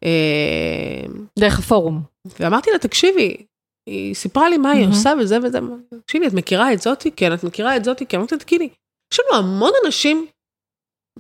אה, 0.05 1.05
דרך 1.39 1.59
הפורום. 1.59 2.03
ואמרתי 2.41 2.71
לה, 2.71 2.79
תקשיבי, 2.79 3.37
היא 3.89 4.15
סיפרה 4.15 4.49
לי 4.49 4.59
מה 4.59 4.71
היא. 4.71 4.87
עושה 4.89 5.13
וזה 5.21 5.39
וזה, 5.43 5.59
תקשיבי, 6.05 6.27
את 6.27 6.33
מכירה 6.33 6.73
את 6.73 6.81
זאתי? 6.81 7.11
כן, 7.11 7.35
את 7.35 7.45
מכירה 7.45 7.77
את 7.77 7.85
זאתי? 7.85 8.07
כן, 8.07 8.17
אמרתי 8.17 8.35
לה, 8.35 8.41
תגידי, 8.41 8.69
יש 9.15 9.21
לנו 9.31 9.39
המון 9.39 9.71
אנשים 9.87 10.27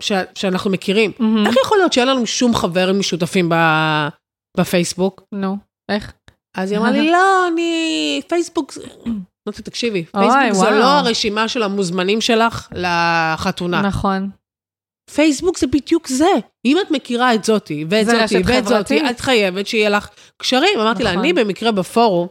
ש- 0.01 0.13
שאנחנו 0.35 0.71
מכירים. 0.71 1.13
מהמם. 1.19 1.47
איך 1.47 1.57
יכול 1.65 1.79
להיות 1.79 1.93
שאין 1.93 2.09
לנו 2.09 2.27
שום 2.27 2.55
חברים 2.55 2.99
משותפים 2.99 3.49
ב- 3.49 4.09
בפייסבוק? 4.57 5.23
נו, 5.33 5.57
איך? 5.91 6.13
אז 6.57 6.71
היא 6.71 6.79
אמרה 6.79 6.91
לי, 6.91 7.11
לא, 7.11 7.49
אני, 7.49 8.21
פייסבוק, 8.29 8.73
זה-" 8.73 8.83
אמרתי, 9.49 9.63
תקשיבי, 9.63 10.05
פייסבוק 10.05 10.65
זה. 10.65 10.71
לא 10.71 10.85
הרשימה 10.85 11.49
של 11.49 11.63
המוזמנים 11.63 12.21
שלך 12.21 12.69
לחתונה. 12.73 13.83
נכון. 13.83 14.31
פייסבוק 15.15 15.59
זה 15.59 15.67
בדיוק 15.67 16.09
זה. 16.09 16.31
אם 16.65 16.77
את 16.81 16.91
מכירה 16.91 17.35
את 17.35 17.45
זאתי, 17.45 17.85
ואת 17.91 18.07
זאתי, 18.07 18.43
ואת 18.47 18.67
זאתי. 18.67 19.11
את 19.11 19.21
חייבת 19.21 19.67
שיהיה 19.67 19.89
לך 19.89 20.09
קשרים. 20.37 20.81
אמרתי 20.81 21.03
לה, 21.03 21.11
נכון. 21.11 21.21
אני 21.25 21.33
במקרה 21.33 21.73
בפורום, 21.73 22.29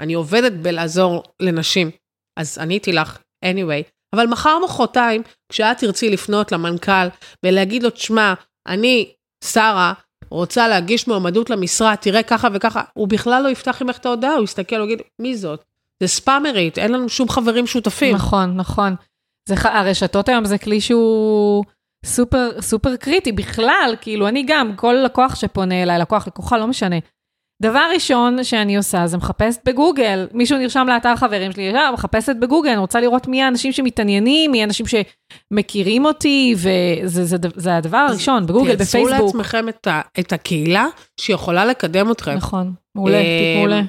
אני 0.00 0.14
עובדת 0.14 0.52
בלעזור 0.52 1.22
לנשים, 1.42 1.90
אז 2.38 2.58
עניתי 2.58 2.92
לך, 2.92 3.18
anyway, 3.44 3.82
אבל 4.16 4.26
מחר 4.26 4.58
מחרתיים, 4.64 5.22
כשאת 5.48 5.78
תרצי 5.78 6.10
לפנות 6.10 6.52
למנכ"ל 6.52 7.08
ולהגיד 7.42 7.82
לו, 7.82 7.90
תשמע, 7.90 8.34
אני, 8.66 9.12
שרה, 9.44 9.92
רוצה 10.30 10.68
להגיש 10.68 11.08
מועמדות 11.08 11.50
למשרה, 11.50 11.96
תראה 11.96 12.22
ככה 12.22 12.48
וככה, 12.52 12.82
הוא 12.94 13.08
בכלל 13.08 13.42
לא 13.42 13.48
יפתח 13.48 13.82
עמך 13.82 13.98
את 13.98 14.06
ההודעה, 14.06 14.34
הוא 14.34 14.44
יסתכל, 14.44 14.76
הוא 14.76 14.84
יגיד, 14.84 15.02
מי 15.18 15.36
זאת? 15.36 15.64
זה 16.00 16.08
ספאמרית, 16.08 16.78
אין 16.78 16.92
לנו 16.92 17.08
שום 17.08 17.28
חברים 17.28 17.66
שותפים. 17.66 18.14
נכון, 18.14 18.56
נכון. 18.56 18.94
זה, 19.48 19.54
הרשתות 19.62 20.28
היום 20.28 20.44
זה 20.44 20.58
כלי 20.58 20.80
שהוא 20.80 21.64
סופר, 22.04 22.50
סופר 22.60 22.96
קריטי 22.96 23.32
בכלל, 23.32 23.94
כאילו, 24.00 24.28
אני 24.28 24.44
גם, 24.46 24.76
כל 24.76 24.96
לקוח 25.04 25.34
שפונה 25.34 25.82
אליי, 25.82 25.98
לקוח, 25.98 26.26
לקוחה, 26.26 26.58
לא 26.58 26.66
משנה. 26.66 26.96
דבר 27.62 27.88
ראשון 27.94 28.44
שאני 28.44 28.76
עושה 28.76 29.06
זה 29.06 29.16
מחפשת 29.16 29.60
בגוגל, 29.64 30.28
מישהו 30.32 30.58
נרשם 30.58 30.86
לאתר 30.88 31.16
חברים 31.16 31.52
שלי, 31.52 31.62
ישר 31.62 31.92
מחפשת 31.92 32.36
בגוגל, 32.40 32.70
אני 32.70 32.78
רוצה 32.78 33.00
לראות 33.00 33.28
מי 33.28 33.42
האנשים 33.42 33.72
שמתעניינים, 33.72 34.52
מי 34.52 34.60
האנשים 34.60 34.86
שמכירים 34.86 36.04
אותי, 36.04 36.54
וזה 36.56 37.24
זה, 37.24 37.36
זה, 37.54 37.76
הדבר 37.76 37.96
הראשון, 37.96 38.46
בגוגל, 38.46 38.74
בפייסבוק. 38.74 39.08
תייצרו 39.08 39.26
לעצמכם 39.26 39.68
את, 39.68 39.86
ה, 39.86 40.00
את 40.20 40.32
הקהילה 40.32 40.86
שיכולה 41.20 41.64
לקדם 41.64 42.10
אתכם. 42.10 42.34
נכון, 42.34 42.74
מעולה, 42.94 43.18
טיפ 43.18 43.56
מעולה. 43.58 43.82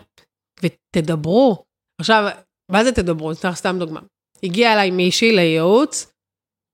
ותדברו. 0.64 1.64
עכשיו, 2.02 2.30
מה 2.72 2.84
זה 2.84 2.92
תדברו? 2.92 3.30
אני 3.30 3.38
אתן 3.40 3.50
לך 3.50 3.56
סתם 3.56 3.76
דוגמה. 3.80 4.00
הגיעה 4.44 4.74
אליי 4.74 4.92
מישהי 4.92 5.32
לייעוץ, 5.32 6.14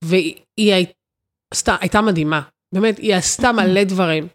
והיא 0.03 0.35
הייתה, 0.57 1.75
הייתה 1.81 2.01
מדהימה. 2.01 2.41
באמת, 2.75 2.97
היא 2.97 3.15
עשתה 3.15 3.51
מלא 3.51 3.83
דברים. 3.83 4.27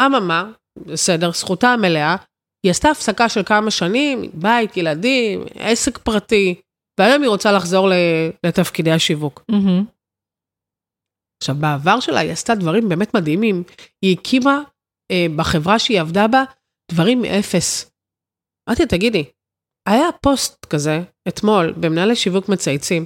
אממה, 0.00 0.50
בסדר, 0.78 1.32
זכותה 1.32 1.68
המלאה, 1.68 2.16
היא 2.62 2.70
עשתה 2.70 2.90
הפסקה 2.90 3.28
של 3.28 3.42
כמה 3.42 3.70
שנים, 3.70 4.30
בית, 4.34 4.76
ילדים, 4.76 5.44
עסק 5.54 5.98
פרטי, 5.98 6.60
והיום 7.00 7.22
היא 7.22 7.30
רוצה 7.30 7.52
לחזור 7.52 7.88
לתפקידי 8.46 8.90
השיווק. 8.90 9.44
Mm-hmm. 9.50 9.84
עכשיו, 11.42 11.54
בעבר 11.54 12.00
שלה 12.00 12.20
היא 12.20 12.32
עשתה 12.32 12.54
דברים 12.54 12.88
באמת 12.88 13.14
מדהימים. 13.14 13.62
היא 14.02 14.16
הקימה 14.18 14.62
אה, 15.12 15.26
בחברה 15.36 15.78
שהיא 15.78 16.00
עבדה 16.00 16.28
בה 16.28 16.44
דברים 16.92 17.22
מאפס. 17.22 17.92
אמרתי, 18.68 18.86
תגידי, 18.86 19.24
היה 19.88 20.06
פוסט 20.20 20.64
כזה 20.64 21.02
אתמול 21.28 21.72
במנהל 21.72 22.10
לשיווק 22.10 22.48
מצייצים, 22.48 23.04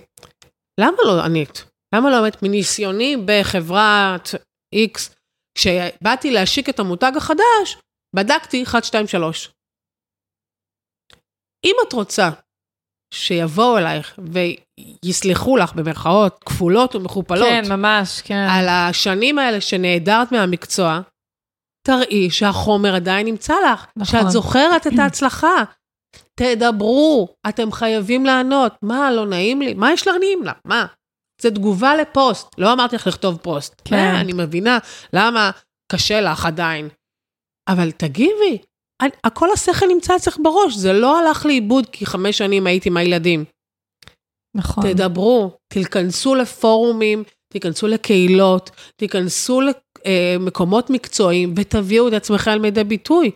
למה 0.80 0.96
לא 1.06 1.24
ענית? 1.24 1.64
למה 1.94 2.10
לא 2.10 2.16
ענית 2.16 2.42
מניסיוני 2.42 3.16
בחברת 3.24 4.28
X, 4.74 5.15
כשבאתי 5.56 6.30
להשיק 6.30 6.68
את 6.68 6.78
המותג 6.78 7.12
החדש, 7.16 7.78
בדקתי 8.16 8.62
1, 8.62 8.84
2, 8.84 9.06
3. 9.06 9.52
אם 11.64 11.74
את 11.88 11.92
רוצה 11.92 12.30
שיבואו 13.14 13.78
אלייך 13.78 14.18
ויסלחו 14.18 15.56
לך 15.56 15.72
במרכאות 15.72 16.44
כפולות 16.44 16.94
ומכופלות, 16.94 17.48
כן, 17.48 17.72
ממש, 17.72 18.20
כן. 18.24 18.46
על 18.50 18.68
השנים 18.68 19.38
האלה 19.38 19.60
שנעדרת 19.60 20.32
מהמקצוע, 20.32 21.00
תראי 21.86 22.30
שהחומר 22.30 22.94
עדיין 22.94 23.26
נמצא 23.26 23.54
לך, 23.72 23.86
נכון. 23.96 24.20
שאת 24.20 24.30
זוכרת 24.30 24.86
את 24.86 24.92
ההצלחה. 24.98 25.64
תדברו, 26.34 27.28
אתם 27.48 27.72
חייבים 27.72 28.26
לענות. 28.26 28.72
מה, 28.82 29.10
לא 29.10 29.26
נעים 29.26 29.62
לי? 29.62 29.74
מה 29.74 29.92
יש 29.92 30.06
להנעים 30.06 30.42
לה? 30.42 30.52
מה? 30.64 30.86
זה 31.40 31.50
תגובה 31.50 31.96
לפוסט. 31.96 32.46
לא 32.58 32.72
אמרתי 32.72 32.96
לך 32.96 33.06
לכתוב 33.06 33.36
פוסט. 33.36 33.82
כן. 33.84 33.96
מה, 33.96 34.20
אני 34.20 34.32
מבינה 34.32 34.78
למה 35.12 35.50
קשה 35.92 36.20
לך 36.20 36.46
עדיין. 36.46 36.88
אבל 37.68 37.90
תגיבי, 37.90 38.58
הכל 39.24 39.48
השכל 39.52 39.86
נמצא 39.86 40.16
אצלך 40.16 40.36
בראש, 40.42 40.74
זה 40.74 40.92
לא 40.92 41.18
הלך 41.18 41.46
לאיבוד 41.46 41.86
כי 41.92 42.06
חמש 42.06 42.38
שנים 42.38 42.66
הייתי 42.66 42.88
עם 42.88 42.96
הילדים. 42.96 43.44
נכון. 44.56 44.92
תדברו, 44.92 45.58
תיכנסו 45.72 46.34
לפורומים, 46.34 47.24
תיכנסו 47.52 47.86
לקהילות, 47.86 48.70
תיכנסו 48.96 49.60
למקומות 50.06 50.90
מקצועיים 50.90 51.54
ותביאו 51.56 52.08
את 52.08 52.12
עצמכם 52.12 52.62
לידי 52.62 52.84
ביטוי. 52.84 53.30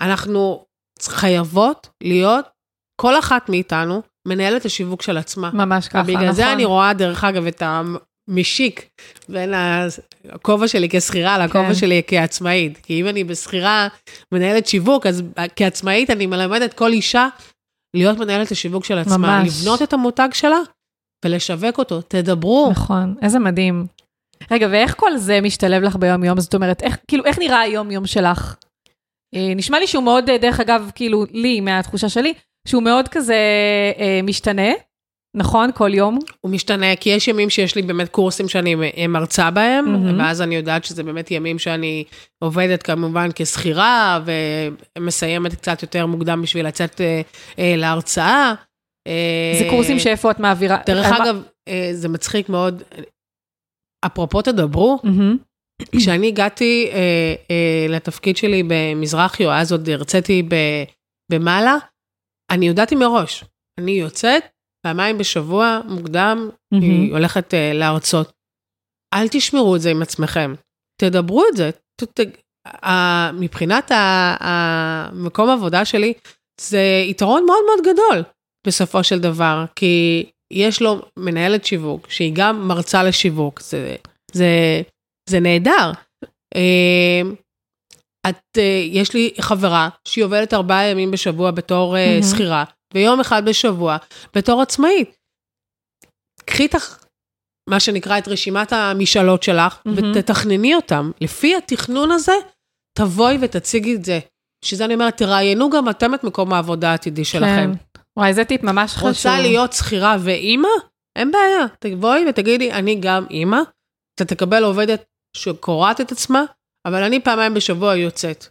אנחנו 0.00 0.64
חייבות 1.02 1.88
להיות, 2.02 2.44
כל 3.00 3.18
אחת 3.18 3.48
מאיתנו, 3.48 4.02
מנהלת 4.28 4.64
השיווק 4.64 5.02
של 5.02 5.16
עצמה. 5.16 5.50
ממש 5.54 5.88
ככה, 5.88 6.02
נכון. 6.02 6.14
ובגלל 6.14 6.32
זה 6.32 6.52
אני 6.52 6.64
רואה, 6.64 6.92
דרך 6.92 7.24
אגב, 7.24 7.46
את 7.46 7.62
המשיק 8.28 8.88
בין 9.28 9.52
הכובע 10.28 10.68
שלי 10.68 10.88
כשכירה 10.90 11.38
לכובע 11.38 11.68
כן. 11.68 11.74
שלי 11.74 12.02
כעצמאית. 12.06 12.78
כי 12.82 13.00
אם 13.00 13.08
אני 13.08 13.24
בשכירה 13.24 13.88
מנהלת 14.32 14.66
שיווק, 14.66 15.06
אז 15.06 15.22
כעצמאית 15.56 16.10
אני 16.10 16.26
מלמדת 16.26 16.74
כל 16.74 16.92
אישה 16.92 17.28
להיות 17.94 18.18
מנהלת 18.18 18.50
השיווק 18.50 18.84
של 18.84 18.98
עצמה. 18.98 19.16
ממש. 19.16 19.60
לבנות 19.60 19.82
את 19.82 19.92
המותג 19.92 20.28
שלה 20.32 20.58
ולשווק 21.24 21.78
אותו. 21.78 22.00
תדברו. 22.00 22.68
נכון, 22.70 23.14
איזה 23.22 23.38
מדהים. 23.38 23.86
רגע, 24.50 24.68
ואיך 24.70 24.94
כל 24.96 25.16
זה 25.16 25.40
משתלב 25.40 25.82
לך 25.82 25.96
ביום-יום? 25.96 26.40
זאת 26.40 26.54
אומרת, 26.54 26.82
איך, 26.82 26.98
כאילו, 27.08 27.24
איך 27.24 27.38
נראה 27.38 27.60
היום-יום 27.60 28.06
שלך? 28.06 28.56
אה, 29.34 29.52
נשמע 29.56 29.78
לי 29.78 29.86
שהוא 29.86 30.04
מאוד, 30.04 30.30
אה, 30.30 30.38
דרך 30.38 30.60
אגב, 30.60 30.90
כאילו, 30.94 31.24
לי, 31.30 31.60
מהתחושה 31.60 32.08
שלי, 32.08 32.34
שהוא 32.68 32.82
מאוד 32.82 33.08
כזה 33.08 33.36
אה, 33.98 34.20
משתנה, 34.22 34.70
נכון? 35.36 35.70
כל 35.74 35.94
יום? 35.94 36.18
הוא 36.40 36.50
משתנה, 36.50 36.96
כי 36.96 37.10
יש 37.10 37.28
ימים 37.28 37.50
שיש 37.50 37.76
לי 37.76 37.82
באמת 37.82 38.08
קורסים 38.08 38.48
שאני 38.48 38.74
מרצה 39.08 39.50
בהם, 39.50 39.84
mm-hmm. 39.86 40.22
ואז 40.22 40.42
אני 40.42 40.56
יודעת 40.56 40.84
שזה 40.84 41.02
באמת 41.02 41.30
ימים 41.30 41.58
שאני 41.58 42.04
עובדת 42.38 42.82
כמובן 42.82 43.28
כשכירה, 43.34 44.20
ומסיימת 44.98 45.54
קצת 45.54 45.82
יותר 45.82 46.06
מוקדם 46.06 46.42
בשביל 46.42 46.66
לצאת 46.66 47.00
אה, 47.00 47.20
אה, 47.58 47.74
להרצאה. 47.76 48.54
זה 49.58 49.66
קורסים 49.70 49.98
שאיפה 49.98 50.30
את 50.30 50.40
מעבירה? 50.40 50.78
דרך 50.86 51.06
אגב, 51.06 51.42
אה, 51.68 51.90
זה 51.92 52.08
מצחיק 52.08 52.48
מאוד. 52.48 52.82
אפרופו 54.06 54.42
תדברו, 54.42 54.98
mm-hmm. 55.04 55.86
כשאני 55.98 56.28
הגעתי 56.28 56.90
אה, 56.92 57.34
אה, 57.50 57.86
לתפקיד 57.88 58.36
שלי 58.36 58.62
במזרחי, 58.68 59.46
או 59.46 59.50
אז 59.50 59.72
עוד 59.72 59.88
הרציתי 59.88 60.48
במעלה, 61.32 61.76
אני 62.50 62.68
יודעתי 62.68 62.94
מראש, 62.94 63.44
אני 63.80 63.92
יוצאת 63.92 64.42
פעמיים 64.86 65.18
בשבוע 65.18 65.80
מוקדם, 65.88 66.48
mm-hmm. 66.50 66.78
היא 66.80 67.12
הולכת 67.12 67.54
אה, 67.54 67.72
להרצות. 67.74 68.32
אל 69.14 69.28
תשמרו 69.28 69.76
את 69.76 69.80
זה 69.80 69.90
עם 69.90 70.02
עצמכם, 70.02 70.54
תדברו 71.00 71.44
את 71.52 71.56
זה. 71.56 71.70
ת, 71.72 72.20
ת, 72.20 72.20
ה, 72.84 73.32
מבחינת 73.32 73.90
המקום 74.40 75.48
העבודה 75.48 75.84
שלי, 75.84 76.12
זה 76.60 77.04
יתרון 77.08 77.44
מאוד 77.46 77.64
מאוד 77.66 77.94
גדול 77.94 78.22
בסופו 78.66 79.04
של 79.04 79.20
דבר, 79.20 79.64
כי 79.76 80.26
יש 80.52 80.82
לו 80.82 81.02
מנהלת 81.18 81.64
שיווק, 81.64 82.10
שהיא 82.10 82.32
גם 82.34 82.68
מרצה 82.68 83.02
לשיווק, 83.02 83.60
זה, 83.60 83.96
זה 84.32 84.82
זה 85.28 85.40
נהדר. 85.40 85.92
אמ, 86.54 87.34
את, 88.28 88.58
אה, 88.58 88.62
יש 88.90 89.14
לי 89.14 89.30
חברה 89.40 89.88
שהיא 90.08 90.24
עובדת 90.24 90.54
ארבעה 90.54 90.86
ימים 90.86 91.10
בשבוע 91.10 91.50
בתור 91.50 91.96
mm-hmm. 91.96 92.24
שכירה, 92.24 92.64
ויום 92.94 93.20
אחד 93.20 93.44
בשבוע 93.44 93.96
בתור 94.36 94.62
עצמאית. 94.62 95.16
קחי 96.44 96.66
את 96.66 96.74
מה 97.70 97.80
שנקרא 97.80 98.18
את 98.18 98.28
רשימת 98.28 98.72
המשאלות 98.72 99.42
שלך, 99.42 99.74
mm-hmm. 99.76 99.90
ותתכנני 99.96 100.74
אותם. 100.74 101.10
לפי 101.20 101.56
התכנון 101.56 102.10
הזה, 102.10 102.32
תבואי 102.98 103.38
ותציגי 103.40 103.94
את 103.94 104.04
זה. 104.04 104.18
שזה 104.64 104.84
אני 104.84 104.94
אומרת, 104.94 105.16
תראיינו 105.16 105.70
גם 105.70 105.88
אתם 105.88 106.14
את 106.14 106.24
מקום 106.24 106.52
העבודה 106.52 106.90
העתידי 106.90 107.24
שלכם. 107.24 107.72
כן. 107.74 108.00
וואי, 108.18 108.34
זה 108.34 108.44
טיפ 108.44 108.62
ממש 108.62 108.92
חשוב. 108.92 109.08
רוצה 109.08 109.40
להיות 109.40 109.72
שכירה 109.72 110.16
ואימא? 110.20 110.68
אין 111.16 111.30
בעיה. 111.30 111.66
תבואי 111.78 112.24
ותגידי, 112.28 112.72
אני 112.72 112.94
גם 113.00 113.26
אימא. 113.30 113.60
אתה 114.14 114.24
תקבל 114.24 114.64
עובדת 114.64 115.04
שקורעת 115.36 116.00
את 116.00 116.12
עצמה, 116.12 116.44
אבל 116.86 117.02
אני 117.02 117.20
פעמיים 117.20 117.54
בשבוע 117.54 117.96
יוצאת. 117.96 118.46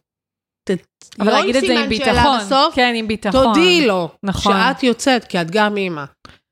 אבל 1.19 1.27
לא 1.27 1.31
להגיד 1.31 1.55
את 1.55 1.63
זה 1.67 1.79
עם 1.79 1.89
ביטחון, 1.89 2.39
בסוף, 2.39 2.75
כן, 2.75 2.93
עם 2.95 3.07
ביטחון. 3.07 3.43
תודיעי 3.43 3.87
לו 3.87 4.09
נכון. 4.23 4.53
שאת 4.53 4.83
יוצאת, 4.83 5.23
כי 5.23 5.41
את 5.41 5.51
גם 5.51 5.77
אימא. 5.77 6.03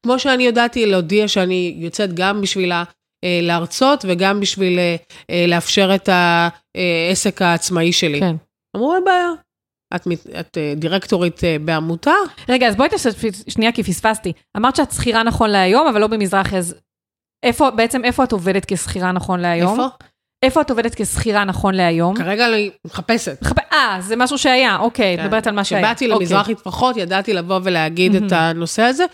כמו 0.05 0.19
שאני 0.19 0.43
יודעתי 0.43 0.85
להודיע 0.85 1.27
שאני 1.27 1.75
יוצאת 1.77 2.13
גם 2.13 2.41
בשביל 2.41 2.71
אה, 2.71 3.39
להרצות 3.41 4.05
וגם 4.07 4.39
בשביל 4.39 4.79
אה, 4.79 4.95
אה, 5.29 5.45
לאפשר 5.47 5.95
את 5.95 6.09
העסק 6.09 7.41
העצמאי 7.41 7.93
שלי. 7.93 8.19
כן. 8.19 8.35
אמרו, 8.75 8.95
אין 8.95 9.03
בעיה. 9.03 9.29
את, 9.95 10.07
את 10.39 10.57
דירקטורית 10.75 11.41
בעמותה? 11.65 12.13
רגע, 12.49 12.67
אז 12.67 12.75
בואי 12.75 12.89
תעשה 12.89 13.09
שנייה, 13.49 13.71
כי 13.71 13.83
פספסתי. 13.83 14.33
אמרת 14.57 14.75
שאת 14.75 14.91
שכירה 14.91 15.23
נכון 15.23 15.49
להיום, 15.49 15.87
אבל 15.87 16.01
לא 16.01 16.07
במזרחי, 16.07 16.57
אז 16.57 16.75
איפה, 17.43 17.71
בעצם 17.71 18.05
איפה 18.05 18.23
את 18.23 18.31
עובדת 18.31 18.65
כשכירה 18.67 19.11
נכון 19.11 19.39
להיום? 19.39 19.71
איפה? 19.71 19.87
איפה 20.45 20.61
את 20.61 20.69
עובדת 20.69 20.95
כשכירה 20.95 21.43
נכון 21.43 21.75
להיום? 21.75 22.15
כרגע 22.15 22.47
אני 22.47 22.71
מחפשת. 22.85 23.43
אה, 23.73 23.97
זה 24.01 24.15
משהו 24.15 24.37
שהיה, 24.37 24.77
אוקיי, 24.77 25.17
כן. 25.17 25.23
מדברת 25.23 25.47
על 25.47 25.55
מה 25.55 25.63
שהיה. 25.63 25.81
כשבאתי 25.81 26.05
אוקיי. 26.05 26.19
למזרחית 26.19 26.59
פחות, 26.59 26.97
ידעתי 26.97 27.33
לבוא 27.33 27.59
ולהגיד 27.63 28.15
את 28.15 28.31
הנושא 28.31 28.81
הזה. 28.81 29.05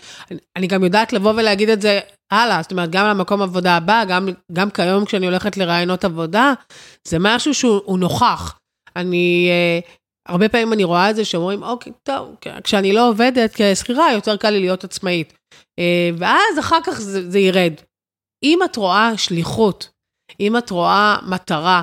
אני 0.56 0.66
גם 0.66 0.84
יודעת 0.84 1.12
לבוא 1.12 1.32
ולהגיד 1.36 1.68
את 1.68 1.82
זה 1.82 2.00
הלאה, 2.30 2.62
זאת 2.62 2.72
אומרת, 2.72 2.90
גם 2.90 3.06
למקום 3.06 3.42
עבודה 3.42 3.76
הבא, 3.76 4.04
גם, 4.08 4.28
גם 4.52 4.70
כיום 4.70 5.04
כשאני 5.04 5.26
הולכת 5.26 5.56
לראיונות 5.56 6.04
עבודה, 6.04 6.52
זה 7.08 7.16
משהו 7.20 7.54
שהוא 7.54 7.98
נוכח. 7.98 8.58
אני, 8.96 9.48
אה, 9.50 9.80
הרבה 10.28 10.48
פעמים 10.48 10.72
אני 10.72 10.84
רואה 10.84 11.10
את 11.10 11.16
זה 11.16 11.24
שאומרים, 11.24 11.62
אוקיי, 11.62 11.92
טוב, 12.02 12.36
כשאני 12.64 12.92
לא 12.92 13.08
עובדת 13.08 13.52
כשכירה, 13.54 14.12
יותר 14.12 14.36
קל 14.36 14.50
לי 14.50 14.60
להיות 14.60 14.84
עצמאית. 14.84 15.32
אה, 15.78 16.10
ואז 16.18 16.58
אחר 16.60 16.78
כך 16.84 17.00
זה, 17.00 17.30
זה 17.30 17.38
ירד. 17.38 17.72
אם 18.44 18.58
את 18.64 18.76
רואה 18.76 19.12
שליחות, 19.16 19.88
אם 20.40 20.56
את 20.56 20.70
רואה 20.70 21.16
מטרה 21.26 21.82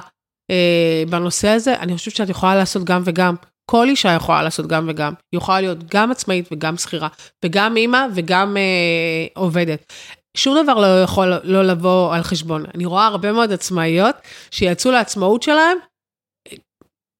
אה, 0.51 1.03
בנושא 1.09 1.47
הזה, 1.47 1.75
אני 1.75 1.97
חושבת 1.97 2.15
שאת 2.15 2.29
יכולה 2.29 2.55
לעשות 2.55 2.83
גם 2.83 3.01
וגם. 3.05 3.35
כל 3.71 3.89
אישה 3.89 4.11
יכולה 4.11 4.43
לעשות 4.43 4.67
גם 4.67 4.85
וגם. 4.89 5.13
היא 5.31 5.37
יכולה 5.37 5.61
להיות 5.61 5.77
גם 5.91 6.11
עצמאית 6.11 6.49
וגם 6.51 6.77
שכירה, 6.77 7.07
וגם 7.45 7.77
אימא 7.77 8.05
וגם 8.15 8.57
אה, 8.57 9.41
עובדת. 9.41 9.93
שום 10.37 10.63
דבר 10.63 10.73
לא 10.73 11.03
יכול 11.03 11.33
לא 11.43 11.63
לבוא 11.63 12.15
על 12.15 12.23
חשבון. 12.23 12.63
אני 12.75 12.85
רואה 12.85 13.05
הרבה 13.07 13.31
מאוד 13.31 13.51
עצמאיות 13.51 14.15
שיצאו 14.51 14.91
לעצמאות 14.91 15.43
שלהם 15.43 15.77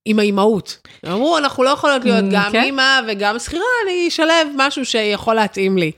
עם 0.05 0.19
האימהות. 0.19 0.87
אמרו, 1.05 1.37
אנחנו 1.37 1.63
לא 1.63 1.69
יכולות 1.69 2.05
להיות 2.05 2.25
גם 2.31 2.51
כן? 2.51 2.63
אימא 2.63 3.01
וגם 3.07 3.39
שכירה, 3.39 3.63
אני 3.85 4.07
אשלב 4.07 4.47
משהו 4.55 4.85
שיכול 4.85 5.33
להתאים 5.33 5.77
לי. 5.77 5.91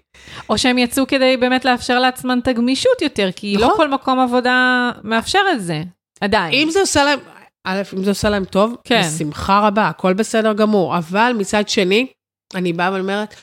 או 0.50 0.58
שהם 0.58 0.78
יצאו 0.78 1.08
כדי 1.08 1.38
באמת 1.38 1.66
לאפשר 1.66 2.00
לעצמם 2.00 2.40
את 2.44 2.48
הגמישות 2.48 3.02
יותר, 3.02 3.30
כי 3.36 3.54
לא 3.54 3.68
נכון. 3.68 3.72
לא 3.72 3.78
כל 3.78 3.88
מקום 3.88 4.20
עבודה 4.20 4.92
מאפשר 5.04 5.42
את 5.52 5.62
זה, 5.62 5.84
עדיין. 6.22 6.54
אם 6.54 6.70
זה 6.72 6.80
עושה 6.80 7.04
להם, 7.04 7.20
א', 7.68 7.82
אם 7.98 8.04
זה 8.04 8.12
עושה 8.12 8.30
להם 8.30 8.46
טוב, 8.46 8.76
כן. 8.84 9.02
בשמחה 9.02 9.60
רבה, 9.68 9.88
הכל 9.88 10.14
בסדר 10.14 10.54
גמור. 10.54 10.98
אבל 10.98 11.34
מצד 11.38 11.70
שני, 11.70 12.08
אני 12.56 12.74
באה 12.74 12.94
ואומרת, 12.94 13.36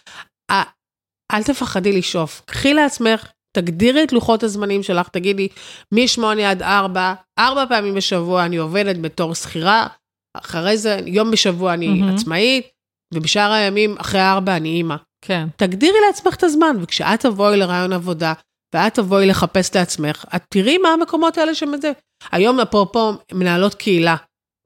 אל 1.32 1.42
תפחדי 1.42 1.92
לשאוף. 1.92 2.42
קחי 2.46 2.74
לעצמך, 2.74 3.26
תגדירי 3.56 4.04
את 4.04 4.12
לוחות 4.12 4.42
הזמנים 4.42 4.82
שלך, 4.82 5.08
תגידי, 5.08 5.48
מ-8 5.92 6.22
עד 6.44 6.62
4, 6.62 7.14
4 7.38 7.64
פעמים 7.68 7.94
בשבוע 7.94 8.44
אני 8.44 8.56
עובדת 8.56 8.96
בתור 8.96 9.34
שכירה, 9.34 9.86
אחרי 10.34 10.76
זה, 10.76 11.00
יום 11.06 11.30
בשבוע 11.30 11.74
אני 11.74 11.86
mm-hmm. 11.86 12.14
עצמאית, 12.14 12.66
ובשאר 13.14 13.52
הימים, 13.52 13.96
אחרי 13.98 14.20
4 14.20 14.56
אני 14.56 14.68
אימא. 14.68 14.96
כן. 15.24 15.48
תגדירי 15.56 15.98
לעצמך 16.06 16.34
את 16.34 16.42
הזמן, 16.42 16.76
וכשאת 16.80 17.20
תבואי 17.20 17.56
לרעיון 17.56 17.92
עבודה, 17.92 18.32
ואת 18.74 18.94
תבואי 18.94 19.26
לחפש 19.26 19.76
לעצמך, 19.76 20.24
את 20.36 20.42
תראי 20.48 20.78
מה 20.78 20.88
המקומות 20.88 21.38
האלה 21.38 21.54
שמזה. 21.54 21.92
היום, 22.32 22.60
אפרופו 22.60 23.12
מנהלות 23.32 23.74
קהילה, 23.74 24.16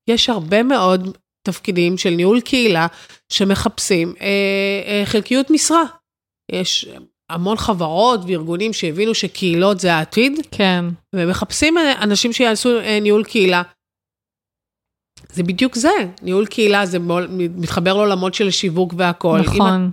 יש 0.09 0.29
הרבה 0.29 0.63
מאוד 0.63 1.17
תפקידים 1.47 1.99
של 1.99 2.11
ניהול 2.11 2.41
קהילה 2.41 2.87
שמחפשים 3.33 4.15
אה, 4.21 4.27
אה, 4.87 5.03
חלקיות 5.07 5.51
משרה. 5.51 5.85
יש 6.53 6.89
המון 7.31 7.57
חברות 7.57 8.21
וארגונים 8.27 8.73
שהבינו 8.73 9.15
שקהילות 9.15 9.81
זה 9.81 9.95
העתיד. 9.95 10.33
כן. 10.51 10.85
ומחפשים 11.15 11.79
אה, 11.79 12.03
אנשים 12.03 12.33
שיעשו 12.33 12.81
אה, 12.81 13.01
ניהול 13.01 13.25
קהילה. 13.25 13.63
זה 15.33 15.43
בדיוק 15.43 15.75
זה, 15.75 15.91
ניהול 16.23 16.47
קהילה 16.47 16.87
זה 16.87 16.99
מתחבר 17.57 17.95
לעולמות 17.95 18.35
של 18.35 18.51
שיווק 18.51 18.95
והכול. 18.97 19.41
נכון. 19.41 19.91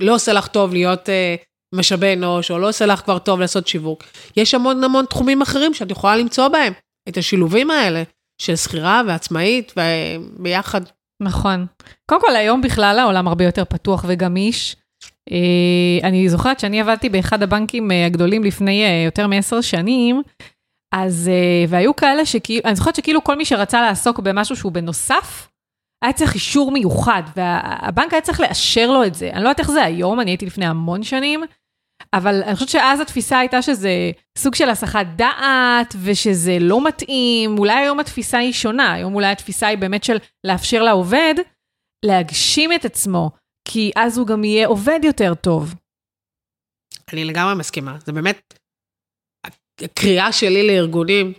לא 0.00 0.14
עושה 0.14 0.32
לך 0.32 0.46
טוב 0.46 0.72
להיות 0.72 1.08
uh, 1.08 1.74
משאבי 1.74 2.14
אנוש, 2.14 2.50
או 2.50 2.58
לא 2.58 2.68
עושה 2.68 2.86
לך 2.86 3.00
כבר 3.00 3.18
טוב 3.18 3.40
לעשות 3.40 3.66
שיווק. 3.68 4.04
יש 4.36 4.54
המון 4.54 4.84
המון 4.84 5.04
תחומים 5.04 5.42
אחרים 5.42 5.74
שאת 5.74 5.90
יכולה 5.90 6.16
למצוא 6.16 6.48
בהם, 6.48 6.72
את 7.08 7.16
השילובים 7.16 7.70
האלה 7.70 8.02
של 8.42 8.56
שכירה 8.56 9.02
ועצמאית 9.06 9.72
וביחד. 9.76 10.80
נכון. 11.22 11.66
קודם 12.10 12.20
כל, 12.20 12.36
היום 12.36 12.62
בכלל 12.62 12.98
העולם 12.98 13.28
הרבה 13.28 13.44
יותר 13.44 13.64
פתוח 13.64 14.04
וגמיש. 14.08 14.76
Uh, 15.30 16.02
אני 16.02 16.28
זוכרת 16.28 16.60
שאני 16.60 16.80
עבדתי 16.80 17.08
באחד 17.08 17.42
הבנקים 17.42 17.90
uh, 17.90 17.94
הגדולים 18.06 18.44
לפני 18.44 18.84
uh, 18.84 19.06
יותר 19.06 19.26
מעשר 19.26 19.60
שנים, 19.60 20.22
אז, 20.94 21.30
והיו 21.68 21.96
כאלה 21.96 22.26
שכאילו, 22.26 22.62
אני 22.64 22.74
זוכרת 22.74 22.96
שכאילו 22.96 23.24
כל 23.24 23.36
מי 23.36 23.44
שרצה 23.44 23.82
לעסוק 23.82 24.18
במשהו 24.18 24.56
שהוא 24.56 24.72
בנוסף, 24.72 25.48
היה 26.04 26.12
צריך 26.12 26.34
אישור 26.34 26.72
מיוחד, 26.72 27.22
והבנק 27.36 28.12
היה 28.12 28.22
צריך 28.22 28.40
לאשר 28.40 28.90
לו 28.90 29.04
את 29.04 29.14
זה. 29.14 29.30
אני 29.30 29.44
לא 29.44 29.48
יודעת 29.48 29.60
איך 29.60 29.70
זה 29.70 29.84
היום, 29.84 30.20
אני 30.20 30.30
הייתי 30.30 30.46
לפני 30.46 30.66
המון 30.66 31.02
שנים, 31.02 31.40
אבל 32.14 32.42
אני 32.42 32.54
חושבת 32.54 32.68
שאז 32.68 33.00
התפיסה 33.00 33.38
הייתה 33.38 33.62
שזה 33.62 34.10
סוג 34.38 34.54
של 34.54 34.68
הסחת 34.68 35.06
דעת, 35.16 35.94
ושזה 36.02 36.56
לא 36.60 36.84
מתאים. 36.84 37.58
אולי 37.58 37.72
היום 37.72 38.00
התפיסה 38.00 38.38
היא 38.38 38.52
שונה, 38.52 38.92
היום 38.92 39.14
אולי 39.14 39.26
התפיסה 39.26 39.66
היא 39.66 39.78
באמת 39.78 40.04
של 40.04 40.16
לאפשר 40.46 40.82
לעובד 40.82 41.34
להגשים 42.04 42.72
את 42.72 42.84
עצמו, 42.84 43.30
כי 43.68 43.90
אז 43.96 44.18
הוא 44.18 44.26
גם 44.26 44.44
יהיה 44.44 44.66
עובד 44.66 45.00
יותר 45.02 45.34
טוב. 45.34 45.74
אני 47.12 47.24
לגמרי 47.24 47.54
מסכימה, 47.54 47.96
זה 48.06 48.12
באמת 48.12 48.54
הקריאה 49.82 50.32
שלי 50.32 50.66
לארגונים, 50.66 51.32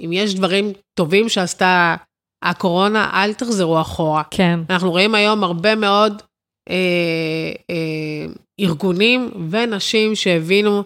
אם 0.00 0.12
יש 0.12 0.34
דברים 0.34 0.72
טובים 0.94 1.28
שעשתה 1.28 1.96
הקורונה, 2.44 3.10
אל 3.12 3.32
תחזרו 3.32 3.80
אחורה. 3.80 4.22
כן. 4.30 4.60
אנחנו 4.70 4.90
רואים 4.90 5.14
היום 5.14 5.44
הרבה 5.44 5.74
מאוד 5.74 6.22
אה, 6.70 7.52
אה, 7.70 8.32
ארגונים 8.60 9.30
ונשים 9.50 10.14
שהבינו 10.14 10.82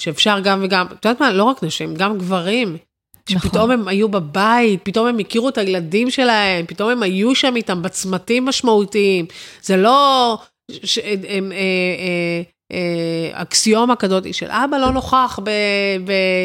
שאפשר 0.00 0.40
גם 0.44 0.60
וגם, 0.64 0.86
את 0.86 1.04
יודעת 1.04 1.20
מה, 1.20 1.32
לא 1.32 1.44
רק 1.44 1.62
נשים, 1.62 1.94
גם 1.94 2.18
גברים. 2.18 2.76
שפתאום 3.28 3.70
נכון. 3.70 3.70
הם 3.70 3.88
היו 3.88 4.08
בבית, 4.08 4.80
פתאום 4.82 5.06
הם 5.06 5.18
הכירו 5.18 5.48
את 5.48 5.58
הילדים 5.58 6.10
שלהם, 6.10 6.66
פתאום 6.66 6.90
הם 6.90 7.02
היו 7.02 7.34
שם 7.34 7.56
איתם 7.56 7.82
בצמתים 7.82 8.44
משמעותיים. 8.44 9.26
זה 9.62 9.76
לא... 9.76 10.38
ש, 10.84 10.98
הם, 11.28 11.52
אה, 11.52 11.58
אה, 11.98 12.42
אקסיומה 13.32 13.96
כזאת 13.96 14.34
של 14.34 14.50
אבא 14.50 14.76
לא 14.76 14.92
נוכח 14.92 15.38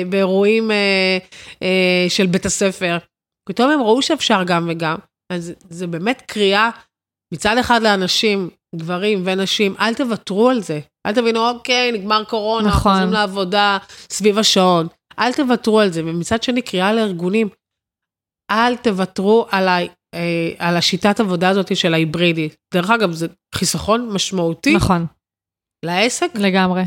באירועים 0.09 0.71
אה, 0.71 1.17
אה, 1.63 2.05
של 2.09 2.27
בית 2.27 2.45
הספר. 2.45 2.97
פתאום 3.49 3.71
הם 3.71 3.81
ראו 3.81 4.01
שאפשר 4.01 4.43
גם 4.43 4.67
וגם. 4.69 4.95
אז 5.33 5.53
זה 5.69 5.87
באמת 5.87 6.23
קריאה 6.27 6.69
מצד 7.33 7.57
אחד 7.57 7.81
לאנשים, 7.81 8.49
גברים 8.75 9.21
ונשים, 9.25 9.75
אל 9.79 9.93
תוותרו 9.93 10.49
על 10.49 10.61
זה. 10.61 10.79
אל 11.07 11.13
תבינו, 11.13 11.49
אוקיי, 11.49 11.91
נגמר 11.91 12.23
קורונה, 12.23 12.67
נכון. 12.67 12.91
חוזרים 12.91 13.13
לעבודה 13.13 13.77
סביב 14.09 14.37
השעון. 14.37 14.87
אל 15.19 15.33
תוותרו 15.33 15.79
על 15.79 15.91
זה. 15.91 16.01
ומצד 16.05 16.43
שני, 16.43 16.61
קריאה 16.61 16.93
לארגונים, 16.93 17.49
אל 18.51 18.75
תוותרו 18.75 19.47
על, 19.51 19.67
ה, 19.67 19.79
אה, 20.13 20.51
על 20.57 20.77
השיטת 20.77 21.19
עבודה 21.19 21.49
הזאת 21.49 21.77
של 21.77 21.93
ההיברידי. 21.93 22.49
דרך 22.73 22.89
אגב, 22.89 23.11
זה 23.11 23.27
חיסכון 23.55 24.09
משמעותי. 24.09 24.75
נכון. 24.75 25.05
לעסק. 25.83 26.29
לגמרי. 26.35 26.83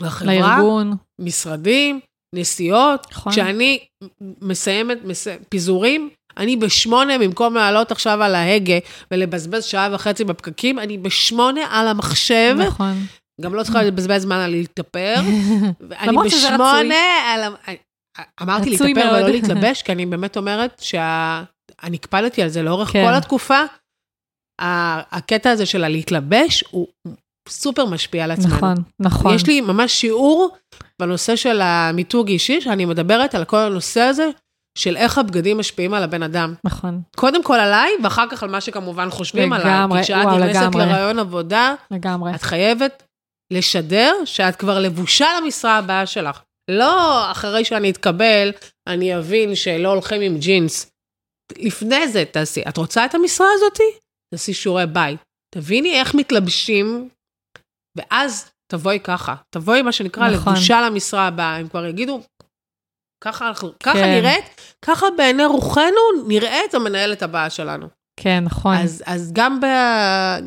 לחברה. 0.00 0.34
לארגון. 0.34 0.96
משרדים. 1.20 2.00
נסיעות. 2.34 3.06
נכון. 3.10 3.32
כשאני 3.32 3.86
מסיימת 4.20 4.98
מס... 5.04 5.26
פיזורים, 5.48 6.10
אני 6.36 6.56
בשמונה, 6.56 7.18
במקום 7.18 7.54
לעלות 7.54 7.92
עכשיו 7.92 8.22
על 8.22 8.34
ההגה 8.34 8.78
ולבזבז 9.10 9.64
שעה 9.64 9.88
וחצי 9.92 10.24
בפקקים, 10.24 10.78
אני 10.78 10.98
בשמונה 10.98 11.60
על 11.70 11.88
המחשב. 11.88 12.56
נכון. 12.58 12.94
גם 13.40 13.54
לא 13.54 13.62
צריכה 13.62 13.82
לבזבז 13.82 14.22
זמן 14.22 14.36
על 14.36 14.50
להתאפר. 14.50 15.14
אני 16.00 16.16
בשמונה 16.24 17.04
על... 17.34 17.54
אמרתי 18.42 18.70
להתאפר 18.70 19.12
ולא 19.12 19.28
להתלבש, 19.28 19.82
כי 19.82 19.92
אני 19.92 20.06
באמת 20.06 20.36
אומרת 20.36 20.80
שאני 20.80 21.96
הקפדתי 21.96 22.42
על 22.42 22.48
זה 22.48 22.62
לאורך 22.62 22.88
כן. 22.88 23.04
כל 23.08 23.14
התקופה. 23.14 23.60
הקטע 24.60 25.50
הזה 25.50 25.66
של 25.66 25.84
הלהתלבש 25.84 26.64
הוא 26.70 26.86
סופר 27.48 27.84
משפיע 27.84 28.24
על 28.24 28.30
עצמנו. 28.30 28.56
נכון, 28.56 28.74
נכון. 29.00 29.34
יש 29.34 29.46
לי 29.46 29.60
ממש 29.60 29.92
שיעור 29.92 30.56
בנושא 30.98 31.36
של 31.36 31.60
המיתוג 31.62 32.28
אישי, 32.28 32.60
שאני 32.60 32.84
מדברת 32.84 33.34
על 33.34 33.44
כל 33.44 33.58
הנושא 33.58 34.00
הזה 34.00 34.30
של 34.78 34.96
איך 34.96 35.18
הבגדים 35.18 35.58
משפיעים 35.58 35.94
על 35.94 36.02
הבן 36.02 36.22
אדם. 36.22 36.54
נכון. 36.64 37.00
קודם 37.16 37.42
כל 37.42 37.54
עליי, 37.54 37.92
ואחר 38.02 38.28
כך 38.30 38.42
על 38.42 38.50
מה 38.50 38.60
שכמובן 38.60 39.10
חושבים 39.10 39.52
לגמרי, 39.52 39.70
עליי. 39.70 40.04
כי 40.04 40.12
כשאת 40.12 40.26
נכנסת 40.26 40.74
לרעיון 40.74 41.18
עבודה, 41.18 41.74
לגמרי. 41.90 42.34
את 42.34 42.42
חייבת 42.42 43.02
לשדר 43.52 44.14
שאת 44.24 44.56
כבר 44.56 44.78
לבושה 44.78 45.26
למשרה 45.40 45.78
הבאה 45.78 46.06
שלך. 46.06 46.40
לא 46.70 47.30
אחרי 47.30 47.64
שאני 47.64 47.90
אתקבל, 47.90 48.52
אני 48.86 49.16
אבין 49.16 49.54
שלא 49.54 49.88
הולכים 49.88 50.20
עם 50.20 50.38
ג'ינס. 50.38 50.90
לפני 51.58 52.08
זה 52.08 52.24
תעשי, 52.30 52.62
את 52.68 52.76
רוצה 52.76 53.04
את 53.04 53.14
המשרה 53.14 53.46
הזאתי? 53.54 53.98
תעשי 54.30 54.54
שיעורי 54.54 54.86
בית. 54.86 55.20
תביני 55.54 56.00
איך 56.00 56.14
מתלבשים 56.14 57.08
ואז 57.96 58.50
תבואי 58.72 58.98
ככה, 59.04 59.34
תבואי 59.50 59.82
מה 59.82 59.92
שנקרא 59.92 60.30
נכון. 60.30 60.52
לבושה 60.52 60.80
למשרה 60.80 61.26
הבאה, 61.26 61.56
הם 61.56 61.68
כבר 61.68 61.86
יגידו, 61.86 62.20
ככה, 63.24 63.48
אנחנו, 63.48 63.68
כן. 63.68 63.92
ככה 63.92 64.06
נראית, 64.06 64.44
ככה 64.82 65.06
בעיני 65.16 65.44
רוחנו 65.44 66.00
נראית 66.28 66.74
המנהלת 66.74 67.22
הבאה 67.22 67.50
שלנו. 67.50 67.86
כן, 68.20 68.44
נכון. 68.44 68.76
אז, 68.76 69.02
אז 69.06 69.32
גם, 69.32 69.60
ב, 69.60 69.66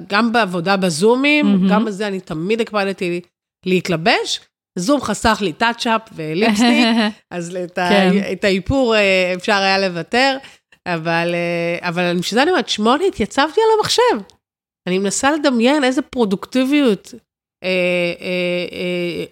גם 0.07 0.31
בעבודה 0.31 0.77
בזומים, 0.77 1.45
mm-hmm. 1.45 1.71
גם 1.71 1.85
בזה 1.85 2.07
אני 2.07 2.19
תמיד 2.19 2.61
הקפדתי 2.61 3.21
להתלבש. 3.65 4.39
זום 4.79 5.01
חסך 5.01 5.37
לי 5.41 5.53
טאצ'אפ 5.53 6.01
וליפסטיק, 6.15 6.85
אז 7.31 7.55
את, 7.55 7.75
כן. 7.75 8.11
ה, 8.23 8.31
את 8.31 8.43
האיפור 8.43 8.95
אה, 8.95 9.33
אפשר 9.37 9.55
היה 9.55 9.77
לוותר, 9.79 10.37
אבל, 10.87 11.35
אה, 11.35 11.89
אבל 11.89 12.17
בשביל 12.19 12.37
זה 12.37 12.43
אני 12.43 12.51
אומרת, 12.51 12.69
שמונה 12.69 13.03
התייצבתי 13.03 13.61
על 13.61 13.79
המחשב. 13.79 14.33
אני 14.87 14.99
מנסה 14.99 15.31
לדמיין 15.31 15.83
איזה 15.83 16.01
פרודוקטיביות 16.01 17.13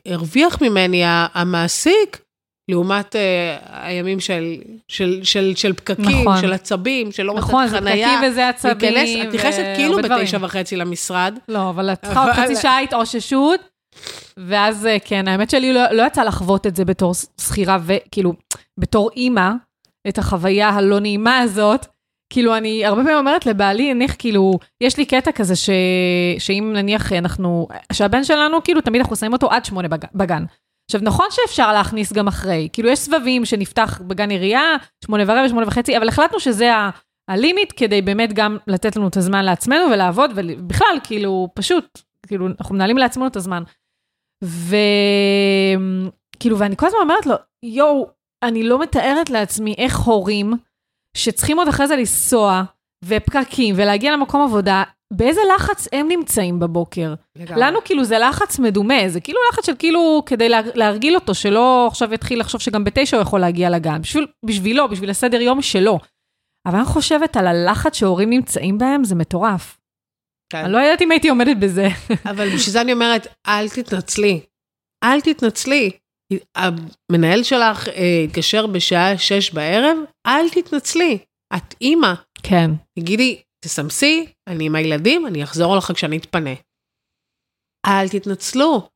הרוויח 0.06 0.62
ממני 0.62 1.02
המעסיק, 1.06 2.26
לעומת 2.72 3.16
אה, 3.16 3.58
הימים 3.72 4.20
של, 4.20 4.56
של, 4.88 5.20
של, 5.24 5.56
של 5.56 5.74
פקקים, 5.74 6.22
נכון. 6.22 6.42
של 6.42 6.54
עצבים, 6.54 7.12
של 7.12 7.24
לא 7.24 7.34
נכון, 7.34 7.64
מוצאת 7.64 7.70
זה 7.70 7.90
חנייה. 7.90 8.10
פקקים 8.10 8.32
וזה 8.32 8.50
עצבים. 8.50 8.72
את 9.30 9.34
נכנסת 9.34 9.64
כאילו. 9.76 9.98
בתשע 9.98 10.38
וחצי 10.42 10.76
למשרד. 10.76 11.40
לא, 11.48 11.70
אבל 11.70 11.94
את 11.94 12.02
צריכה 12.06 12.24
עוד 12.26 12.34
חצי 12.34 12.56
שעה 12.56 12.80
התאוששות, 12.80 13.60
ואז 14.38 14.86
אה, 14.86 14.98
כן, 15.06 15.28
האמת 15.28 15.50
שלי 15.50 15.74
לא, 15.74 15.92
לא 15.92 16.04
יצא 16.08 16.24
לחוות 16.24 16.68
את 16.68 16.76
זה 16.76 16.86
בתור 16.86 17.14
שכירה, 17.42 17.78
וכאילו, 17.86 18.34
בתור 18.80 19.10
אימא, 19.16 19.52
את 20.08 20.18
החוויה 20.18 20.70
הלא 20.70 21.00
נעימה 21.00 21.40
הזאת. 21.40 21.86
כאילו, 22.30 22.58
אני 22.58 22.86
הרבה 22.86 23.02
פעמים 23.02 23.18
אומרת 23.18 23.46
לבעלי, 23.46 23.94
נניח, 23.94 24.16
כאילו, 24.20 24.54
יש 24.82 24.98
לי 24.98 25.06
קטע 25.06 25.32
כזה 25.32 25.56
ש... 25.56 25.70
שאם 26.40 26.72
נניח 26.74 27.14
אנחנו, 27.14 27.68
שהבן 27.94 28.24
שלנו, 28.24 28.64
כאילו, 28.64 28.82
תמיד 28.82 29.02
אנחנו 29.02 29.16
שמים 29.16 29.34
אותו 29.34 29.52
עד 29.52 29.66
שמונה 29.66 29.88
בג... 29.88 30.06
בגן. 30.16 30.44
עכשיו, 30.90 31.02
נכון 31.04 31.26
שאפשר 31.32 31.74
להכניס 31.74 32.14
גם 32.14 32.28
אחרי, 32.28 32.70
כאילו, 32.74 32.90
יש 32.90 33.00
סבבים 33.00 33.46
שנפתח 33.46 34.02
בגן 34.08 34.30
עירייה, 34.30 34.76
שמונה 35.06 35.24
ורבע, 35.28 35.50
שמונה 35.50 35.68
וחצי, 35.68 35.98
אבל 35.98 36.08
החלטנו 36.08 36.40
שזה 36.40 36.74
ה... 36.74 36.90
הלימיט 37.28 37.74
כדי 37.78 38.02
באמת 38.02 38.34
גם 38.34 38.58
לתת 38.68 38.96
לנו 38.96 39.08
את 39.08 39.18
הזמן 39.18 39.46
לעצמנו 39.46 39.86
ולעבוד, 39.92 40.32
ובכלל, 40.36 40.98
כאילו, 41.04 41.50
פשוט, 41.54 42.02
כאילו, 42.28 42.48
אנחנו 42.60 42.76
מנהלים 42.76 42.98
לעצמנו 42.98 43.28
את 43.28 43.36
הזמן. 43.36 43.64
וכאילו, 44.44 44.80
ואני 46.60 46.76
כל 46.78 46.88
הזמן 46.88 47.00
אומרת 47.02 47.26
לו, 47.26 47.36
יואו, 47.64 48.08
אני 48.44 48.64
לא 48.64 48.80
מתארת 48.80 49.30
לעצמי 49.30 49.76
איך 49.78 49.98
הורים 49.98 50.54
שצריכים 51.16 51.60
עוד 51.60 51.68
אחרי 51.68 51.88
זה 51.88 51.96
לנסוע, 51.96 52.64
ופקקים, 53.06 53.76
ולהגיע 53.78 54.14
למקום 54.14 54.42
עבודה, 54.42 54.84
באיזה 55.14 55.42
לחץ 55.56 55.88
הם 55.92 56.08
נמצאים 56.10 56.60
בבוקר. 56.60 57.14
לנו 57.56 57.80
כאילו 57.86 58.04
זה 58.04 58.20
לחץ 58.20 58.60
מדומה, 58.60 59.10
זה 59.10 59.20
כאילו 59.20 59.40
לחץ 59.52 59.66
של 59.66 59.74
כאילו 59.80 60.24
כדי 60.26 60.50
לה, 60.50 60.62
להרגיל 60.76 61.16
אותו, 61.16 61.34
שלא 61.34 61.88
עכשיו 61.88 62.14
יתחיל 62.14 62.40
לחשוב 62.40 62.62
שגם 62.62 62.84
בתשע 62.84 63.18
הוא 63.18 63.22
יכול 63.22 63.40
להגיע 63.40 63.70
לגן, 63.70 64.02
בשביל, 64.02 64.28
בשבילו, 64.46 64.90
בשביל 64.90 65.10
הסדר 65.10 65.42
יום 65.42 65.62
שלו. 65.62 66.00
אבל 66.68 66.78
אני 66.78 66.86
חושבת 66.86 67.38
על 67.38 67.48
הלחץ 67.48 67.96
שהורים 67.96 68.30
נמצאים 68.30 68.78
בהם, 68.78 69.04
זה 69.04 69.16
מטורף. 69.16 69.78
כן. 70.52 70.58
אני 70.58 70.74
לא 70.74 70.78
יודעת 70.78 71.02
אם 71.02 71.12
הייתי 71.12 71.30
עומדת 71.30 71.58
בזה. 71.58 71.88
אבל 72.32 72.46
בשביל 72.46 72.74
זה 72.74 72.82
אני 72.82 72.94
אומרת, 72.94 73.28
אל 73.48 73.70
תתנצלי. 73.70 74.42
אל 75.04 75.22
תתנצלי. 75.22 75.92
המנהל 76.56 77.44
שלך 77.44 77.88
אה, 77.88 78.22
התקשר 78.24 78.68
בשעה 78.68 79.18
שש 79.18 79.52
בערב, 79.54 79.98
אל 80.28 80.50
תתנצלי. 80.50 81.18
את 81.56 81.76
אימא. 81.82 82.14
כן. 82.44 82.72
תגידי, 83.00 83.42
תסמסי, 83.66 84.26
אני 84.48 84.66
עם 84.66 84.76
הילדים, 84.76 85.28
אני 85.28 85.44
אחזור 85.44 85.78
לך 85.78 85.92
כשאני 85.92 86.18
אתפנה. 86.18 86.54
אל 87.86 88.10
תתנצלו. 88.10 88.90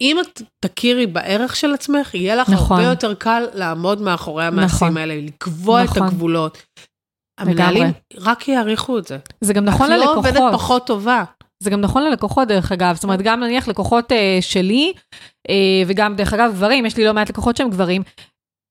אם 0.00 0.20
את 0.20 0.42
תכירי 0.64 1.06
בערך 1.06 1.56
של 1.56 1.74
עצמך, 1.74 2.14
יהיה 2.14 2.36
לך 2.36 2.48
נכון. 2.50 2.76
הרבה 2.76 2.90
יותר 2.90 3.14
קל 3.14 3.46
לעמוד 3.54 4.00
מאחורי 4.00 4.44
המעשים 4.44 4.88
נכון. 4.88 4.96
האלה, 4.96 5.14
לקבוע 5.16 5.84
את 5.84 5.88
נכון. 5.88 6.02
הגבולות. 6.02 6.62
המנהלים. 7.40 7.86
רק 8.16 8.48
יעריכו 8.48 8.98
את 8.98 9.06
זה. 9.06 9.18
זה 9.40 9.52
גם 9.52 9.64
נכון 9.64 9.86
את 9.86 9.90
לא 9.90 9.96
ללקוחות. 9.96 10.16
עובדת 10.16 10.42
פחות 10.52 10.86
טובה. 10.86 11.24
זה 11.66 11.70
גם 11.70 11.80
נכון 11.80 12.02
ללקוחות, 12.02 12.48
דרך 12.48 12.72
אגב. 12.72 12.94
זאת 12.94 13.04
אומרת, 13.04 13.22
גם 13.22 13.40
נניח 13.40 13.68
לקוחות 13.68 14.12
אה, 14.12 14.38
שלי, 14.40 14.92
אה, 15.48 15.82
וגם, 15.86 16.16
דרך 16.16 16.34
אגב, 16.34 16.52
גברים, 16.52 16.86
יש 16.86 16.96
לי 16.96 17.04
לא 17.04 17.12
מעט 17.12 17.30
לקוחות 17.30 17.56
שהם 17.56 17.70
גברים. 17.70 18.02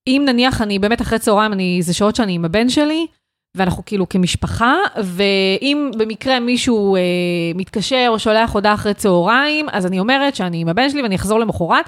אם 0.07 0.23
נניח 0.25 0.61
אני 0.61 0.79
באמת 0.79 1.01
אחרי 1.01 1.19
צהריים, 1.19 1.53
אני, 1.53 1.81
זה 1.81 1.93
שעות 1.93 2.15
שאני 2.15 2.33
עם 2.33 2.45
הבן 2.45 2.69
שלי, 2.69 3.07
ואנחנו 3.57 3.83
כאילו 3.85 4.09
כמשפחה, 4.09 4.75
ואם 5.03 5.91
במקרה 5.97 6.39
מישהו 6.39 6.95
אה, 6.95 7.01
מתקשר 7.55 8.05
או 8.09 8.19
שולח 8.19 8.53
הודעה 8.53 8.73
אחרי 8.73 8.93
צהריים, 8.93 9.69
אז 9.71 9.85
אני 9.85 9.99
אומרת 9.99 10.35
שאני 10.35 10.61
עם 10.61 10.67
הבן 10.67 10.89
שלי 10.89 11.01
ואני 11.01 11.15
אחזור 11.15 11.39
למחרת, 11.39 11.85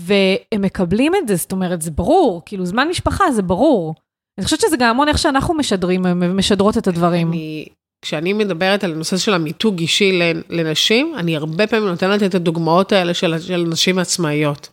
והם 0.00 0.62
מקבלים 0.62 1.12
את 1.14 1.28
זה, 1.28 1.36
זאת 1.36 1.52
אומרת, 1.52 1.82
זה 1.82 1.90
ברור, 1.90 2.42
כאילו, 2.46 2.66
זמן 2.66 2.88
משפחה 2.88 3.32
זה 3.32 3.42
ברור. 3.42 3.94
אני 4.38 4.44
חושבת 4.44 4.60
שזה 4.60 4.76
גם 4.76 4.90
המון 4.90 5.08
איך 5.08 5.18
שאנחנו 5.18 5.54
משדרים, 5.54 6.02
משדרות 6.36 6.78
את 6.78 6.86
הדברים. 6.86 7.28
אני, 7.28 7.66
כשאני 8.04 8.32
מדברת 8.32 8.84
על 8.84 8.92
הנושא 8.92 9.16
של 9.16 9.34
המיתוג 9.34 9.78
אישי 9.78 10.20
לנשים, 10.48 11.14
אני 11.16 11.36
הרבה 11.36 11.66
פעמים 11.66 11.88
נותנת 11.88 12.22
את 12.22 12.34
הדוגמאות 12.34 12.92
האלה 12.92 13.14
של, 13.14 13.40
של 13.40 13.64
נשים 13.70 13.98
עצמאיות. 13.98 14.68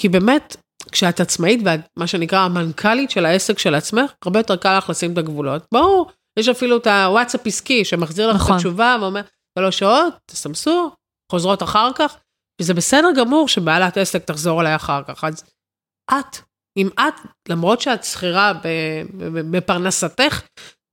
כי 0.00 0.08
באמת, 0.08 0.56
כשאת 0.92 1.20
עצמאית 1.20 1.60
ואת 1.64 1.80
מה 1.96 2.06
שנקרא 2.06 2.38
המנכ"לית 2.38 3.10
של 3.10 3.26
העסק 3.26 3.58
של 3.58 3.74
עצמך, 3.74 4.12
הרבה 4.24 4.40
יותר 4.40 4.56
קל 4.56 4.78
לך 4.78 4.90
לשים 4.90 5.12
את 5.12 5.18
הגבולות. 5.18 5.62
ברור, 5.72 6.10
יש 6.38 6.48
אפילו 6.48 6.76
את 6.76 6.86
הוואטסאפ 6.86 7.46
עסקי 7.46 7.84
שמחזיר 7.84 8.30
לך 8.30 8.36
נכון. 8.36 8.52
את 8.52 8.56
התשובה 8.56 8.96
ואומר, 9.00 9.20
שלוש 9.58 9.78
שעות, 9.78 10.14
תסמסו, 10.26 10.90
חוזרות 11.32 11.62
אחר 11.62 11.90
כך, 11.94 12.16
וזה 12.60 12.74
בסדר 12.74 13.08
גמור 13.16 13.48
שבעלת 13.48 13.96
עסק 13.96 14.24
תחזור 14.24 14.60
אליי 14.60 14.76
אחר 14.76 15.02
כך. 15.08 15.24
אז 15.24 15.44
את, 16.10 16.36
אם 16.76 16.88
את, 16.98 17.14
למרות 17.48 17.80
שאת 17.80 18.04
שכירה 18.04 18.52
בפרנסתך, 19.50 20.42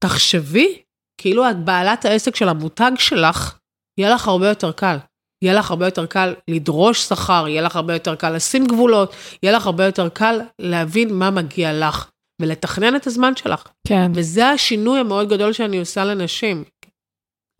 תחשבי 0.03 0.83
כאילו 1.18 1.49
את 1.49 1.66
בעלת 1.66 2.05
העסק 2.05 2.36
של 2.36 2.49
המותג 2.49 2.91
שלך, 2.97 3.57
יהיה 3.99 4.16
לך 4.16 4.28
הרבה 4.28 4.47
יותר 4.47 4.72
קל. 4.72 4.97
יהיה 5.43 5.53
לך 5.53 5.72
הרבה 5.72 5.88
יותר 5.88 6.05
קל 6.05 6.34
לדרוש 6.47 7.01
שכר, 7.01 7.45
יהיה 7.47 7.61
לך 7.61 7.76
הרבה 7.76 7.93
יותר 7.93 8.16
קל 8.16 8.30
לשים 8.30 8.68
גבולות, 8.68 9.14
יהיה 9.43 9.55
לך 9.57 9.66
הרבה 9.66 9.86
יותר 9.86 10.09
קל 10.09 10.39
להבין 10.59 11.14
מה 11.14 11.32
מגיע 11.32 11.74
לך 11.74 12.09
ולתכנן 12.41 12.95
את 12.95 13.07
הזמן 13.07 13.36
שלך. 13.36 13.68
כן. 13.88 14.11
וזה 14.16 14.49
השינוי 14.49 14.99
המאוד 14.99 15.30
גדול 15.30 15.53
שאני 15.53 15.80
עושה 15.80 16.05
לנשים. 16.05 16.64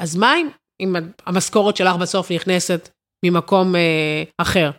אז 0.02 0.16
מה 0.16 0.36
אם, 0.38 0.50
אם 0.82 0.96
המשכורת 1.26 1.78
שלך 1.78 1.96
בסוף 1.96 2.32
נכנסת 2.32 2.90
ממקום 3.26 3.76
אה, 3.76 4.24
אחר? 4.38 4.72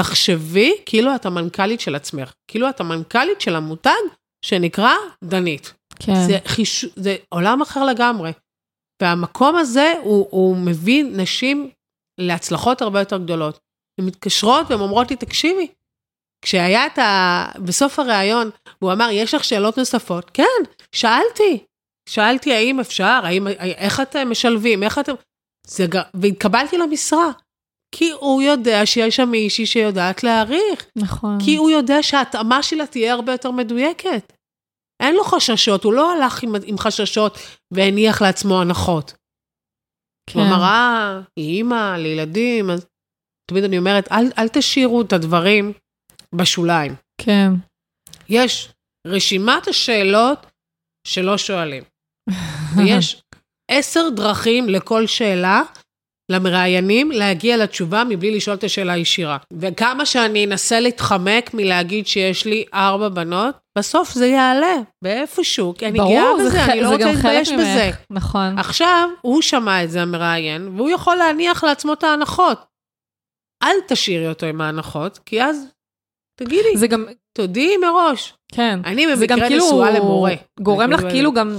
תחשבי 0.00 0.72
כאילו 0.86 1.14
את 1.14 1.26
המנכ"לית 1.26 1.80
של 1.80 1.94
עצמך, 1.94 2.32
כאילו 2.50 2.68
את 2.68 2.80
המנכ"לית 2.80 3.40
של 3.40 3.56
המותג 3.56 3.90
שנקרא 4.44 4.92
דנית. 5.24 5.74
כן. 5.98 6.26
זה, 6.26 6.38
חיש... 6.46 6.84
זה 6.96 7.16
עולם 7.28 7.62
אחר 7.62 7.84
לגמרי. 7.84 8.32
והמקום 9.02 9.56
הזה, 9.56 9.94
הוא, 10.02 10.26
הוא 10.30 10.56
מביא 10.56 11.04
נשים 11.04 11.70
להצלחות 12.20 12.82
הרבה 12.82 12.98
יותר 12.98 13.18
גדולות. 13.18 13.58
הן 14.00 14.06
מתקשרות 14.06 14.70
והן 14.70 14.80
אומרות 14.80 15.10
לי, 15.10 15.16
תקשיבי, 15.16 15.68
כשהיה 16.44 16.86
את 16.86 16.98
ה... 16.98 17.44
בסוף 17.64 17.98
הראיון, 17.98 18.50
הוא 18.78 18.92
אמר, 18.92 19.08
יש 19.12 19.34
לך 19.34 19.44
שאלות 19.44 19.78
נוספות? 19.78 20.30
כן, 20.34 20.62
שאלתי. 20.92 21.64
שאלתי 22.08 22.52
האם 22.54 22.80
אפשר, 22.80 23.20
האם, 23.24 23.48
איך 23.58 24.00
אתם 24.00 24.30
משלבים, 24.30 24.82
איך 24.82 24.98
אתם... 24.98 25.12
זה... 25.66 25.86
והתקבלתי 26.14 26.78
למשרה. 26.78 27.30
כי 27.94 28.10
הוא 28.10 28.42
יודע 28.42 28.86
שיש 28.86 29.16
שם 29.16 29.28
מישהי 29.28 29.66
שיודעת 29.66 30.22
להעריך. 30.22 30.86
נכון. 30.96 31.38
כי 31.44 31.56
הוא 31.56 31.70
יודע 31.70 32.02
שההתאמה 32.02 32.62
שלה 32.62 32.86
תהיה 32.86 33.12
הרבה 33.12 33.32
יותר 33.32 33.50
מדויקת. 33.50 34.32
אין 35.00 35.14
לו 35.14 35.24
חששות, 35.24 35.84
הוא 35.84 35.92
לא 35.92 36.12
הלך 36.12 36.42
עם, 36.42 36.52
עם 36.64 36.78
חששות 36.78 37.38
והניח 37.70 38.22
לעצמו 38.22 38.60
הנחות. 38.60 39.14
כן. 40.30 40.38
הוא 40.38 40.48
אמר, 40.48 40.62
אה, 40.62 41.20
היא 41.36 41.56
אימא 41.56 41.96
לילדים, 41.96 42.70
אז 42.70 42.86
תמיד 43.50 43.64
אני 43.64 43.78
אומרת, 43.78 44.12
אל, 44.12 44.24
אל 44.38 44.48
תשאירו 44.48 45.02
את 45.02 45.12
הדברים 45.12 45.72
בשוליים. 46.34 46.94
כן. 47.20 47.50
יש 48.28 48.72
רשימת 49.06 49.68
השאלות 49.68 50.46
שלא 51.06 51.38
שואלים, 51.38 51.84
ויש 52.76 53.22
עשר 53.70 54.08
דרכים 54.16 54.68
לכל 54.68 55.06
שאלה 55.06 55.62
למראיינים 56.32 57.10
להגיע 57.10 57.56
לתשובה 57.56 58.02
מבלי 58.08 58.36
לשאול 58.36 58.56
את 58.56 58.64
השאלה 58.64 58.92
הישירה. 58.92 59.36
וכמה 59.60 60.06
שאני 60.06 60.44
אנסה 60.46 60.80
להתחמק 60.80 61.50
מלהגיד 61.54 62.06
שיש 62.06 62.44
לי 62.44 62.64
ארבע 62.74 63.08
בנות, 63.08 63.54
בסוף 63.78 64.12
זה 64.12 64.26
יעלה 64.26 64.74
באיפשהו, 65.04 65.74
כי 65.78 65.86
אני 65.86 65.98
גאה 65.98 66.06
ברור, 66.06 66.42
זה 66.42 66.48
בזה, 66.48 66.58
ח- 66.60 66.68
אני 66.68 66.80
לא 66.80 66.88
זה 66.88 66.94
רוצה 66.94 67.12
להתבייש. 67.12 67.52
בזה. 67.52 67.90
נכון. 68.10 68.58
עכשיו, 68.58 69.08
הוא 69.20 69.42
שמע 69.42 69.84
את 69.84 69.90
זה, 69.90 70.02
המראיין, 70.02 70.68
והוא 70.76 70.90
יכול 70.90 71.16
להניח 71.16 71.64
לעצמו 71.64 71.92
את 71.92 72.04
ההנחות. 72.04 72.58
אל 73.62 73.76
תשאירי 73.88 74.28
אותו 74.28 74.46
עם 74.46 74.60
ההנחות, 74.60 75.18
כי 75.26 75.42
אז, 75.42 75.64
תגידי, 76.40 76.76
זה 76.76 76.86
גם, 76.86 77.06
תודיעי 77.38 77.76
מראש. 77.76 78.34
כן. 78.52 78.80
אני 78.84 79.16
זה 79.16 79.26
במקרה 79.26 79.48
כאילו 79.48 79.66
נשואה 79.66 79.90
למורה. 79.90 80.32
גורם 80.60 80.90
לך 80.90 81.00
אני 81.02 81.10
כאילו 81.10 81.32
גם, 81.32 81.56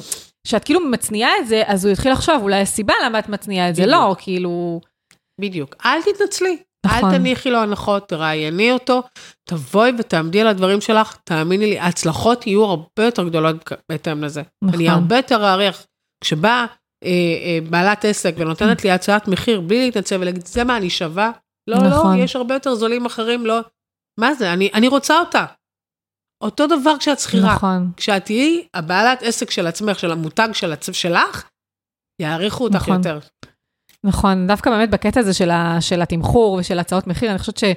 שאת 0.47 0.63
כאילו 0.63 0.79
מצניעה 0.79 1.31
את 1.41 1.47
זה, 1.47 1.63
אז 1.65 1.85
הוא 1.85 1.93
יתחיל 1.93 2.11
לחשוב, 2.11 2.41
אולי 2.41 2.61
הסיבה 2.61 2.93
למה 3.05 3.19
את 3.19 3.29
מצניעה 3.29 3.69
את 3.69 3.75
זה. 3.75 3.85
לא, 3.85 4.15
כאילו, 4.17 4.81
בדיוק. 5.41 5.75
אל 5.85 6.01
תתנצלי. 6.01 6.57
נכון. 6.85 7.09
אל 7.11 7.17
תניחי 7.17 7.49
לו 7.51 7.57
הנחות, 7.57 8.09
תראייני 8.09 8.71
אותו, 8.71 9.03
תבואי 9.49 9.91
ותעמדי 9.97 10.41
על 10.41 10.47
הדברים 10.47 10.81
שלך, 10.81 11.17
תאמיני 11.23 11.65
לי, 11.65 11.79
ההצלחות 11.79 12.47
יהיו 12.47 12.63
הרבה 12.63 13.03
יותר 13.05 13.23
גדולות 13.23 13.71
בהתאם 13.91 14.23
לזה. 14.23 14.41
נכון. 14.63 14.75
אני 14.75 14.89
הרבה 14.89 15.15
יותר 15.15 15.43
אעריך. 15.45 15.85
כשבאה 16.23 16.65
אה, 17.03 17.09
אה, 17.09 17.59
בעלת 17.69 18.05
עסק 18.05 18.33
ונותנת 18.37 18.83
לי 18.83 18.91
הצעת 18.91 19.27
מחיר 19.27 19.61
בלי 19.61 19.85
להתנצל 19.85 20.17
ולהגיד, 20.21 20.45
זה 20.45 20.63
מה, 20.63 20.77
אני 20.77 20.89
שווה? 20.89 21.31
לא, 21.69 21.77
נכון. 21.77 22.17
לא, 22.17 22.23
יש 22.23 22.35
הרבה 22.35 22.53
יותר 22.53 22.75
זולים 22.75 23.05
אחרים, 23.05 23.45
לא. 23.45 23.59
מה 24.19 24.33
זה, 24.33 24.53
אני, 24.53 24.69
אני 24.73 24.87
רוצה 24.87 25.19
אותה. 25.19 25.45
אותו 26.41 26.67
דבר 26.67 26.97
כשאת 26.99 27.19
שכירה. 27.19 27.55
נכון. 27.55 27.91
כשאת 27.97 28.25
תהיי 28.25 28.67
הבעלת 28.73 29.23
עסק 29.23 29.51
של 29.51 29.67
עצמך, 29.67 29.99
של 29.99 30.11
המותג 30.11 30.49
של 30.53 30.73
עצ... 30.73 30.89
שלך, 30.91 31.49
יעריכו 32.21 32.63
אותך 32.63 32.75
נכון. 32.75 32.95
יותר. 32.97 33.19
נכון, 34.03 34.47
דווקא 34.47 34.69
באמת 34.69 34.89
בקטע 34.89 35.19
הזה 35.19 35.33
של, 35.33 35.49
ה, 35.49 35.81
של 35.81 36.01
התמחור 36.01 36.53
ושל 36.53 36.79
הצעות 36.79 37.07
מחיר, 37.07 37.31
אני 37.31 37.39
חושבת 37.39 37.57
שזה 37.57 37.73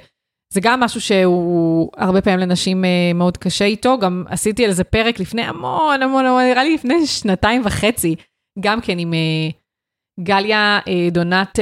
זה 0.53 0.59
גם 0.63 0.79
משהו 0.79 1.01
שהוא 1.01 1.89
הרבה 1.97 2.21
פעמים 2.21 2.39
לנשים 2.39 2.85
אה, 2.85 3.11
מאוד 3.15 3.37
קשה 3.37 3.65
איתו, 3.65 3.99
גם 3.99 4.23
עשיתי 4.27 4.65
על 4.65 4.71
זה 4.71 4.83
פרק 4.83 5.19
לפני 5.19 5.41
המון 5.41 6.01
המון 6.01 6.25
המון, 6.25 6.43
נראה 6.43 6.63
לי 6.63 6.73
לפני 6.73 7.07
שנתיים 7.07 7.61
וחצי, 7.65 8.15
גם 8.59 8.81
כן 8.81 8.99
עם 8.99 9.13
אה, 9.13 9.49
גליה 10.19 10.79
אה, 10.87 11.07
דונת 11.11 11.59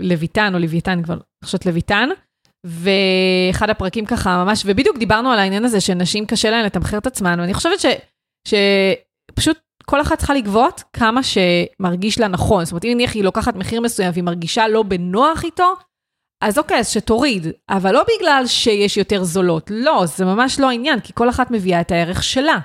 לויטן, 0.00 0.54
או 0.54 0.58
לוויתן 0.58 1.02
כבר, 1.02 1.14
אני 1.14 1.44
חושבת 1.44 1.66
לויטן, 1.66 2.08
ואחד 2.66 3.70
הפרקים 3.70 4.06
ככה 4.06 4.44
ממש, 4.44 4.62
ובדיוק 4.66 4.98
דיברנו 4.98 5.30
על 5.30 5.38
העניין 5.38 5.64
הזה 5.64 5.80
שנשים 5.80 6.26
קשה 6.26 6.50
להן 6.50 6.64
לתמחר 6.64 6.98
את 6.98 7.06
עצמן, 7.06 7.40
ואני 7.40 7.54
חושבת 7.54 7.80
ש, 7.80 7.86
שפשוט 8.48 9.58
כל 9.86 10.00
אחת 10.00 10.18
צריכה 10.18 10.34
לגבות 10.34 10.82
כמה 10.92 11.20
שמרגיש 11.22 12.20
לה 12.20 12.28
נכון. 12.28 12.64
זאת 12.64 12.72
אומרת, 12.72 12.84
אם 12.84 12.90
נניח 12.90 13.14
היא 13.14 13.24
לוקחת 13.24 13.56
מחיר 13.56 13.80
מסוים 13.80 14.10
והיא 14.12 14.24
מרגישה 14.24 14.68
לא 14.68 14.82
בנוח 14.82 15.44
איתו, 15.44 15.74
אז 16.44 16.58
אוקיי, 16.58 16.78
אז 16.78 16.90
שתוריד, 16.90 17.46
אבל 17.70 17.92
לא 17.92 18.02
בגלל 18.02 18.42
שיש 18.46 18.96
יותר 18.96 19.24
זולות, 19.24 19.70
לא, 19.74 20.06
זה 20.06 20.24
ממש 20.24 20.60
לא 20.60 20.70
העניין, 20.70 21.00
כי 21.00 21.12
כל 21.14 21.28
אחת 21.28 21.50
מביאה 21.50 21.80
את 21.80 21.90
הערך 21.90 22.22
שלה. 22.22 22.58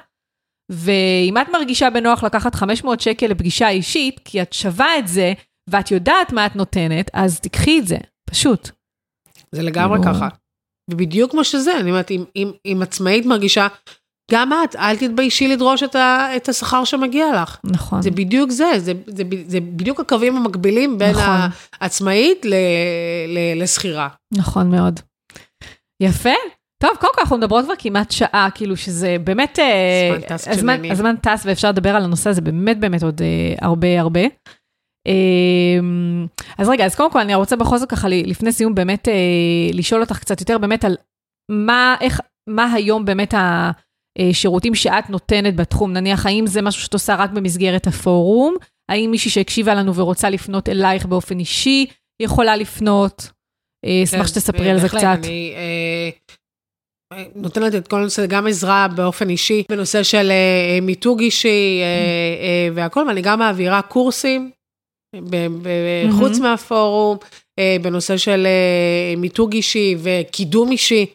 ואם 0.72 1.38
את 1.42 1.50
מרגישה 1.54 1.90
בנוח 1.90 2.24
לקחת 2.24 2.56
500 2.56 3.00
שקל 3.00 3.28
לפגישה 3.28 3.70
אישית, 3.70 4.20
כי 4.26 4.42
את 4.42 4.54
שווה 4.54 5.00
את 5.00 5.08
זה, 5.08 5.34
ואת 5.70 5.92
יודעת 5.92 6.32
מה 6.32 6.46
את 6.46 6.56
נותנת, 6.56 7.10
אז 7.14 7.40
תיקחי 7.40 7.80
את 7.80 7.88
זה, 7.88 7.98
פשוט. 8.30 8.70
זה 9.54 9.64
לגמרי 9.64 10.00
ככה. 10.06 10.28
ובדיוק 10.92 11.32
כמו 11.32 11.44
שזה, 11.44 11.80
אני 11.80 11.90
אומרת, 11.90 12.12
אם, 12.12 12.24
אם, 12.36 12.52
אם 12.66 12.80
עצמאית 12.82 13.26
מרגישה, 13.26 13.68
גם 14.32 14.52
את, 14.64 14.76
אל 14.76 14.98
תתביישי 14.98 15.48
לדרוש 15.48 15.84
את, 15.84 15.96
ה, 15.96 16.28
את 16.36 16.50
השכר 16.50 16.84
שמגיע 16.84 17.42
לך. 17.42 17.58
נכון. 17.64 18.02
זה 18.02 18.12
בדיוק 18.12 18.52
זה, 18.52 18.72
זה, 18.78 18.94
זה, 19.08 19.24
זה 19.48 19.60
בדיוק 19.60 20.00
הקווים 20.00 20.38
המקבילים 20.38 20.98
בין 20.98 21.12
נכון. 21.12 21.50
העצמאית 21.80 22.46
לשכירה. 23.56 24.08
נכון 24.34 24.72
מאוד. 24.72 25.00
יפה. 26.04 26.30
טוב, 26.84 26.92
קודם 27.00 27.14
כל 27.14 27.22
אנחנו 27.22 27.38
מדברות 27.38 27.66
כבר 27.66 27.74
כמעט 27.80 28.12
שעה, 28.12 28.48
כאילו 28.56 28.78
שזה 28.78 29.18
באמת... 29.24 29.60
אה, 29.60 30.12
הזמן 30.14 30.28
טס 30.28 30.48
הזמן, 30.48 30.92
הזמן 30.92 31.16
טס 31.16 31.46
ואפשר 31.46 31.70
לדבר 31.70 31.96
על 31.96 32.04
הנושא 32.04 32.30
הזה 32.30 32.42
באמת 32.42 32.80
באמת 32.80 33.04
עוד 33.04 33.22
uh, 33.22 33.66
הרבה 33.66 34.00
הרבה. 34.00 34.22
Um, 35.08 36.44
אז 36.58 36.70
רגע, 36.70 36.86
אז 36.86 36.96
קודם 36.96 37.12
כל 37.12 37.20
אני 37.20 37.36
רוצה 37.36 37.56
בכל 37.56 37.78
זאת 37.78 37.90
ככה 37.90 38.08
לפני 38.10 38.52
סיום 38.52 38.76
באמת 38.76 39.08
uh, 39.08 39.76
לשאול 39.76 40.02
אותך 40.02 40.20
קצת 40.20 40.40
יותר 40.40 40.58
באמת 40.58 40.86
על 40.86 40.96
מה, 41.52 41.96
איך, 42.02 42.22
מה 42.50 42.74
היום 42.74 43.06
באמת 43.06 43.34
השירותים 44.20 44.76
שאת 44.76 45.10
נותנת 45.10 45.56
בתחום, 45.56 45.94
נניח 45.94 46.26
האם 46.26 46.48
זה 46.48 46.62
משהו 46.62 46.82
שאת 46.82 46.94
עושה 46.94 47.16
רק 47.16 47.30
במסגרת 47.30 47.88
הפורום, 47.88 48.56
האם 48.92 49.12
מישהי 49.12 49.32
שהקשיבה 49.32 49.74
לנו 49.76 49.96
ורוצה 49.96 50.30
לפנות 50.30 50.70
אלייך 50.70 51.06
באופן 51.06 51.40
אישי 51.40 51.86
יכולה 52.22 52.56
לפנות? 52.56 53.30
אשמח 53.86 54.22
כן, 54.22 54.28
שתספרי 54.28 54.70
על 54.70 54.80
זה 54.80 54.90
קצת. 54.90 55.18
אני, 55.24 55.54
נותנת 57.36 57.76
את 57.76 57.88
כל 57.88 58.00
הנושא, 58.00 58.26
גם 58.26 58.48
עזרה 58.48 58.88
באופן 58.96 59.30
אישי, 59.30 59.64
בנושא 59.70 60.04
של 60.04 60.32
אה, 60.32 60.80
מיתוג 60.82 61.20
אישי 61.20 61.80
אה, 61.82 62.46
אה, 62.46 62.70
והכל, 62.76 63.06
ואני 63.08 63.22
גם 63.22 63.40
מעבירה 63.40 63.82
קורסים, 63.82 64.52
חוץ 66.12 66.40
מהפורום, 66.40 67.18
בנושא 67.82 68.18
של 68.18 68.48
מיתוג 69.18 69.54
אישי 69.54 69.96
וקידום 70.04 70.72
אישי, 70.72 71.06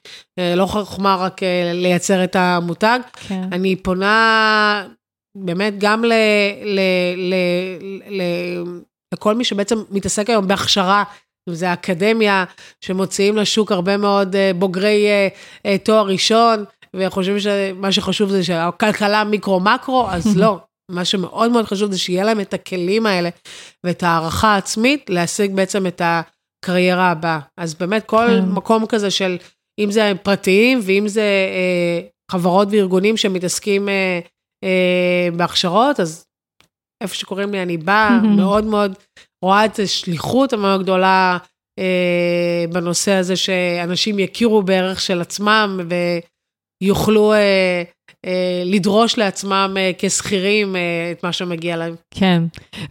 לא 0.57 0.67
חוכמה 0.67 1.17
רק 1.17 1.41
לייצר 1.75 2.25
את 2.25 2.37
המותג. 2.37 2.99
כן. 3.29 3.43
אני 3.53 3.77
פונה 3.77 4.87
באמת 5.37 5.75
גם 5.79 6.05
ל, 6.05 6.13
ל, 6.65 6.81
ל, 7.17 7.35
ל, 8.11 8.23
לכל 9.15 9.35
מי 9.35 9.45
שבעצם 9.45 9.83
מתעסק 9.91 10.31
היום 10.31 10.49
בהכשרה 10.49 11.05
זה 11.55 11.73
אקדמיה 11.73 12.45
שמוציאים 12.81 13.37
לשוק 13.37 13.73
הרבה 13.73 13.97
מאוד 13.97 14.37
אה, 14.37 14.51
בוגרי 14.55 15.07
אה, 15.07 15.29
אה, 15.67 15.79
תואר 15.79 16.07
ראשון, 16.07 16.65
וחושבים 16.95 17.41
שמה 17.41 17.93
שחשוב 17.93 18.31
זה 18.31 18.45
שהכלכלה 18.45 19.25
מיקרו-מקרו, 19.25 20.07
אז 20.11 20.37
לא. 20.43 20.59
מה 20.91 21.05
שמאוד 21.05 21.51
מאוד 21.51 21.65
חשוב 21.65 21.93
זה 21.93 21.99
שיהיה 21.99 22.25
להם 22.25 22.41
את 22.41 22.55
הכלים 22.55 23.07
האלה 23.07 23.29
ואת 23.85 24.03
הערכה 24.03 24.55
העצמית 24.55 25.11
להשיג 25.11 25.55
בעצם 25.55 25.87
את 25.87 26.03
הקריירה 26.05 27.11
הבאה. 27.11 27.41
אז 27.57 27.75
באמת 27.75 28.07
כל 28.07 28.27
כן. 28.29 28.49
מקום 28.49 28.87
כזה 28.87 29.11
של, 29.11 29.37
אם 29.81 29.91
זה 29.91 30.13
פרטיים 30.23 30.81
ואם 30.83 31.09
זה 31.09 31.23
אה, 31.23 32.09
חברות 32.31 32.69
וארגונים 32.71 33.17
שמתעסקים 33.17 33.89
אה, 33.89 34.21
אה, 34.65 35.29
בהכשרות, 35.37 36.01
אז 36.01 36.25
איפה 37.03 37.15
שקוראים 37.15 37.53
לי 37.53 37.63
אני 37.63 37.77
באה, 37.77 38.21
מאוד 38.37 38.65
מאוד 38.65 38.95
רואה 39.45 39.65
את 39.65 39.79
השליחות 39.79 40.53
המאוד 40.53 40.83
גדולה 40.83 41.39
אה, 41.79 42.65
בנושא 42.73 43.13
הזה, 43.13 43.37
שאנשים 43.37 44.19
יכירו 44.19 44.63
בערך 44.63 45.01
של 45.01 45.21
עצמם 45.21 45.81
ויוכלו 46.83 47.33
אה, 47.33 47.83
לדרוש 48.65 49.19
לעצמם 49.19 49.75
אה, 49.77 49.91
כשכירים 49.99 50.77
אה, 50.77 50.81
את 51.13 51.25
מה 51.25 51.33
שמגיע 51.33 51.77
להם. 51.77 51.95
כן, 52.15 52.43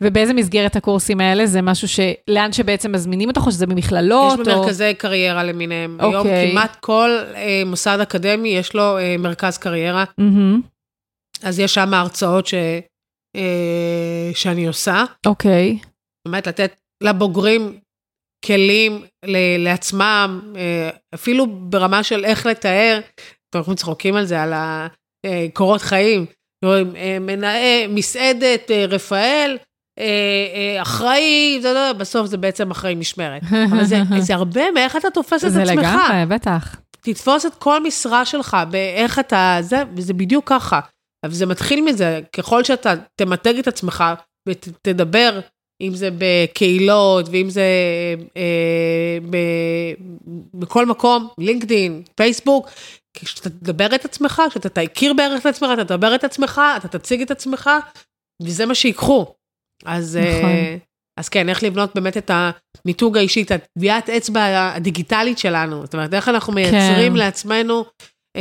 ובאיזה 0.02 0.34
מסגרת 0.34 0.76
הקורסים 0.76 1.22
האלה? 1.22 1.46
זה 1.46 1.62
משהו 1.62 1.88
ש... 1.88 2.00
לאן 2.28 2.54
שבעצם 2.54 2.92
מזמינים 2.92 3.30
אותך, 3.30 3.42
או 3.46 3.52
שזה 3.52 3.66
במכללות? 3.66 4.40
יש 4.40 4.48
במרכזי 4.48 4.92
או... 4.92 4.98
קריירה 4.98 5.44
למיניהם. 5.44 5.98
אוקיי. 6.02 6.34
היום 6.34 6.52
כמעט 6.52 6.76
כל 6.80 7.10
אה, 7.36 7.64
מוסד 7.66 8.00
אקדמי 8.00 8.50
יש 8.50 8.74
לו 8.74 8.98
אה, 8.98 9.16
מרכז 9.20 9.58
קריירה. 9.58 10.04
Mm-hmm. 10.22 10.62
אז 11.44 11.60
יש 11.60 11.74
שם 11.74 11.94
הרצאות 11.94 12.48
ש... 12.48 12.54
אה, 13.36 14.32
שאני 14.34 14.68
עושה. 14.68 15.04
אוקיי. 15.26 15.78
Okay. 15.82 15.88
באמת 16.28 16.48
לתת 16.48 16.76
לבוגרים 17.04 17.80
כלים 18.46 19.02
ל- 19.26 19.64
לעצמם, 19.64 20.54
אה, 20.56 20.90
אפילו 21.14 21.48
ברמה 21.48 22.04
של 22.04 22.26
איך 22.26 22.46
לתאר, 22.46 23.00
אנחנו 23.56 23.76
צחוקים 23.76 24.16
על 24.16 24.26
זה, 24.26 24.44
על 24.44 24.54
הקורות 25.26 25.82
חיים. 25.82 26.26
אה, 26.66 27.20
מנהל, 27.20 27.88
מסעדת 27.90 28.72
רפאל, 28.90 29.58
אחראי, 30.82 31.60
זה 31.62 31.74
לא, 31.74 31.94
בסוף 31.94 32.28
זה 32.28 32.38
בעצם 32.38 32.72
אחראי 32.72 32.96
משמרת. 32.96 33.42
אבל 33.72 33.84
זה, 33.84 34.02
זה 34.20 34.34
הרבה 34.36 34.72
מאיך 34.72 34.96
אתה 34.96 35.10
תופס 35.10 35.46
את 35.46 35.50
עצמך. 35.50 35.66
זה 35.66 35.74
לגמרי, 35.74 36.26
בטח. 36.28 36.76
תתפוס 37.02 37.46
את 37.46 37.56
כל 37.56 37.84
משרה 37.84 38.26
שלך 38.26 38.58
באיך 38.70 39.20
אתה, 39.20 39.58
זה, 39.62 39.84
וזה 39.96 40.14
בדיוק 40.14 40.50
ככה. 40.50 40.80
אבל 41.26 41.34
זה 41.34 41.46
מתחיל 41.46 41.84
מזה, 41.84 42.20
ככל 42.34 42.64
שאתה 42.64 42.94
תמתג 43.16 43.58
את 43.60 43.68
עצמך 43.68 44.04
ותדבר, 44.50 45.40
אם 45.82 45.96
זה 45.96 46.10
בקהילות 46.18 47.30
ואם 47.32 47.50
זה 47.50 47.66
אה, 48.38 49.18
ב, 49.30 49.38
בכל 50.54 50.86
מקום, 50.86 51.28
לינקדאין, 51.38 52.04
פייסבוק, 52.16 52.70
כשאתה 53.14 53.50
תדבר 53.50 53.96
את 53.96 54.06
עצמך, 54.06 54.42
כשאתה 54.50 54.70
תכיר 54.70 55.14
בערך 55.14 55.42
את 55.42 55.46
עצמך, 55.46 55.70
אתה 55.74 55.86
תדבר 55.86 56.16
את 56.16 56.24
עצמך, 56.24 56.62
אתה 56.78 56.88
תציג 56.88 57.22
את 57.22 57.32
עצמך, 57.32 57.70
וזה 58.44 58.66
מה 58.66 58.76
שיקחו. 58.76 59.26
אז, 59.86 60.18
אה, 60.18 60.40
נכון. 60.40 60.50
אה, 60.50 60.78
אז 61.20 61.30
כן, 61.30 61.50
איך 61.50 61.64
לבנות 61.64 61.96
באמת 61.96 62.18
את 62.18 62.32
המיתוג 62.34 63.18
האישי, 63.18 63.42
את 63.42 63.52
הטביעת 63.52 64.10
אצבע 64.10 64.74
הדיגיטלית 64.76 65.38
שלנו. 65.38 65.86
זאת 65.86 65.94
אומרת, 65.94 66.14
איך 66.14 66.30
אנחנו 66.30 66.54
מייצרים 66.54 67.12
כן. 67.12 67.18
לעצמנו 67.18 67.86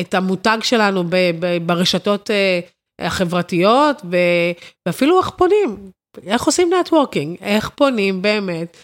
את 0.01 0.15
המותג 0.15 0.59
שלנו 0.63 1.05
ב, 1.05 1.17
ב, 1.41 1.59
ברשתות 1.67 2.31
אה, 2.31 2.61
החברתיות, 3.01 4.03
ו, 4.11 4.17
ואפילו 4.87 5.21
איך 5.21 5.31
פונים, 5.31 5.91
איך 6.27 6.43
עושים 6.43 6.73
נטוורקינג, 6.81 7.37
איך 7.41 7.69
פונים 7.69 8.23
באמת, 8.23 8.77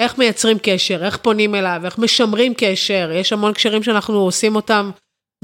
איך 0.00 0.18
מייצרים 0.18 0.58
קשר, 0.62 1.04
איך 1.04 1.16
פונים 1.16 1.54
אליו, 1.54 1.80
איך 1.84 1.98
משמרים 1.98 2.54
קשר, 2.56 3.10
יש 3.14 3.32
המון 3.32 3.52
קשרים 3.52 3.82
שאנחנו 3.82 4.18
עושים 4.18 4.56
אותם. 4.56 4.90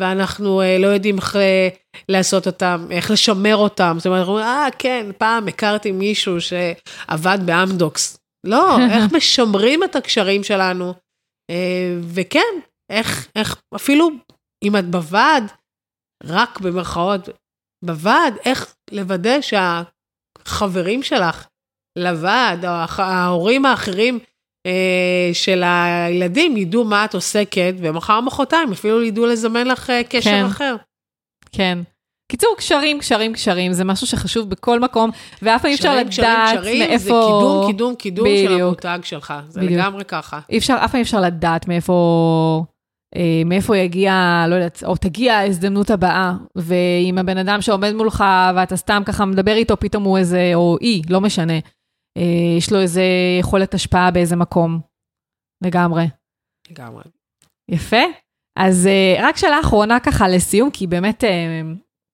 ואנחנו 0.01 0.61
אה, 0.61 0.79
לא 0.79 0.87
יודעים 0.87 1.17
איך 1.17 1.37
אה, 1.37 1.69
לעשות 2.09 2.47
אותם, 2.47 2.87
איך 2.91 3.11
לשמר 3.11 3.57
אותם. 3.57 3.95
זאת 3.99 4.07
אומרת, 4.07 4.19
אנחנו 4.19 4.33
אומרים, 4.33 4.49
אה, 4.49 4.69
כן, 4.79 5.07
פעם 5.19 5.49
הכרתי 5.49 5.93
מישהו 5.93 6.37
שעבד 6.41 7.39
באמדוקס. 7.47 8.19
לא, 8.47 8.79
איך 8.93 9.13
משמרים 9.13 9.85
את 9.85 9.97
הקשרים 9.97 10.45
שלנו. 10.45 10.95
אה, 11.51 11.97
וכן, 12.15 12.61
איך, 12.91 13.29
איך, 13.37 13.63
אפילו 13.77 14.11
אם 14.65 14.77
את 14.77 14.85
בוועד, 14.85 15.45
רק 16.25 16.61
במרכאות 16.61 17.29
בוועד, 17.85 18.35
איך 18.45 18.75
לוודא 18.91 19.41
שהחברים 20.45 21.03
שלך 21.03 21.47
לוועד, 21.99 22.65
או 22.65 22.71
ההורים 22.99 23.67
האחרים 23.67 24.19
אה, 24.67 25.31
של 25.33 25.63
הילדים 25.67 26.57
ידעו 26.57 26.85
מה 26.85 27.05
את 27.05 27.15
עוסקת, 27.15 27.75
ומחר 27.79 28.21
מחרתיים 28.21 28.73
אפילו 28.73 29.03
ידעו 29.03 29.27
לזמן 29.27 29.67
לך 29.67 29.91
אה, 29.91 30.05
קשר 30.05 30.31
כן. 30.31 30.45
אחר. 30.45 30.77
כן. 31.53 31.79
קיצור, 32.33 32.55
קשרים, 32.59 32.99
קשרים, 32.99 33.33
קשרים, 33.33 33.73
זה 33.73 33.85
משהו 33.85 34.07
שחשוב 34.07 34.51
בכל 34.51 34.81
מקום, 34.81 35.11
ואף 35.43 35.63
פעם 35.63 35.71
אי 35.71 35.75
אפשר 35.75 35.97
לדעת 35.97 36.09
קשרים, 36.09 36.59
קשרים, 36.59 36.79
מאיפה... 36.79 37.05
זה 37.05 37.09
קידום, 37.09 37.67
קידום, 37.67 37.95
קידום 37.95 38.25
בדיוק. 38.25 38.49
של 38.49 38.63
המותג 38.63 38.99
שלך, 39.03 39.35
זה 39.49 39.61
בדיוק. 39.61 39.81
לגמרי 39.81 40.05
ככה. 40.05 40.41
אי 40.51 40.59
אפשר, 40.59 40.77
אף 40.85 40.91
פעם 40.91 40.99
אי 40.99 41.03
אפשר 41.03 41.21
לדעת 41.21 41.69
מאיפה... 41.69 42.65
אה, 43.17 43.43
מאיפה 43.47 43.77
יגיע, 43.77 44.45
לא 44.49 44.55
יודעת, 44.55 44.85
או 44.85 44.97
תגיע 44.97 45.35
ההזדמנות 45.35 45.91
הבאה, 45.91 46.33
ואם 46.57 47.19
הבן 47.19 47.39
אדם 47.39 47.61
שעומד 47.61 47.93
מולך 47.93 48.25
ואתה 48.57 48.77
סתם 48.77 49.03
ככה 49.07 49.25
מדבר 49.25 49.55
איתו, 49.55 49.77
פתאום 49.77 50.05
הוא 50.05 50.19
איזה, 50.19 50.51
או 50.55 50.79
אי, 50.81 51.03
לא 51.11 51.21
משנה, 51.21 51.59
אה, 52.19 52.57
יש 52.59 52.73
לו 52.73 52.81
איזה 52.81 53.03
יכולת 53.41 53.75
השפעה 53.75 54.11
באיזה 54.11 54.37
מקום. 54.37 54.81
לגמרי. 55.65 56.05
לגמרי. 56.71 57.03
יפה. 57.71 58.03
אז 58.59 58.89
uh, 58.89 59.23
רק 59.23 59.37
שאלה 59.37 59.61
אחרונה 59.61 60.01
ככה 60.01 60.29
לסיום, 60.29 60.71
כי 60.71 60.87
באמת, 60.87 61.25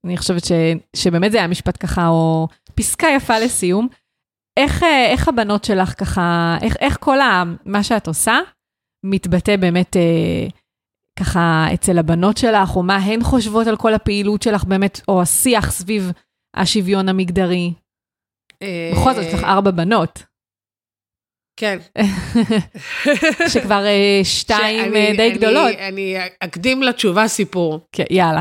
אני 0.07 0.17
חושבת 0.17 0.45
ש, 0.45 0.53
שבאמת 0.97 1.33
זה 1.33 1.39
היה 1.39 1.47
משפט 1.47 1.77
ככה, 1.81 2.09
או 2.09 2.49
פסקה 2.75 3.07
יפה 3.17 3.39
לסיום. 3.39 3.89
איך, 4.59 4.83
איך 5.13 5.29
הבנות 5.29 5.65
שלך 5.65 6.01
ככה, 6.01 6.57
איך, 6.63 6.77
איך 6.81 6.97
כל 7.01 7.21
ה, 7.21 7.43
מה 7.65 7.83
שאת 7.83 8.07
עושה 8.07 8.39
מתבטא 9.05 9.57
באמת 9.57 9.97
ככה 11.19 11.67
אצל 11.75 11.99
הבנות 11.99 12.37
שלך, 12.37 12.77
או 12.77 12.83
מה 12.83 12.97
הן 12.97 13.23
חושבות 13.23 13.67
על 13.67 13.77
כל 13.77 13.95
הפעילות 13.95 14.43
שלך 14.43 14.65
באמת, 14.65 15.01
או 15.09 15.23
השיח 15.23 15.71
סביב 15.71 16.13
השוויון 16.57 17.09
המגדרי? 17.09 17.73
בכל 18.93 19.15
זאת, 19.15 19.25
יש 19.25 19.35
לך 19.35 19.45
ארבע 19.45 19.71
בנות. 19.71 20.23
כן. 21.59 21.79
שכבר 23.53 23.85
uh, 23.85 24.25
שתיים 24.25 24.95
שאני, 24.95 25.17
די 25.17 25.29
אני, 25.29 25.39
גדולות. 25.39 25.73
אני 25.79 26.17
אקדים 26.41 26.83
לתשובה 26.83 27.29
סיפור. 27.29 27.81
כן, 27.93 28.05
יאללה. 28.11 28.41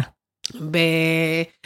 ב... 0.71 0.77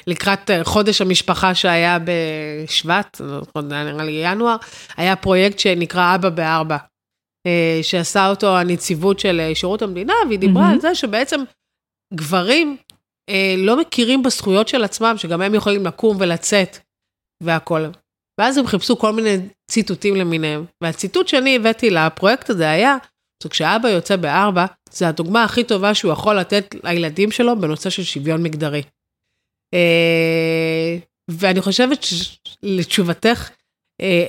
לקראת 0.07 0.51
חודש 0.63 1.01
המשפחה 1.01 1.55
שהיה 1.55 1.97
בשבט, 2.03 3.21
נראה 3.63 4.03
לי 4.03 4.21
ינואר, 4.23 4.55
היה 4.97 5.15
פרויקט 5.15 5.59
שנקרא 5.59 6.15
אבא 6.15 6.29
בארבע, 6.29 6.77
שעשה 7.81 8.29
אותו 8.29 8.57
הנציבות 8.57 9.19
של 9.19 9.51
שירות 9.53 9.81
המדינה, 9.81 10.13
והיא 10.27 10.39
דיברה 10.39 10.69
mm-hmm. 10.69 10.73
על 10.73 10.81
זה 10.81 10.95
שבעצם 10.95 11.41
גברים 12.13 12.77
לא 13.57 13.81
מכירים 13.81 14.23
בזכויות 14.23 14.67
של 14.67 14.83
עצמם, 14.83 15.13
שגם 15.17 15.41
הם 15.41 15.55
יכולים 15.55 15.85
לקום 15.85 16.17
ולצאת 16.19 16.77
והכול. 17.43 17.91
ואז 18.39 18.57
הם 18.57 18.67
חיפשו 18.67 18.97
כל 18.97 19.13
מיני 19.13 19.37
ציטוטים 19.71 20.15
למיניהם. 20.15 20.65
והציטוט 20.83 21.27
שאני 21.27 21.55
הבאתי 21.55 21.89
לפרויקט 21.89 22.49
הזה 22.49 22.69
היה, 22.69 22.97
שכשאבא 23.43 23.89
יוצא 23.89 24.15
בארבע, 24.15 24.65
זה 24.91 25.07
הדוגמה 25.07 25.43
הכי 25.43 25.63
טובה 25.63 25.93
שהוא 25.93 26.13
יכול 26.13 26.39
לתת 26.39 26.75
לילדים 26.83 27.31
שלו 27.31 27.59
בנושא 27.59 27.89
של 27.89 28.03
שוויון 28.03 28.43
מגדרי. 28.43 28.83
אה, 29.73 30.97
ואני 31.31 31.61
חושבת 31.61 32.05
לתשובתך, 32.63 33.49
אה, 34.01 34.25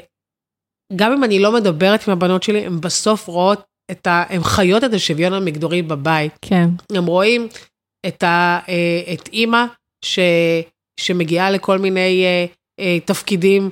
גם 0.97 1.13
אם 1.13 1.25
אני 1.25 1.39
לא 1.39 1.53
מדברת 1.53 2.09
עם 2.09 2.13
הבנות 2.13 2.43
שלי, 2.43 2.67
הן 2.67 2.81
בסוף 2.81 3.27
רואות 3.27 3.63
את 3.91 4.07
ה... 4.07 4.25
הן 4.29 4.43
חיות 4.43 4.85
את 4.85 4.95
השוויון 4.95 5.33
המגדרי 5.33 5.83
בבית. 5.83 6.33
כן. 6.43 6.69
הם 6.95 7.07
רואים 7.07 7.49
את, 8.07 8.23
ה, 8.23 8.59
אה, 8.69 9.13
את 9.13 9.29
אימא 9.33 9.65
ש, 10.05 10.19
שמגיעה 11.01 11.51
לכל 11.51 11.79
מיני 11.79 12.25
תפקידים 13.05 13.71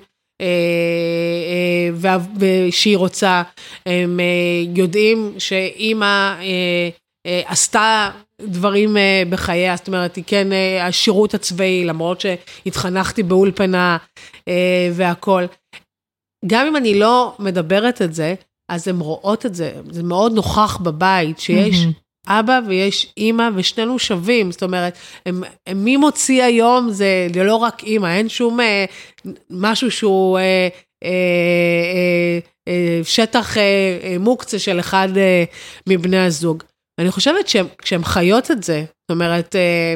ושהיא 2.39 2.97
רוצה, 2.97 3.43
הם 3.87 4.21
יודעים 4.77 5.35
שאימא 5.39 6.35
עשתה 7.27 8.11
דברים 8.41 8.97
בחייה, 9.31 9.77
זאת 9.77 9.87
אומרת, 9.87 10.17
היא 10.17 10.25
כן 10.27 10.49
השירות 10.81 11.35
הצבאי, 11.35 11.85
למרות 11.85 12.21
שהתחנכתי 12.21 13.23
באולפנה 13.23 13.97
והכול. 14.93 15.47
גם 16.47 16.67
אם 16.67 16.77
אני 16.77 16.99
לא 16.99 17.37
מדברת 17.39 18.03
את 18.03 18.15
זה, 18.15 18.35
אז 18.69 18.89
הן 18.89 19.01
רואות 19.01 19.47
את 19.47 19.55
זה, 19.55 19.73
זה 19.91 20.03
מאוד 20.03 20.33
נוכח 20.33 20.77
בבית, 20.77 21.39
שיש 21.41 21.77
mm-hmm. 21.85 22.11
אבא 22.29 22.61
ויש 22.67 23.13
אימא 23.17 23.49
ושנינו 23.55 23.99
שווים, 23.99 24.53
זאת 24.53 24.63
אומרת, 24.63 24.99
הם, 25.27 25.43
הם 25.67 25.85
מי 25.85 25.97
מוציא 25.97 26.43
היום 26.45 26.91
זה 26.91 27.27
לא 27.45 27.57
רק 27.57 27.83
אימא, 27.83 28.07
אין 28.07 28.29
שום 28.29 28.61
אה, 28.61 28.85
משהו 29.51 29.91
שהוא 29.91 30.39
אה, 30.39 30.69
אה, 31.05 31.09
אה, 31.95 32.39
אה, 32.69 33.01
שטח 33.05 33.57
אה, 33.57 33.99
אה, 34.03 34.17
מוקצה 34.19 34.59
של 34.59 34.81
אחד 34.81 35.09
אה, 35.17 35.45
מבני 35.89 36.19
הזוג. 36.19 36.63
אני 37.01 37.11
חושבת 37.11 37.49
שכשהן 37.49 38.05
חיות 38.05 38.51
את 38.51 38.63
זה, 38.63 38.81
זאת 38.81 39.11
אומרת, 39.11 39.57
אה, 39.57 39.95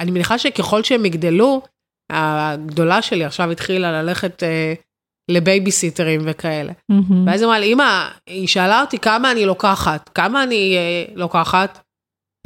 אני 0.00 0.10
מניחה 0.10 0.38
שככל 0.38 0.82
שהם 0.82 1.04
יגדלו, 1.04 1.62
הגדולה 2.12 3.02
שלי 3.02 3.24
עכשיו 3.24 3.50
התחילה 3.50 4.02
ללכת 4.02 4.42
אה, 4.42 4.74
לבייביסיטרים 5.30 6.20
וכאלה. 6.24 6.72
Mm-hmm. 6.72 7.14
ואז 7.26 7.40
היא 7.40 7.46
אמרה 7.46 7.58
לי, 7.58 7.72
אמא, 7.72 8.08
היא 8.26 8.48
שאלה 8.48 8.80
אותי 8.80 8.98
כמה 8.98 9.32
אני 9.32 9.46
לוקחת, 9.46 10.10
כמה 10.14 10.42
אני 10.42 10.76
אה, 10.76 11.04
לוקחת? 11.14 11.78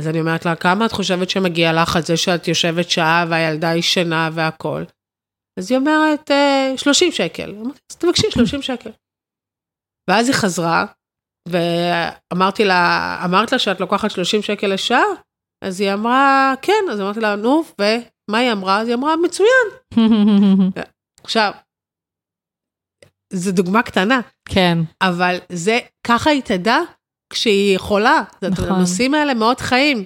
אז 0.00 0.08
אני 0.08 0.20
אומרת 0.20 0.44
לה, 0.46 0.56
כמה 0.56 0.86
את 0.86 0.92
חושבת 0.92 1.30
שמגיע 1.30 1.72
לך 1.72 1.96
על 1.96 2.02
זה 2.02 2.16
שאת 2.16 2.48
יושבת 2.48 2.90
שעה 2.90 3.24
והילדה 3.28 3.74
ישנה 3.74 4.30
והכול? 4.32 4.84
אז 5.58 5.70
היא 5.70 5.78
אומרת, 5.78 6.30
אה, 6.30 6.72
30 6.76 7.12
שקל. 7.12 7.54
אמרתי, 7.60 7.78
אז 7.90 7.96
תבקשי 7.96 8.30
30 8.30 8.62
שקל. 8.62 8.90
ואז 10.10 10.28
היא 10.28 10.36
חזרה, 10.36 10.86
ואמרתי 11.48 12.64
לה, 12.64 13.22
אמרת 13.24 13.52
לה 13.52 13.58
שאת 13.58 13.80
לוקחת 13.80 14.10
30 14.10 14.42
שקל 14.42 14.66
לשעה? 14.66 15.04
אז 15.64 15.80
היא 15.80 15.92
אמרה, 15.92 16.54
כן. 16.62 16.84
אז 16.90 17.00
אמרתי 17.00 17.20
לה, 17.20 17.36
נו, 17.36 17.62
ומה 17.78 18.38
היא 18.38 18.52
אמרה? 18.52 18.80
אז 18.80 18.88
היא 18.88 18.96
אמרה, 18.96 19.16
מצוין. 19.16 19.66
עכשיו, 21.24 21.52
זו 23.32 23.52
דוגמה 23.52 23.82
קטנה. 23.82 24.20
כן. 24.48 24.78
אבל 25.02 25.38
זה, 25.48 25.78
ככה 26.06 26.30
היא 26.30 26.42
תדע 26.42 26.78
כשהיא 27.32 27.76
יכולה. 27.76 28.22
נכון. 28.42 28.68
הנושאים 28.68 29.14
האלה 29.14 29.34
מאוד 29.34 29.60
חיים. 29.60 30.04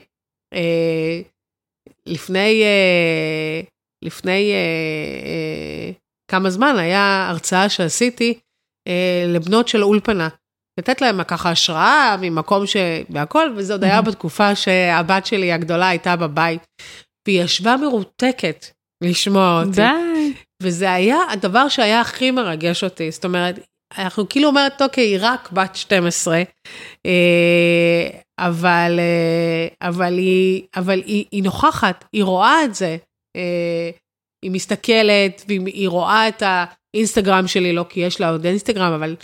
אה, 0.55 1.21
לפני, 2.07 2.63
אה, 2.63 3.61
לפני 4.05 4.53
אה, 4.53 4.57
אה, 5.27 5.91
כמה 6.31 6.51
זמן 6.51 6.77
היה 6.79 7.27
הרצאה 7.31 7.69
שעשיתי 7.69 8.39
אה, 8.89 9.25
לבנות 9.29 9.69
של 9.69 9.83
אולפנה. 9.83 10.29
לתת 10.81 11.01
להם 11.01 11.25
ככה 11.25 11.51
השראה 11.51 12.17
ממקום 12.21 12.67
ש... 12.67 12.77
והכל, 13.11 13.55
וזה 13.57 13.73
עוד 13.73 13.85
היה 13.85 14.03
בתקופה 14.03 14.55
שהבת 14.55 15.27
שלי 15.27 15.53
הגדולה 15.53 15.89
הייתה 15.89 16.17
בבית. 16.17 16.67
והיא 17.27 17.43
ישבה 17.43 17.77
מרותקת 17.77 18.67
לשמוע 19.03 19.63
אותי. 19.63 19.71
די. 19.71 20.14
וזה 20.65 20.93
היה 20.93 21.19
הדבר 21.31 21.69
שהיה 21.69 22.01
הכי 22.01 22.31
מרגש 22.31 22.85
אותי, 22.85 23.11
זאת 23.11 23.25
אומרת, 23.25 23.59
אנחנו 23.99 24.29
כאילו 24.29 24.49
אומרת, 24.49 24.83
אוקיי, 24.83 25.05
היא 25.05 25.19
רק 25.21 25.53
בת 25.53 25.77
12, 25.77 26.43
אה, 27.07 28.09
אבל, 28.39 28.99
אה, 28.99 29.89
אבל, 29.89 30.19
היא, 30.19 30.63
אבל 30.77 31.03
היא, 31.07 31.25
היא 31.31 31.43
נוכחת, 31.43 32.05
היא 32.13 32.25
רואה 32.25 32.65
את 32.65 32.75
זה, 32.75 32.97
אה, 33.37 33.91
היא 34.43 34.51
מסתכלת, 34.51 35.45
והיא 35.49 35.89
רואה 35.89 36.29
את 36.29 36.43
האינסטגרם 36.47 37.47
שלי, 37.47 37.73
לא 37.73 37.85
כי 37.89 38.01
יש 38.01 38.21
לה 38.21 38.31
עוד 38.31 38.47
אינסטגרם, 38.47 38.93
אבל 38.93 39.17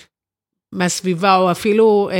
מהסביבה, 0.75 1.37
או 1.37 1.51
אפילו 1.51 2.11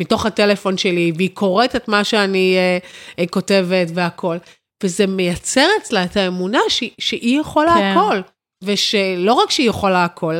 מתוך 0.00 0.26
הטלפון 0.26 0.76
שלי, 0.78 1.12
והיא 1.16 1.30
קוראת 1.34 1.76
את 1.76 1.88
מה 1.88 2.04
שאני 2.04 2.56
כותבת 3.30 3.88
והכל. 3.94 4.36
וזה 4.82 5.06
מייצר 5.06 5.66
אצלה 5.82 6.04
את 6.04 6.16
האמונה 6.16 6.60
שהיא 6.98 7.40
יכולה 7.40 7.74
כן. 7.74 7.94
הכל. 7.96 8.20
ושלא 8.64 9.32
רק 9.32 9.50
שהיא 9.50 9.68
יכולה 9.68 10.04
הכל, 10.04 10.34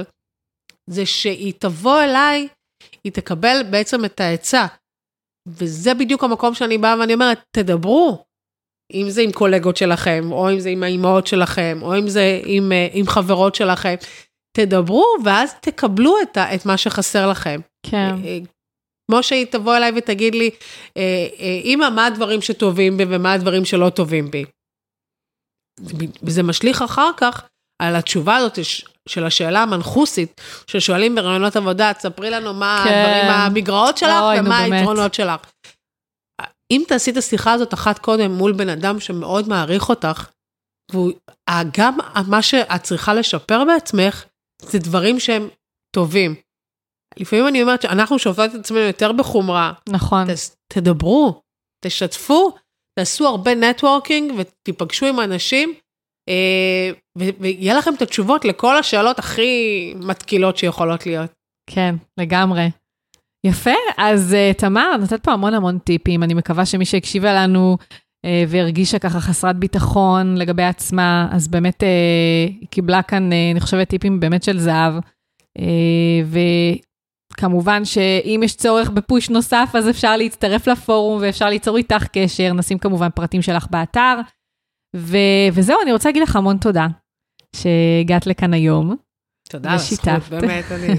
זה 0.91 1.07
שהיא 1.07 1.53
תבוא 1.59 2.03
אליי, 2.03 2.49
היא 3.05 3.13
תקבל 3.13 3.63
בעצם 3.71 4.05
את 4.05 4.21
העצה. 4.21 4.67
וזה 5.49 5.95
בדיוק 5.95 6.25
המקום 6.25 6.55
שאני 6.55 6.79
באה 6.79 6.99
ואני 7.01 7.15
אומרת, 7.15 7.41
תדברו. 7.57 8.25
אם 8.93 9.11
זה 9.11 9.23
עם 9.23 9.33
קולגות 9.33 9.77
שלכם, 9.77 10.33
או 10.33 10.51
אם 10.53 10.61
זה 10.61 10.69
עם 10.69 10.83
האימהות 10.83 11.27
שלכם, 11.27 11.79
או 11.83 11.99
אם 11.99 12.09
זה 12.09 12.41
עם, 12.45 12.73
אה, 12.73 12.89
עם 12.93 13.07
חברות 13.07 13.55
שלכם, 13.55 13.95
תדברו, 14.57 15.05
ואז 15.25 15.55
תקבלו 15.61 16.17
את, 16.23 16.37
ה, 16.37 16.55
את 16.55 16.67
מה 16.67 16.77
שחסר 16.77 17.31
לכם. 17.31 17.61
כן. 17.91 18.15
אה, 18.25 18.39
כמו 19.11 19.23
שהיא 19.23 19.47
תבוא 19.47 19.77
אליי 19.77 19.93
ותגיד 19.97 20.35
לי, 20.35 20.51
אימא, 21.65 21.85
אה, 21.85 21.91
מה 21.91 22.07
הדברים 22.07 22.43
שטובים 22.43 22.97
בי 22.97 23.05
ומה 23.09 23.33
הדברים 23.33 23.65
שלא 23.65 23.91
טובים 23.91 24.31
בי. 24.31 24.45
וזה 26.23 26.43
משליך 26.43 26.83
אחר 26.83 27.11
כך 27.17 27.49
על 27.81 27.97
התשובה 27.97 28.37
הזאת 28.37 28.59
של 29.09 29.27
השאלה 29.27 29.63
המנחוסית, 29.63 30.41
ששואלים 30.67 31.15
ברעיונות 31.15 31.57
עבודה, 31.57 31.93
תספרי 31.95 32.31
לנו 32.31 32.55
מה 32.55 32.85
כן. 32.85 32.95
הדברים, 32.95 33.31
המגרעות 33.31 33.99
שלך 33.99 34.11
אוי, 34.21 34.41
ומה 34.41 34.59
היתרונות 34.59 35.15
שלך. 35.15 35.41
אם 36.71 36.83
תעשי 36.89 37.11
את 37.11 37.17
השיחה 37.17 37.53
הזאת 37.53 37.75
אחת 37.75 37.99
קודם 37.99 38.33
מול 38.33 38.53
בן 38.53 38.69
אדם 38.69 39.01
שמאוד 39.01 39.49
מעריך 39.49 39.89
אותך, 39.89 40.31
וגם 40.93 41.99
מה 42.29 42.43
שאת 42.43 42.83
צריכה 42.83 43.15
לשפר 43.15 43.65
בעצמך, 43.65 44.25
זה 44.63 44.79
דברים 44.79 45.21
שהם 45.21 45.49
טובים. 45.95 46.35
לפעמים 47.17 47.49
אני 47.49 47.63
אומרת 47.63 47.83
שאנחנו 47.83 48.19
שופטות 48.19 48.55
את 48.55 48.61
עצמנו 48.61 48.81
יותר 48.81 49.13
בחומרה. 49.13 49.73
נכון. 49.89 50.27
ת, 50.35 50.39
תדברו, 50.73 51.43
תשתפו, 51.85 52.53
תעשו 52.99 53.27
הרבה 53.27 53.55
נטוורקינג 53.55 54.33
ותיפגשו 54.39 55.07
עם 55.07 55.21
אנשים 55.21 55.69
אה, 55.71 55.90
ויהיה 57.19 57.75
לכם 57.75 57.95
את 57.95 58.03
התשובות 58.03 58.45
לכל 58.45 58.77
השאלות 58.77 59.19
הכי 59.19 59.95
מתקילות 60.01 60.57
שיכולות 60.57 61.07
להיות. 61.07 61.31
כן, 61.71 61.95
לגמרי. 62.19 62.71
יפה, 63.47 63.75
אז 63.99 64.37
uh, 64.37 64.59
תמר, 64.59 64.97
נתת 65.03 65.25
פה 65.25 65.33
המון 65.33 65.55
המון 65.55 65.79
טיפים, 65.79 66.23
אני 66.23 66.35
מקווה 66.35 66.67
שמי 66.67 66.85
שהקשיבה 66.85 67.35
לנו 67.35 67.77
uh, 67.81 68.29
והרגישה 68.49 68.99
ככה 68.99 69.21
חסרת 69.21 69.57
ביטחון 69.57 70.37
לגבי 70.37 70.63
עצמה, 70.63 71.29
אז 71.33 71.49
באמת 71.49 71.83
uh, 71.83 71.87
היא 72.61 72.69
קיבלה 72.71 73.03
כאן, 73.03 73.31
uh, 73.33 73.35
אני 73.53 73.61
חושבת, 73.61 73.89
טיפים 73.89 74.21
באמת 74.21 74.43
של 74.43 74.59
זהב. 74.59 74.95
Uh, 75.59 75.63
כמובן 77.35 77.85
שאם 77.85 78.41
יש 78.45 78.57
צורך 78.57 78.91
בפוש 78.91 79.31
נוסף, 79.31 79.71
אז 79.75 79.91
אפשר 79.91 80.17
להצטרף 80.17 80.67
לפורום 80.67 81.19
ואפשר 81.23 81.49
ליצור 81.49 81.77
איתך 81.77 82.07
קשר, 82.13 82.53
נשים 82.53 82.79
כמובן 82.79 83.09
פרטים 83.15 83.43
שלך 83.43 83.67
באתר. 83.71 84.21
ו- 84.97 85.49
וזהו, 85.53 85.77
אני 85.83 85.93
רוצה 85.93 86.09
להגיד 86.09 86.23
לך 86.23 86.37
המון 86.37 86.57
תודה 86.57 86.87
שהגעת 87.57 88.27
לכאן 88.27 88.55
היום. 88.55 88.97
תודה 89.49 89.71
על 89.71 89.75
הזכות, 89.75 90.29
באמת, 90.31 90.65
אני... 90.73 90.95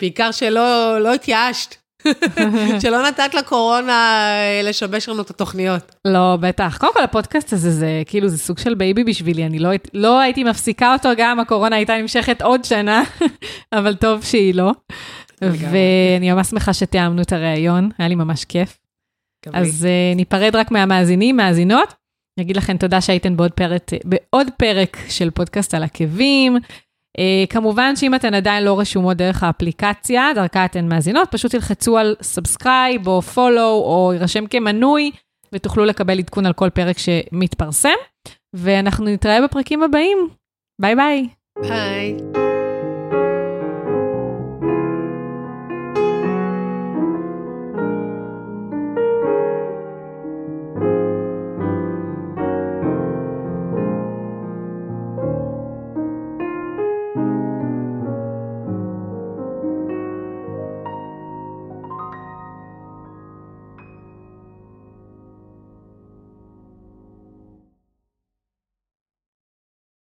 בעיקר 0.00 0.30
שלא 0.30 0.98
לא 1.00 1.14
התייאשת. 1.14 1.74
שלא 2.82 3.08
נתת 3.08 3.34
לקורונה 3.34 3.92
אה, 3.92 4.60
לשבש 4.64 5.08
לנו 5.08 5.22
את 5.22 5.30
התוכניות. 5.30 5.94
לא, 6.04 6.36
בטח. 6.40 6.76
קודם 6.80 6.92
כל, 6.94 7.02
הפודקאסט 7.02 7.52
הזה, 7.52 7.70
זה 7.70 8.02
כאילו, 8.06 8.28
זה 8.28 8.38
סוג 8.38 8.58
של 8.58 8.74
baby 8.74 9.04
בשבילי. 9.04 9.46
אני 9.46 9.58
לא, 9.58 9.70
לא 9.94 10.20
הייתי 10.20 10.44
מפסיקה 10.44 10.92
אותו, 10.92 11.08
גם 11.16 11.40
הקורונה 11.40 11.76
הייתה 11.76 11.96
נמשכת 11.96 12.42
עוד 12.42 12.64
שנה, 12.64 13.02
אבל 13.78 13.94
טוב 13.94 14.24
שהיא 14.24 14.54
לא. 14.54 14.72
ואני 15.42 16.32
ממש 16.32 16.46
שמחה 16.46 16.72
שתיאמנו 16.72 17.22
את 17.22 17.32
הריאיון, 17.32 17.90
היה 17.98 18.08
לי 18.08 18.14
ממש 18.14 18.44
כיף. 18.44 18.78
אז 19.52 19.86
uh, 19.86 20.16
ניפרד 20.16 20.56
רק 20.56 20.70
מהמאזינים, 20.70 21.36
מאזינות. 21.36 21.94
אגיד 22.40 22.56
לכם 22.56 22.76
תודה 22.76 23.00
שהייתן 23.00 23.36
בעוד 23.36 23.52
פרק, 23.52 23.90
בעוד 24.04 24.46
פרק 24.56 24.96
של 25.08 25.30
פודקאסט 25.30 25.74
על 25.74 25.82
עקבים. 25.82 26.56
Uh, 26.56 27.20
כמובן 27.50 27.96
שאם 27.96 28.14
אתן 28.14 28.34
עדיין 28.34 28.64
לא 28.64 28.80
רשומות 28.80 29.16
דרך 29.16 29.42
האפליקציה, 29.42 30.30
דרכה 30.34 30.64
אתן 30.64 30.88
מאזינות, 30.88 31.28
פשוט 31.30 31.50
תלחצו 31.50 31.98
על 31.98 32.16
subscribe 32.22 33.06
או 33.06 33.22
follow 33.22 33.68
או 33.68 34.10
יירשם 34.14 34.46
כמנוי, 34.46 35.10
ותוכלו 35.52 35.84
לקבל 35.84 36.18
עדכון 36.18 36.46
על 36.46 36.52
כל 36.52 36.70
פרק 36.70 36.96
שמתפרסם. 36.98 37.98
ואנחנו 38.54 39.04
נתראה 39.04 39.42
בפרקים 39.42 39.82
הבאים. 39.82 40.28
ביי 40.80 40.96
ביי. 40.96 41.28
ביי. 41.62 42.47